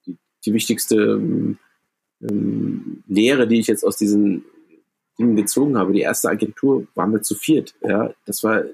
die, 0.07 0.17
die 0.45 0.53
wichtigste 0.53 1.21
ähm, 2.23 3.05
Lehre, 3.07 3.47
die 3.47 3.61
ich 3.61 3.67
jetzt 3.67 3.85
aus 3.85 3.97
diesen 3.97 4.45
Dingen 5.19 5.37
gezogen 5.37 5.79
habe. 5.79 5.93
Die 5.93 6.01
erste 6.01 6.29
Agentur 6.29 6.87
waren 6.95 7.13
wir 7.13 7.23
zu 7.23 7.35
viert. 7.35 7.75
Ja, 7.83 8.13
das 8.27 8.43
war 8.43 8.65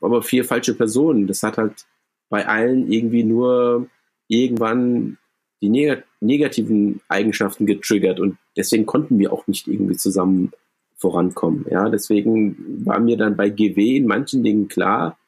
aber 0.00 0.22
vier 0.22 0.44
falsche 0.44 0.74
Personen. 0.74 1.26
Das 1.26 1.42
hat 1.42 1.58
halt 1.58 1.86
bei 2.28 2.46
allen 2.46 2.90
irgendwie 2.90 3.24
nur 3.24 3.88
irgendwann 4.28 5.18
die 5.64 5.70
neg 5.70 6.04
negativen 6.20 7.00
Eigenschaften 7.08 7.64
getriggert 7.64 8.20
und 8.20 8.36
deswegen 8.56 8.84
konnten 8.84 9.18
wir 9.18 9.32
auch 9.32 9.46
nicht 9.46 9.66
irgendwie 9.66 9.96
zusammen 9.96 10.52
vorankommen. 10.96 11.64
Ja, 11.70 11.88
deswegen 11.88 12.84
war 12.84 13.00
mir 13.00 13.16
dann 13.16 13.36
bei 13.36 13.48
GW 13.48 13.96
in 13.96 14.06
manchen 14.06 14.42
Dingen 14.42 14.68
klar, 14.68 15.18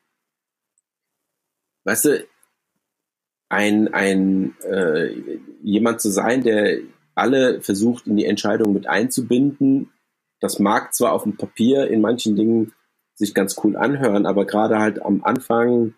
weißt 1.85 2.05
du, 2.05 2.27
ein, 3.49 3.95
ein 3.95 4.55
äh, 4.63 5.15
jemand 5.63 6.01
zu 6.01 6.11
sein, 6.11 6.43
der 6.43 6.81
alle 7.15 7.63
versucht, 7.63 8.07
in 8.07 8.17
die 8.17 8.27
Entscheidung 8.27 8.73
mit 8.73 8.87
einzubinden. 8.89 9.91
Das 10.41 10.59
mag 10.59 10.95
zwar 10.95 11.13
auf 11.13 11.23
dem 11.23 11.37
Papier 11.37 11.89
in 11.89 12.01
manchen 12.01 12.37
Dingen 12.37 12.73
sich 13.15 13.33
ganz 13.33 13.57
cool 13.65 13.77
anhören, 13.77 14.27
aber 14.27 14.45
gerade 14.45 14.79
halt 14.79 15.01
am 15.01 15.25
Anfang 15.25 15.95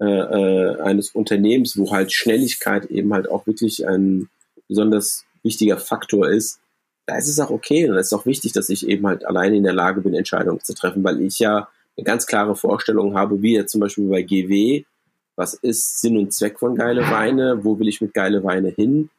äh, 0.00 0.04
äh, 0.04 0.80
eines 0.80 1.10
Unternehmens, 1.10 1.78
wo 1.78 1.90
halt 1.90 2.12
Schnelligkeit 2.12 2.86
eben 2.86 3.12
halt 3.12 3.30
auch 3.30 3.46
wirklich 3.46 3.86
ein 3.86 4.28
besonders 4.68 5.24
wichtiger 5.42 5.78
Faktor 5.78 6.28
ist, 6.28 6.60
da 7.06 7.16
ist 7.16 7.28
es 7.28 7.40
auch 7.40 7.50
okay 7.50 7.88
und 7.88 7.96
es 7.96 8.06
ist 8.06 8.12
auch 8.12 8.26
wichtig, 8.26 8.52
dass 8.52 8.68
ich 8.68 8.86
eben 8.86 9.06
halt 9.06 9.24
alleine 9.24 9.56
in 9.56 9.64
der 9.64 9.72
Lage 9.72 10.00
bin, 10.00 10.14
Entscheidungen 10.14 10.60
zu 10.60 10.74
treffen, 10.74 11.02
weil 11.02 11.20
ich 11.20 11.38
ja 11.38 11.68
eine 11.96 12.04
ganz 12.04 12.26
klare 12.26 12.54
Vorstellung 12.56 13.16
habe, 13.16 13.42
wie 13.42 13.54
jetzt 13.54 13.72
zum 13.72 13.80
Beispiel 13.80 14.08
bei 14.08 14.22
GW, 14.22 14.84
was 15.36 15.54
ist 15.54 16.00
Sinn 16.00 16.18
und 16.18 16.32
Zweck 16.32 16.58
von 16.58 16.76
geile 16.76 17.02
Weine, 17.10 17.64
wo 17.64 17.78
will 17.78 17.88
ich 17.88 18.00
mit 18.00 18.14
geile 18.14 18.44
Weine 18.44 18.68
hin, 18.68 19.10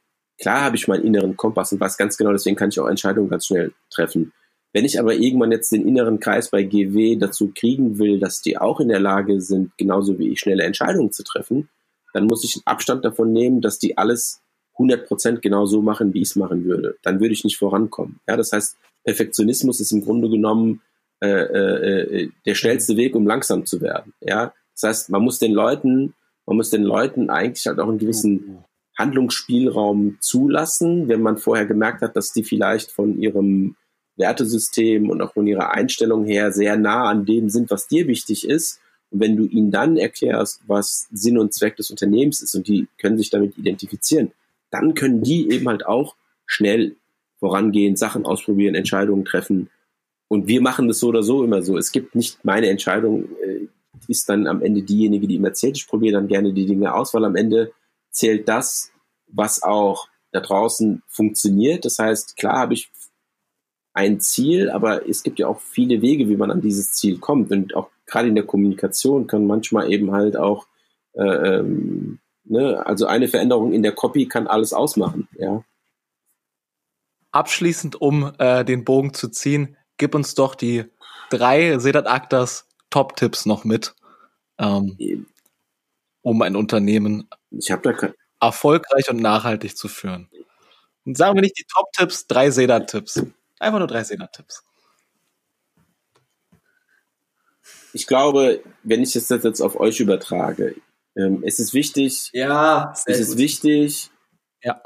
Klar 0.41 0.61
habe 0.61 0.75
ich 0.75 0.87
meinen 0.87 1.05
inneren 1.05 1.37
Kompass 1.37 1.71
und 1.71 1.79
weiß 1.79 1.97
ganz 1.97 2.17
genau, 2.17 2.31
deswegen 2.31 2.55
kann 2.55 2.69
ich 2.69 2.79
auch 2.79 2.87
Entscheidungen 2.87 3.29
ganz 3.29 3.45
schnell 3.45 3.73
treffen. 3.91 4.33
Wenn 4.73 4.85
ich 4.85 4.99
aber 4.99 5.15
irgendwann 5.15 5.51
jetzt 5.51 5.71
den 5.71 5.87
inneren 5.87 6.19
Kreis 6.19 6.49
bei 6.49 6.63
GW 6.63 7.17
dazu 7.17 7.51
kriegen 7.53 7.99
will, 7.99 8.19
dass 8.19 8.41
die 8.41 8.57
auch 8.57 8.79
in 8.79 8.87
der 8.87 8.99
Lage 8.99 9.41
sind, 9.41 9.71
genauso 9.77 10.17
wie 10.17 10.29
ich 10.29 10.39
schnelle 10.39 10.63
Entscheidungen 10.63 11.11
zu 11.11 11.23
treffen, 11.23 11.69
dann 12.13 12.25
muss 12.25 12.43
ich 12.43 12.61
Abstand 12.65 13.03
davon 13.03 13.33
nehmen, 13.33 13.61
dass 13.61 13.79
die 13.79 13.97
alles 13.97 14.41
100% 14.77 15.39
genau 15.39 15.65
so 15.65 15.81
machen, 15.81 16.13
wie 16.13 16.21
ich 16.21 16.29
es 16.29 16.35
machen 16.35 16.63
würde. 16.63 16.97
Dann 17.03 17.19
würde 17.19 17.33
ich 17.33 17.43
nicht 17.43 17.57
vorankommen. 17.57 18.19
Ja, 18.27 18.37
das 18.37 18.51
heißt, 18.51 18.77
Perfektionismus 19.03 19.79
ist 19.79 19.91
im 19.91 20.01
Grunde 20.01 20.29
genommen 20.29 20.81
äh, 21.21 21.27
äh, 21.27 22.23
äh 22.23 22.29
der 22.45 22.55
schnellste 22.55 22.95
Weg, 22.95 23.15
um 23.15 23.27
langsam 23.27 23.65
zu 23.65 23.81
werden. 23.81 24.13
Ja, 24.21 24.53
das 24.73 24.83
heißt, 24.83 25.09
man 25.09 25.21
muss 25.21 25.39
den 25.39 25.51
Leuten, 25.51 26.13
man 26.45 26.57
muss 26.57 26.69
den 26.69 26.83
Leuten 26.83 27.29
eigentlich 27.29 27.65
halt 27.65 27.79
auch 27.79 27.89
einen 27.89 27.99
gewissen 27.99 28.63
Handlungsspielraum 28.97 30.17
zulassen, 30.19 31.07
wenn 31.07 31.21
man 31.21 31.37
vorher 31.37 31.65
gemerkt 31.65 32.01
hat, 32.01 32.15
dass 32.15 32.33
die 32.33 32.43
vielleicht 32.43 32.91
von 32.91 33.19
ihrem 33.19 33.75
Wertesystem 34.17 35.09
und 35.09 35.21
auch 35.21 35.33
von 35.33 35.47
ihrer 35.47 35.71
Einstellung 35.71 36.25
her 36.25 36.51
sehr 36.51 36.77
nah 36.77 37.05
an 37.09 37.25
dem 37.25 37.49
sind, 37.49 37.69
was 37.69 37.87
dir 37.87 38.07
wichtig 38.07 38.47
ist. 38.47 38.79
Und 39.09 39.19
wenn 39.19 39.35
du 39.35 39.45
ihnen 39.45 39.71
dann 39.71 39.97
erklärst, 39.97 40.61
was 40.67 41.07
Sinn 41.11 41.37
und 41.37 41.53
Zweck 41.53 41.75
des 41.77 41.91
Unternehmens 41.91 42.41
ist 42.41 42.55
und 42.55 42.67
die 42.67 42.87
können 42.97 43.17
sich 43.17 43.29
damit 43.29 43.57
identifizieren, 43.57 44.31
dann 44.69 44.93
können 44.93 45.21
die 45.21 45.51
eben 45.51 45.67
halt 45.67 45.85
auch 45.85 46.15
schnell 46.45 46.95
vorangehen, 47.39 47.95
Sachen 47.95 48.25
ausprobieren, 48.25 48.75
Entscheidungen 48.75 49.25
treffen. 49.25 49.69
Und 50.27 50.47
wir 50.47 50.61
machen 50.61 50.87
das 50.87 50.99
so 50.99 51.09
oder 51.09 51.23
so 51.23 51.43
immer 51.43 51.61
so. 51.61 51.77
Es 51.77 51.91
gibt 51.91 52.15
nicht 52.15 52.45
meine 52.45 52.69
Entscheidung, 52.69 53.25
äh, 53.43 53.67
ist 54.07 54.29
dann 54.29 54.47
am 54.47 54.61
Ende 54.61 54.81
diejenige, 54.81 55.27
die 55.27 55.35
ihm 55.35 55.45
erzählt. 55.45 55.77
Ich 55.77 55.87
probiere 55.87 56.13
dann 56.13 56.27
gerne 56.27 56.53
die 56.53 56.65
Dinge 56.65 56.93
aus, 56.93 57.13
weil 57.13 57.25
am 57.25 57.35
Ende 57.35 57.73
zählt 58.11 58.47
das, 58.47 58.91
was 59.27 59.63
auch 59.63 60.07
da 60.31 60.39
draußen 60.39 61.01
funktioniert. 61.07 61.85
Das 61.85 61.99
heißt, 61.99 62.37
klar 62.37 62.59
habe 62.59 62.73
ich 62.73 62.89
ein 63.93 64.19
Ziel, 64.19 64.69
aber 64.69 65.07
es 65.07 65.23
gibt 65.23 65.39
ja 65.39 65.47
auch 65.47 65.59
viele 65.59 66.01
Wege, 66.01 66.29
wie 66.29 66.37
man 66.37 66.51
an 66.51 66.61
dieses 66.61 66.93
Ziel 66.93 67.19
kommt. 67.19 67.51
Und 67.51 67.75
auch 67.75 67.89
gerade 68.05 68.27
in 68.29 68.35
der 68.35 68.45
Kommunikation 68.45 69.27
kann 69.27 69.45
manchmal 69.45 69.91
eben 69.91 70.11
halt 70.11 70.37
auch, 70.37 70.67
äh, 71.13 71.23
ähm, 71.23 72.19
ne, 72.45 72.85
also 72.85 73.05
eine 73.05 73.27
Veränderung 73.27 73.73
in 73.73 73.83
der 73.83 73.93
Copy 73.93 74.27
kann 74.27 74.47
alles 74.47 74.73
ausmachen, 74.73 75.27
ja. 75.37 75.63
Abschließend, 77.33 77.99
um 78.01 78.33
äh, 78.39 78.65
den 78.65 78.83
Bogen 78.83 79.13
zu 79.13 79.29
ziehen, 79.29 79.77
gib 79.97 80.15
uns 80.15 80.35
doch 80.35 80.55
die 80.55 80.85
drei 81.29 81.77
Sedat 81.79 82.07
Aktas 82.07 82.67
Top-Tipps 82.89 83.45
noch 83.45 83.63
mit, 83.63 83.95
ähm, 84.57 85.25
um 86.21 86.41
ein 86.41 86.57
Unternehmen 86.57 87.29
erfolgreich 88.41 89.09
und 89.09 89.21
nachhaltig 89.21 89.77
zu 89.77 89.87
führen. 89.87 90.29
Und 91.05 91.17
sagen 91.17 91.35
wir 91.35 91.41
nicht 91.41 91.57
die 91.57 91.65
Top-Tipps, 91.73 92.27
drei 92.27 92.51
Sedat-Tipps. 92.51 93.23
Einfach 93.61 93.77
nur 93.77 93.87
drei 93.87 94.03
Sedat-Tipps. 94.03 94.63
Ich 97.93 98.07
glaube, 98.07 98.63
wenn 98.81 99.03
ich 99.03 99.13
das 99.13 99.29
jetzt 99.29 99.61
auf 99.61 99.79
euch 99.79 99.99
übertrage, 99.99 100.75
ähm, 101.15 101.43
es 101.45 101.59
ist 101.59 101.73
wichtig. 101.73 102.31
Ja, 102.33 102.91
es 103.05 103.19
ist 103.19 103.29
gut. 103.29 103.37
wichtig. 103.37 104.09
Ja. 104.63 104.81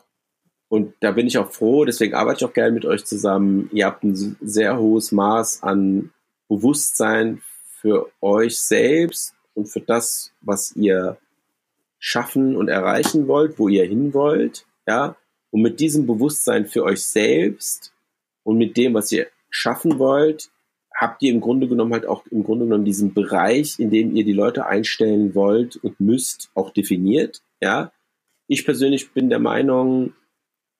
Und 0.67 0.93
da 0.99 1.11
bin 1.11 1.25
ich 1.25 1.37
auch 1.37 1.51
froh, 1.51 1.85
deswegen 1.85 2.15
arbeite 2.15 2.39
ich 2.39 2.49
auch 2.49 2.53
gerne 2.53 2.73
mit 2.73 2.83
euch 2.83 3.05
zusammen. 3.05 3.69
Ihr 3.71 3.85
habt 3.85 4.03
ein 4.03 4.35
sehr 4.41 4.77
hohes 4.77 5.13
Maß 5.13 5.63
an 5.63 6.11
Bewusstsein 6.49 7.41
für 7.79 8.11
euch 8.19 8.59
selbst 8.59 9.35
und 9.53 9.67
für 9.67 9.79
das, 9.79 10.33
was 10.41 10.75
ihr 10.75 11.17
schaffen 11.97 12.57
und 12.57 12.67
erreichen 12.67 13.29
wollt, 13.29 13.57
wo 13.57 13.69
ihr 13.69 13.85
hin 13.85 14.13
wollt, 14.13 14.65
ja, 14.85 15.15
und 15.51 15.61
mit 15.61 15.79
diesem 15.79 16.05
Bewusstsein 16.05 16.65
für 16.65 16.83
euch 16.83 17.05
selbst 17.05 17.93
und 18.45 18.57
mit 18.57 18.77
dem, 18.77 18.93
was 18.93 19.11
ihr 19.11 19.27
schaffen 19.49 19.99
wollt, 19.99 20.49
habt 20.95 21.21
ihr 21.23 21.33
im 21.33 21.41
Grunde 21.41 21.67
genommen 21.67 21.91
halt 21.91 22.05
auch 22.05 22.25
im 22.27 22.43
Grunde 22.43 22.65
genommen 22.65 22.85
diesen 22.85 23.13
Bereich, 23.13 23.79
in 23.79 23.89
dem 23.89 24.15
ihr 24.15 24.23
die 24.23 24.33
Leute 24.33 24.65
einstellen 24.65 25.35
wollt 25.35 25.75
und 25.77 25.99
müsst, 25.99 26.49
auch 26.53 26.69
definiert. 26.69 27.41
Ja, 27.59 27.91
ich 28.47 28.63
persönlich 28.63 29.11
bin 29.11 29.29
der 29.29 29.39
Meinung, 29.39 30.13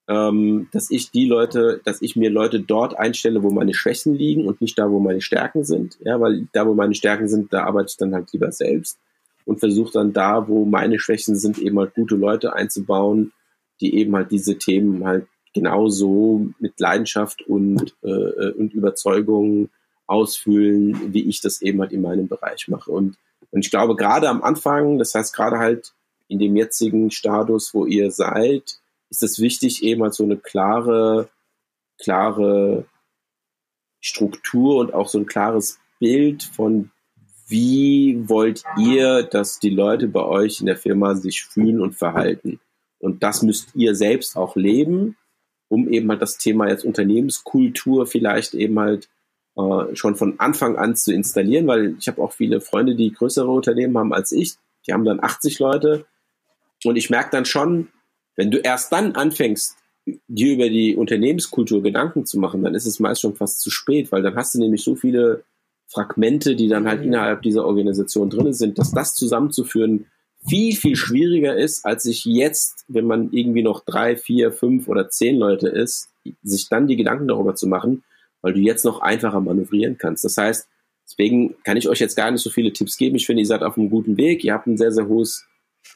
ähm, 0.08 0.70
dass 0.72 0.92
ich 0.92 1.12
die 1.12 1.26
Leute, 1.26 1.82
dass 1.84 2.02
ich 2.02 2.16
mir 2.16 2.30
Leute 2.30 2.60
dort 2.60 2.98
einstelle, 2.98 3.44
wo 3.44 3.50
meine 3.50 3.74
Schwächen 3.74 4.14
liegen 4.14 4.46
und 4.46 4.62
nicht 4.62 4.78
da, 4.78 4.90
wo 4.90 5.00
meine 5.00 5.22
Stärken 5.22 5.64
sind. 5.66 5.98
Ja, 6.02 6.22
weil 6.22 6.48
da, 6.54 6.68
wo 6.68 6.76
meine 6.76 6.94
Stärken 6.94 7.28
sind, 7.28 7.52
da 7.52 7.64
arbeite 7.64 7.88
ich 7.90 7.98
dann 7.98 8.14
halt 8.14 8.32
lieber 8.32 8.52
selbst 8.52 9.00
und 9.46 9.60
versuche 9.60 9.92
dann 9.94 10.14
da, 10.14 10.48
wo 10.48 10.66
meine 10.66 11.00
Schwächen 11.00 11.36
sind, 11.36 11.58
eben 11.58 11.80
halt 11.80 11.96
gute 11.96 12.16
Leute 12.16 12.54
einzubauen, 12.54 13.34
die 13.82 13.96
eben 13.96 14.16
halt 14.16 14.32
diese 14.32 14.58
Themen 14.58 15.06
halt 15.06 15.28
genauso 15.56 16.50
mit 16.60 16.80
Leidenschaft 16.80 17.42
und, 17.42 17.96
äh, 18.04 18.52
und 18.52 18.74
Überzeugung 18.74 19.70
ausfüllen, 20.06 21.14
wie 21.14 21.28
ich 21.28 21.42
das 21.42 21.62
eben 21.62 21.80
halt 21.82 21.94
in 21.94 22.02
meinem 22.02 22.28
Bereich 22.28 22.68
mache. 22.68 22.92
Und, 22.92 23.18
und 23.52 23.66
ich 23.66 23.72
glaube, 23.72 23.96
gerade 23.96 24.30
am 24.30 24.44
Anfang, 24.44 25.00
das 25.00 25.16
heißt 25.16 25.34
gerade 25.34 25.58
halt 25.58 25.94
in 26.28 26.40
dem 26.40 26.58
jetzigen 26.58 27.10
Status, 27.10 27.74
wo 27.74 27.86
ihr 27.86 28.12
seid, 28.12 28.80
ist 29.10 29.24
es 29.24 29.40
wichtig, 29.40 29.82
eben 29.82 30.04
halt 30.04 30.14
so 30.14 30.26
eine 30.26 30.38
klare, 30.38 31.30
klare 31.98 32.86
Struktur 34.02 34.78
und 34.78 34.94
auch 34.94 35.08
so 35.08 35.20
ein 35.20 35.26
klares 35.26 35.80
Bild 36.00 36.44
von 36.44 36.92
wie 37.48 38.28
wollt 38.28 38.64
ihr, 38.78 39.24
dass 39.24 39.60
die 39.60 39.70
Leute 39.70 40.08
bei 40.08 40.24
euch 40.24 40.60
in 40.60 40.66
der 40.66 40.78
Firma 40.78 41.16
sich 41.16 41.46
fühlen 41.46 41.80
und 41.80 41.94
verhalten. 41.94 42.60
Und 43.00 43.24
das 43.24 43.42
müsst 43.42 43.76
ihr 43.76 43.96
selbst 43.96 44.36
auch 44.36 44.56
leben, 44.56 45.16
um 45.68 45.90
eben 45.90 46.10
halt 46.10 46.22
das 46.22 46.38
Thema 46.38 46.70
jetzt 46.70 46.86
Unternehmenskultur 46.86 48.06
vielleicht 48.08 48.54
eben 48.54 48.80
halt 48.80 49.10
äh, 49.58 49.96
schon 49.96 50.16
von 50.16 50.40
Anfang 50.40 50.76
an 50.78 50.96
zu 50.96 51.14
installieren, 51.14 51.68
weil 51.68 51.96
ich 52.00 52.08
habe 52.08 52.22
auch 52.22 52.34
viele 52.34 52.62
Freunde, 52.62 52.96
die 52.96 53.12
größere 53.12 53.50
Unternehmen 53.50 53.98
haben 53.98 54.14
als 54.14 54.32
ich. 54.32 54.56
Die 54.88 54.94
haben 54.94 55.06
dann 55.06 55.24
80 55.24 55.60
Leute. 55.60 56.06
Und 56.84 56.96
ich 56.96 57.10
merke 57.10 57.32
dann 57.32 57.46
schon, 57.46 57.90
wenn 58.36 58.52
du 58.52 58.60
erst 58.60 58.92
dann 58.92 59.14
anfängst, 59.14 59.78
dir 60.28 60.54
über 60.54 60.70
die 60.70 60.96
Unternehmenskultur 60.96 61.82
Gedanken 61.82 62.26
zu 62.26 62.40
machen, 62.40 62.64
dann 62.64 62.76
ist 62.76 62.86
es 62.86 63.00
meist 63.00 63.22
schon 63.22 63.36
fast 63.36 63.62
zu 63.62 63.72
spät, 63.72 64.12
weil 64.12 64.22
dann 64.22 64.36
hast 64.36 64.54
du 64.54 64.60
nämlich 64.60 64.84
so 64.84 64.96
viele 64.96 65.44
Fragmente, 65.88 66.56
die 66.56 66.68
dann 66.68 66.88
halt 66.88 67.04
innerhalb 67.04 67.42
dieser 67.42 67.66
Organisation 67.66 68.30
drin 68.30 68.54
sind, 68.54 68.78
dass 68.78 68.92
das 68.92 69.16
zusammenzuführen 69.16 70.08
viel, 70.48 70.76
viel 70.76 70.96
schwieriger 70.96 71.56
ist, 71.56 71.86
als 71.86 72.04
sich 72.04 72.26
jetzt, 72.26 72.86
wenn 72.88 73.06
man 73.06 73.32
irgendwie 73.32 73.64
noch 73.64 73.84
drei, 73.84 74.16
vier, 74.16 74.52
fünf 74.52 74.88
oder 74.88 75.10
zehn 75.10 75.38
Leute 75.38 75.68
ist, 75.68 76.10
sich 76.44 76.70
dann 76.70 76.88
die 76.88 76.96
Gedanken 76.96 77.28
darüber 77.28 77.56
zu 77.56 77.68
machen, 77.68 78.04
weil 78.42 78.54
du 78.54 78.60
jetzt 78.60 78.86
noch 78.86 79.00
einfacher 79.00 79.42
manövrieren 79.42 79.98
kannst. 79.98 80.24
Das 80.24 80.38
heißt, 80.38 80.68
deswegen 81.06 81.56
kann 81.64 81.78
ich 81.78 81.90
euch 81.90 82.00
jetzt 82.00 82.16
gar 82.16 82.32
nicht 82.32 82.42
so 82.42 82.50
viele 82.50 82.74
Tipps 82.74 82.98
geben. 82.98 83.16
Ich 83.16 83.26
finde, 83.26 83.42
ihr 83.42 83.48
seid 83.48 83.64
auf 83.64 83.78
einem 83.78 83.90
guten 83.90 84.18
Weg. 84.18 84.44
Ihr 84.44 84.54
habt 84.54 84.68
ein 84.68 84.78
sehr, 84.78 84.92
sehr 84.92 85.08
hohes 85.08 85.46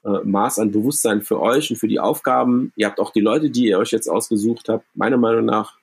äh, 0.04 0.20
Maß 0.24 0.60
an 0.60 0.72
Bewusstsein 0.72 1.22
für 1.22 1.39
euch 1.39 1.70
und 1.70 1.78
für 1.78 1.88
die 1.88 2.00
Aufgaben. 2.00 2.72
Ihr 2.76 2.88
habt 2.88 3.00
auch 3.00 3.12
die 3.12 3.22
Leute, 3.22 3.50
die 3.50 3.68
ihr 3.68 3.80
euch 3.80 3.91
jetzt 3.91 4.08
ausgesucht 4.08 4.70
habt, 4.70 4.86
meiner 4.95 5.18
Meinung 5.18 5.45
nach 5.45 5.78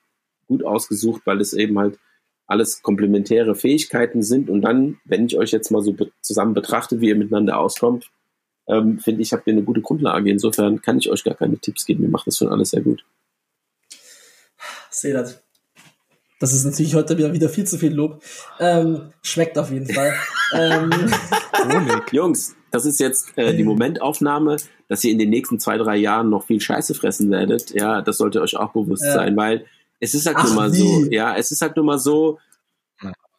gut 0.47 0.63
ausgesucht, 0.63 1.21
weil 1.25 1.41
es 1.41 1.53
eben 1.53 1.77
halt 1.77 1.99
alles 2.47 2.81
komplementäre 2.81 3.55
Fähigkeiten 3.55 4.23
sind. 4.23 4.49
Und 4.49 4.61
dann, 4.61 4.99
wenn 5.03 5.25
ich 5.25 5.37
euch 5.37 5.51
jetzt 5.51 5.69
mal 5.71 5.81
so 5.81 5.93
be 5.93 6.11
zusammen 6.21 6.53
betrachte, 6.53 7.01
wie 7.01 7.09
ihr 7.09 7.15
miteinander 7.15 7.59
auskommt, 7.59 8.09
ähm, 8.67 8.99
finde 8.99 9.21
ich, 9.21 9.33
habt 9.33 9.47
ihr 9.47 9.53
eine 9.53 9.63
gute 9.63 9.81
Grundlage. 9.81 10.29
Insofern 10.29 10.81
kann 10.81 10.97
ich 10.97 11.09
euch 11.09 11.23
gar 11.23 11.35
keine 11.35 11.57
Tipps 11.57 11.85
geben. 11.85 12.03
Ihr 12.03 12.09
macht 12.09 12.27
das 12.27 12.37
schon 12.37 12.49
alles 12.49 12.71
sehr 12.71 12.81
gut. 12.81 13.05
Sehe 14.89 15.13
das. 15.13 15.41
Das 16.39 16.53
ist 16.53 16.65
natürlich 16.65 16.93
heute 16.93 17.17
wieder, 17.17 17.33
wieder 17.33 17.49
viel 17.49 17.65
zu 17.65 17.77
viel 17.77 17.93
Lob. 17.93 18.21
Ähm, 18.59 19.11
schmeckt 19.23 19.57
auf 19.57 19.71
jeden 19.71 19.91
Fall. 19.91 20.13
ähm. 20.53 20.91
Jungs, 22.11 22.55
das 22.71 22.85
ist 22.85 22.99
jetzt 22.99 23.35
äh, 23.37 23.55
die 23.55 23.63
Momentaufnahme, 23.63 24.57
dass 24.87 25.03
ihr 25.03 25.11
in 25.11 25.19
den 25.19 25.29
nächsten 25.29 25.59
zwei, 25.59 25.77
drei 25.77 25.97
Jahren 25.97 26.29
noch 26.29 26.45
viel 26.45 26.61
Scheiße 26.61 26.93
fressen 26.93 27.31
werdet. 27.31 27.71
Ja, 27.73 28.01
das 28.01 28.17
sollte 28.17 28.41
euch 28.41 28.55
auch 28.55 28.73
bewusst 28.73 29.03
ja. 29.03 29.13
sein, 29.13 29.35
weil 29.35 29.65
es 29.99 30.13
ist 30.13 30.27
halt 30.27 30.37
Ach, 30.39 30.45
nur 30.45 30.53
mal 30.53 30.71
wie? 30.73 30.77
so. 30.77 31.05
Ja, 31.09 31.35
es 31.35 31.51
ist 31.51 31.61
halt 31.61 31.75
nur 31.75 31.85
mal 31.85 31.99
so. 31.99 32.39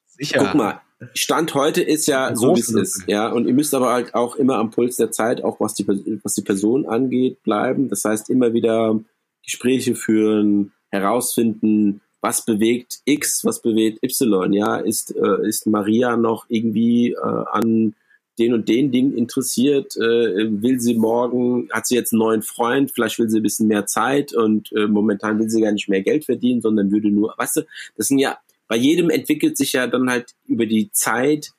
Sicher. 0.06 0.40
Guck 0.40 0.54
mal, 0.54 0.80
Stand 1.14 1.54
heute 1.54 1.82
ist 1.82 2.06
ja 2.06 2.34
so, 2.34 2.56
wie 2.56 2.60
es 2.60 2.70
ist. 2.70 3.04
Ja, 3.06 3.28
und 3.28 3.46
ihr 3.46 3.54
müsst 3.54 3.74
aber 3.74 3.90
halt 3.90 4.14
auch 4.14 4.36
immer 4.36 4.56
am 4.56 4.70
Puls 4.70 4.96
der 4.96 5.12
Zeit, 5.12 5.44
auch 5.44 5.60
was 5.60 5.74
die, 5.74 5.86
was 5.86 6.34
die 6.34 6.42
Person 6.42 6.86
angeht, 6.86 7.42
bleiben. 7.42 7.88
Das 7.88 8.04
heißt, 8.04 8.30
immer 8.30 8.52
wieder 8.52 8.98
Gespräche 9.44 9.94
führen, 9.94 10.72
herausfinden, 10.90 12.00
was 12.20 12.44
bewegt 12.44 12.98
X, 13.04 13.44
was 13.44 13.62
bewegt 13.62 14.02
Y, 14.02 14.52
ja, 14.52 14.76
ist, 14.76 15.14
äh, 15.14 15.46
ist 15.46 15.66
Maria 15.66 16.16
noch 16.16 16.46
irgendwie 16.48 17.12
äh, 17.12 17.44
an 17.52 17.94
den 18.38 18.54
und 18.54 18.68
den 18.68 18.90
Ding 18.90 19.12
interessiert, 19.14 19.96
äh, 19.96 20.62
will 20.62 20.80
sie 20.80 20.94
morgen, 20.94 21.68
hat 21.70 21.86
sie 21.86 21.96
jetzt 21.96 22.12
einen 22.12 22.20
neuen 22.20 22.42
Freund, 22.42 22.90
vielleicht 22.92 23.18
will 23.18 23.28
sie 23.28 23.38
ein 23.38 23.42
bisschen 23.42 23.68
mehr 23.68 23.86
Zeit 23.86 24.32
und 24.32 24.72
äh, 24.72 24.86
momentan 24.86 25.38
will 25.38 25.50
sie 25.50 25.60
gar 25.60 25.72
nicht 25.72 25.88
mehr 25.88 26.02
Geld 26.02 26.24
verdienen, 26.24 26.60
sondern 26.60 26.90
würde 26.90 27.10
nur, 27.10 27.34
weißt 27.36 27.56
du, 27.56 27.60
das 27.96 28.08
sind 28.08 28.18
ja, 28.18 28.38
bei 28.68 28.76
jedem 28.76 29.10
entwickelt 29.10 29.56
sich 29.56 29.72
ja 29.72 29.86
dann 29.86 30.10
halt 30.10 30.34
über 30.46 30.66
die 30.66 30.90
Zeit 30.92 31.52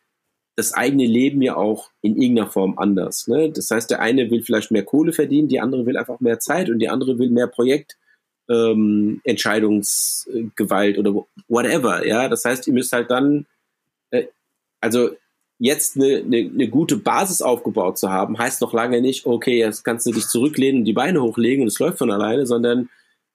das 0.56 0.74
eigene 0.74 1.06
Leben 1.06 1.42
ja 1.42 1.56
auch 1.56 1.90
in 2.02 2.22
irgendeiner 2.22 2.50
Form 2.50 2.78
anders. 2.78 3.28
Ne? 3.28 3.50
Das 3.50 3.72
heißt, 3.72 3.90
der 3.90 4.02
eine 4.02 4.30
will 4.30 4.44
vielleicht 4.44 4.72
mehr 4.72 4.84
Kohle 4.84 5.14
verdienen, 5.14 5.48
die 5.48 5.60
andere 5.60 5.86
will 5.86 5.98
einfach 5.98 6.20
mehr 6.20 6.40
Zeit 6.40 6.70
und 6.70 6.80
die 6.80 6.90
andere 6.90 7.18
will 7.18 7.30
mehr 7.30 7.48
Projekt 7.48 7.98
ähm, 8.50 9.22
Entscheidungsgewalt 9.24 10.98
oder 10.98 11.26
whatever. 11.48 12.06
Ja, 12.06 12.28
das 12.28 12.44
heißt, 12.44 12.68
ihr 12.68 12.74
müsst 12.74 12.92
halt 12.92 13.10
dann, 13.10 13.46
äh, 14.12 14.26
also 14.82 15.12
jetzt 15.60 15.96
eine, 15.96 16.18
eine, 16.18 16.52
eine 16.54 16.68
gute 16.68 16.98
Basis 16.98 17.42
aufgebaut 17.42 17.98
zu 17.98 18.10
haben, 18.10 18.38
heißt 18.38 18.60
noch 18.62 18.74
lange 18.74 19.02
nicht, 19.02 19.26
okay, 19.26 19.60
jetzt 19.60 19.84
kannst 19.84 20.06
du 20.08 20.12
dich 20.12 20.28
zurücklehnen 20.28 20.82
und 20.82 20.86
die 20.86 20.94
Beine 20.94 21.22
hochlegen 21.22 21.62
und 21.62 21.68
es 21.68 21.80
läuft 21.80 22.00
von 22.00 22.12
alleine, 22.12 22.46
sondern 22.46 22.90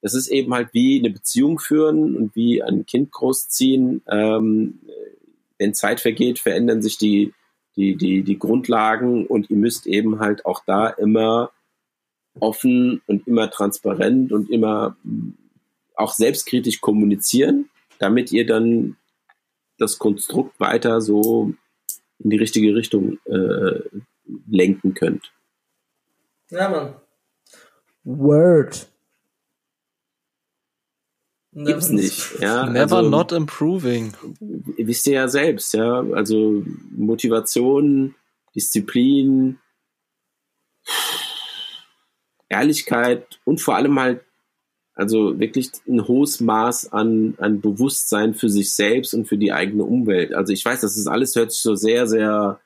das 0.05 0.12
ist 0.12 0.28
eben 0.28 0.52
halt 0.52 0.68
wie 0.74 0.98
eine 0.98 1.09
Beziehung 1.09 1.59
führen 1.59 2.14
und 2.14 2.36
wie 2.36 2.62
ein 2.62 2.84
Kind 2.84 3.11
großziehen. 3.11 4.02
Ähm, 4.07 4.80
wenn 5.57 5.72
Zeit 5.72 5.98
vergeht, 5.98 6.38
verändern 6.38 6.82
sich 6.82 6.98
die, 6.98 7.32
die, 7.74 7.96
die, 7.96 8.22
die 8.22 8.38
Grundlagen 8.38 9.26
und 9.26 9.48
ihr 9.48 9.57
müsst 9.57 9.86
eben 9.86 10.20
halt 10.20 10.44
auch 10.44 10.62
da 10.66 10.88
immer 10.88 11.52
offen 12.38 13.00
und 13.07 13.26
immer 13.26 13.50
transparent 13.50 14.30
und 14.30 14.50
immer 14.50 14.94
auch 15.94 16.12
selbstkritisch 16.12 16.82
kommunizieren, 16.82 17.70
damit 17.98 18.30
ihr 18.30 18.44
dann 18.46 18.96
das 19.78 19.98
Konstrukt 19.98 20.61
weiter 20.61 21.00
so 21.00 21.55
in 22.18 22.28
die 22.28 22.36
richtige 22.36 22.74
Richtung 22.74 23.20
äh, 23.24 23.80
lenken 24.50 24.92
könnt. 24.92 25.32
Ja, 26.50 26.68
Mann. 26.68 26.94
Word. 28.05 28.90
Gibt's 31.55 31.90
nicht. 31.90 32.40
Ja, 32.40 32.66
Never 32.66 32.96
also, 32.96 33.11
not 33.11 33.32
improving. 33.32 34.14
Wisst 34.40 35.07
ihr 35.07 35.14
ja 35.14 35.28
selbst, 35.28 35.72
ja. 35.74 36.05
Also 36.12 36.64
Motivation, 36.90 38.14
Disziplin, 38.55 39.59
Ehrlichkeit 42.48 43.40
und 43.44 43.61
vor 43.61 43.76
allem 43.76 43.98
halt, 43.98 44.20
also 44.96 45.38
wirklich 45.40 45.70
ein 45.88 46.07
hohes 46.07 46.40
Maß 46.40 46.92
an, 46.92 47.34
an 47.38 47.61
Bewusstsein 47.61 48.34
für 48.34 48.48
sich 48.48 48.72
selbst 48.72 49.12
und 49.14 49.26
für 49.26 49.38
die 49.38 49.52
eigene 49.52 49.84
Umwelt. 49.84 50.32
Also 50.34 50.52
ich 50.52 50.64
weiß, 50.64 50.80
das 50.80 50.96
ist 50.96 51.09
alles 51.09 51.34
hört 51.34 51.52
sich 51.52 51.62
so 51.62 51.74
sehr, 51.74 52.07
sehr 52.07 52.61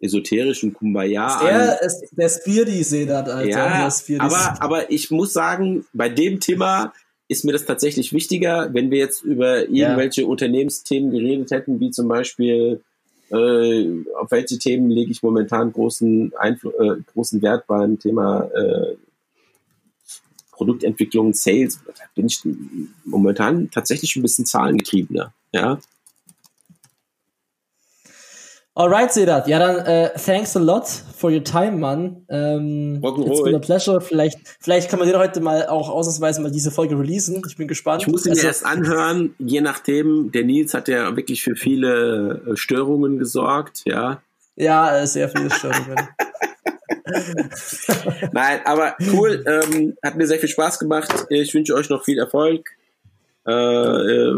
esoterisch 0.00 0.64
und 0.64 0.74
Kumbaya 0.74 1.38
der, 1.40 1.82
an. 1.82 1.88
Der 2.12 2.28
Spiri 2.28 2.82
Sedat, 2.82 3.28
Alter. 3.28 3.48
Ja, 3.48 3.88
aber, 4.18 4.62
aber 4.62 4.90
ich 4.90 5.10
muss 5.10 5.32
sagen, 5.32 5.84
bei 5.92 6.08
dem 6.08 6.40
Thema 6.40 6.92
ist 7.30 7.44
mir 7.44 7.52
das 7.52 7.64
tatsächlich 7.64 8.12
wichtiger, 8.12 8.74
wenn 8.74 8.90
wir 8.90 8.98
jetzt 8.98 9.22
über 9.22 9.68
irgendwelche 9.68 10.22
ja. 10.22 10.26
Unternehmensthemen 10.26 11.12
geredet 11.12 11.52
hätten, 11.52 11.78
wie 11.78 11.92
zum 11.92 12.08
Beispiel 12.08 12.82
äh, 13.30 13.88
auf 14.20 14.32
welche 14.32 14.58
Themen 14.58 14.90
lege 14.90 15.12
ich 15.12 15.22
momentan 15.22 15.72
großen, 15.72 16.32
Einfl 16.36 16.72
äh, 16.80 17.12
großen 17.12 17.40
Wert 17.40 17.68
beim 17.68 18.00
Thema 18.00 18.50
äh, 18.52 18.96
Produktentwicklung, 20.50 21.32
Sales, 21.32 21.78
da 21.86 21.92
bin 22.16 22.26
ich 22.26 22.40
momentan 23.04 23.70
tatsächlich 23.70 24.16
ein 24.16 24.22
bisschen 24.22 24.44
zahlengetriebener. 24.44 25.32
Ja. 25.52 25.78
Alright, 28.80 29.12
Sedat. 29.12 29.46
Ja, 29.46 29.58
dann 29.58 29.84
äh, 29.84 30.08
thanks 30.16 30.56
a 30.56 30.58
lot 30.58 30.88
for 30.88 31.30
your 31.30 31.44
time, 31.44 31.72
Mann. 31.72 32.24
Ähm, 32.30 33.02
it's 33.04 33.42
been 33.42 33.54
a 33.54 33.58
pleasure. 33.58 34.00
Vielleicht, 34.00 34.38
vielleicht 34.58 34.88
kann 34.88 34.98
man 34.98 35.06
dir 35.06 35.18
heute 35.18 35.42
mal 35.42 35.66
auch 35.66 35.90
ausnahmsweise 35.90 36.40
mal 36.40 36.50
diese 36.50 36.70
Folge 36.70 36.98
releasen. 36.98 37.42
Ich 37.46 37.58
bin 37.58 37.68
gespannt. 37.68 38.00
Ich 38.00 38.08
muss 38.08 38.24
ihn 38.24 38.30
also, 38.30 38.46
erst 38.46 38.64
anhören, 38.64 39.34
je 39.38 39.60
nachdem. 39.60 40.32
Der 40.32 40.44
Nils 40.44 40.72
hat 40.72 40.88
ja 40.88 41.14
wirklich 41.14 41.42
für 41.42 41.56
viele 41.56 42.40
äh, 42.52 42.56
Störungen 42.56 43.18
gesorgt, 43.18 43.82
ja. 43.84 44.22
Ja, 44.56 45.06
sehr 45.06 45.28
viele 45.28 45.50
Störungen. 45.50 45.96
Nein, 48.32 48.60
aber 48.64 48.96
cool. 49.12 49.44
Ähm, 49.46 49.94
hat 50.02 50.16
mir 50.16 50.26
sehr 50.26 50.38
viel 50.38 50.48
Spaß 50.48 50.78
gemacht. 50.78 51.26
Ich 51.28 51.52
wünsche 51.52 51.74
euch 51.74 51.90
noch 51.90 52.02
viel 52.02 52.18
Erfolg. 52.18 52.70
Äh, 53.46 53.52
äh, 53.52 54.34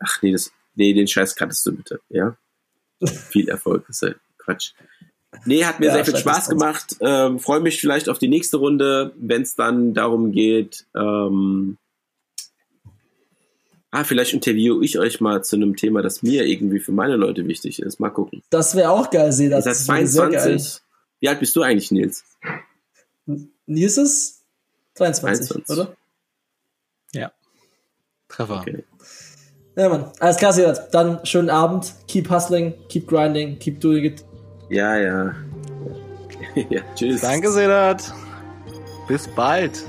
ach 0.00 0.22
nee, 0.22 0.32
das, 0.32 0.50
nee, 0.74 0.94
den 0.94 1.06
Scheiß 1.06 1.36
kanntest 1.36 1.66
du 1.66 1.72
bitte, 1.76 2.00
ja? 2.08 2.34
Viel 3.06 3.48
Erfolg, 3.48 3.88
ist 3.88 4.02
ja 4.02 4.10
Quatsch. 4.38 4.72
Nee, 5.44 5.64
hat 5.64 5.80
mir 5.80 5.86
ja, 5.86 5.92
sehr 5.94 6.04
viel 6.04 6.16
Spaß 6.16 6.48
gemacht. 6.50 6.96
Ähm, 7.00 7.38
Freue 7.38 7.60
mich 7.60 7.80
vielleicht 7.80 8.08
auf 8.08 8.18
die 8.18 8.28
nächste 8.28 8.58
Runde, 8.58 9.12
wenn 9.16 9.42
es 9.42 9.54
dann 9.54 9.94
darum 9.94 10.30
geht, 10.30 10.86
ähm, 10.94 11.78
ah, 13.90 14.04
vielleicht 14.04 14.32
interviewe 14.34 14.84
ich 14.84 14.98
euch 14.98 15.20
mal 15.20 15.44
zu 15.44 15.56
einem 15.56 15.76
Thema, 15.76 16.02
das 16.02 16.22
mir 16.22 16.44
irgendwie 16.46 16.80
für 16.80 16.92
meine 16.92 17.16
Leute 17.16 17.46
wichtig 17.46 17.80
ist. 17.80 18.00
Mal 18.00 18.10
gucken. 18.10 18.42
Das 18.50 18.74
wäre 18.74 18.90
auch 18.90 19.10
geil, 19.10 19.32
sehe 19.32 19.50
das. 19.50 19.64
Das 19.64 19.86
22. 19.86 20.80
Wie 21.20 21.28
alt 21.28 21.40
bist 21.40 21.54
du 21.54 21.62
eigentlich, 21.62 21.90
Nils? 21.90 22.24
Nils 23.66 23.96
ist 23.96 24.42
23, 24.94 25.48
23. 25.48 25.70
oder? 25.70 25.96
Ja. 27.14 27.32
Treffer. 28.28 28.60
Okay. 28.60 28.84
Ja, 29.76 29.88
Mann. 29.88 30.04
Alles 30.20 30.36
klar, 30.36 30.52
Sirat. 30.52 30.94
Dann 30.94 31.24
schönen 31.24 31.50
Abend. 31.50 31.94
Keep 32.08 32.30
hustling, 32.30 32.74
keep 32.88 33.08
grinding, 33.08 33.58
keep 33.58 33.80
doing 33.80 34.04
it. 34.04 34.24
Ja, 34.68 34.96
ja. 34.96 35.34
ja 36.70 36.82
tschüss. 36.94 37.22
Danke, 37.22 37.50
Sedat. 37.50 38.12
Bis 39.08 39.26
bald. 39.28 39.84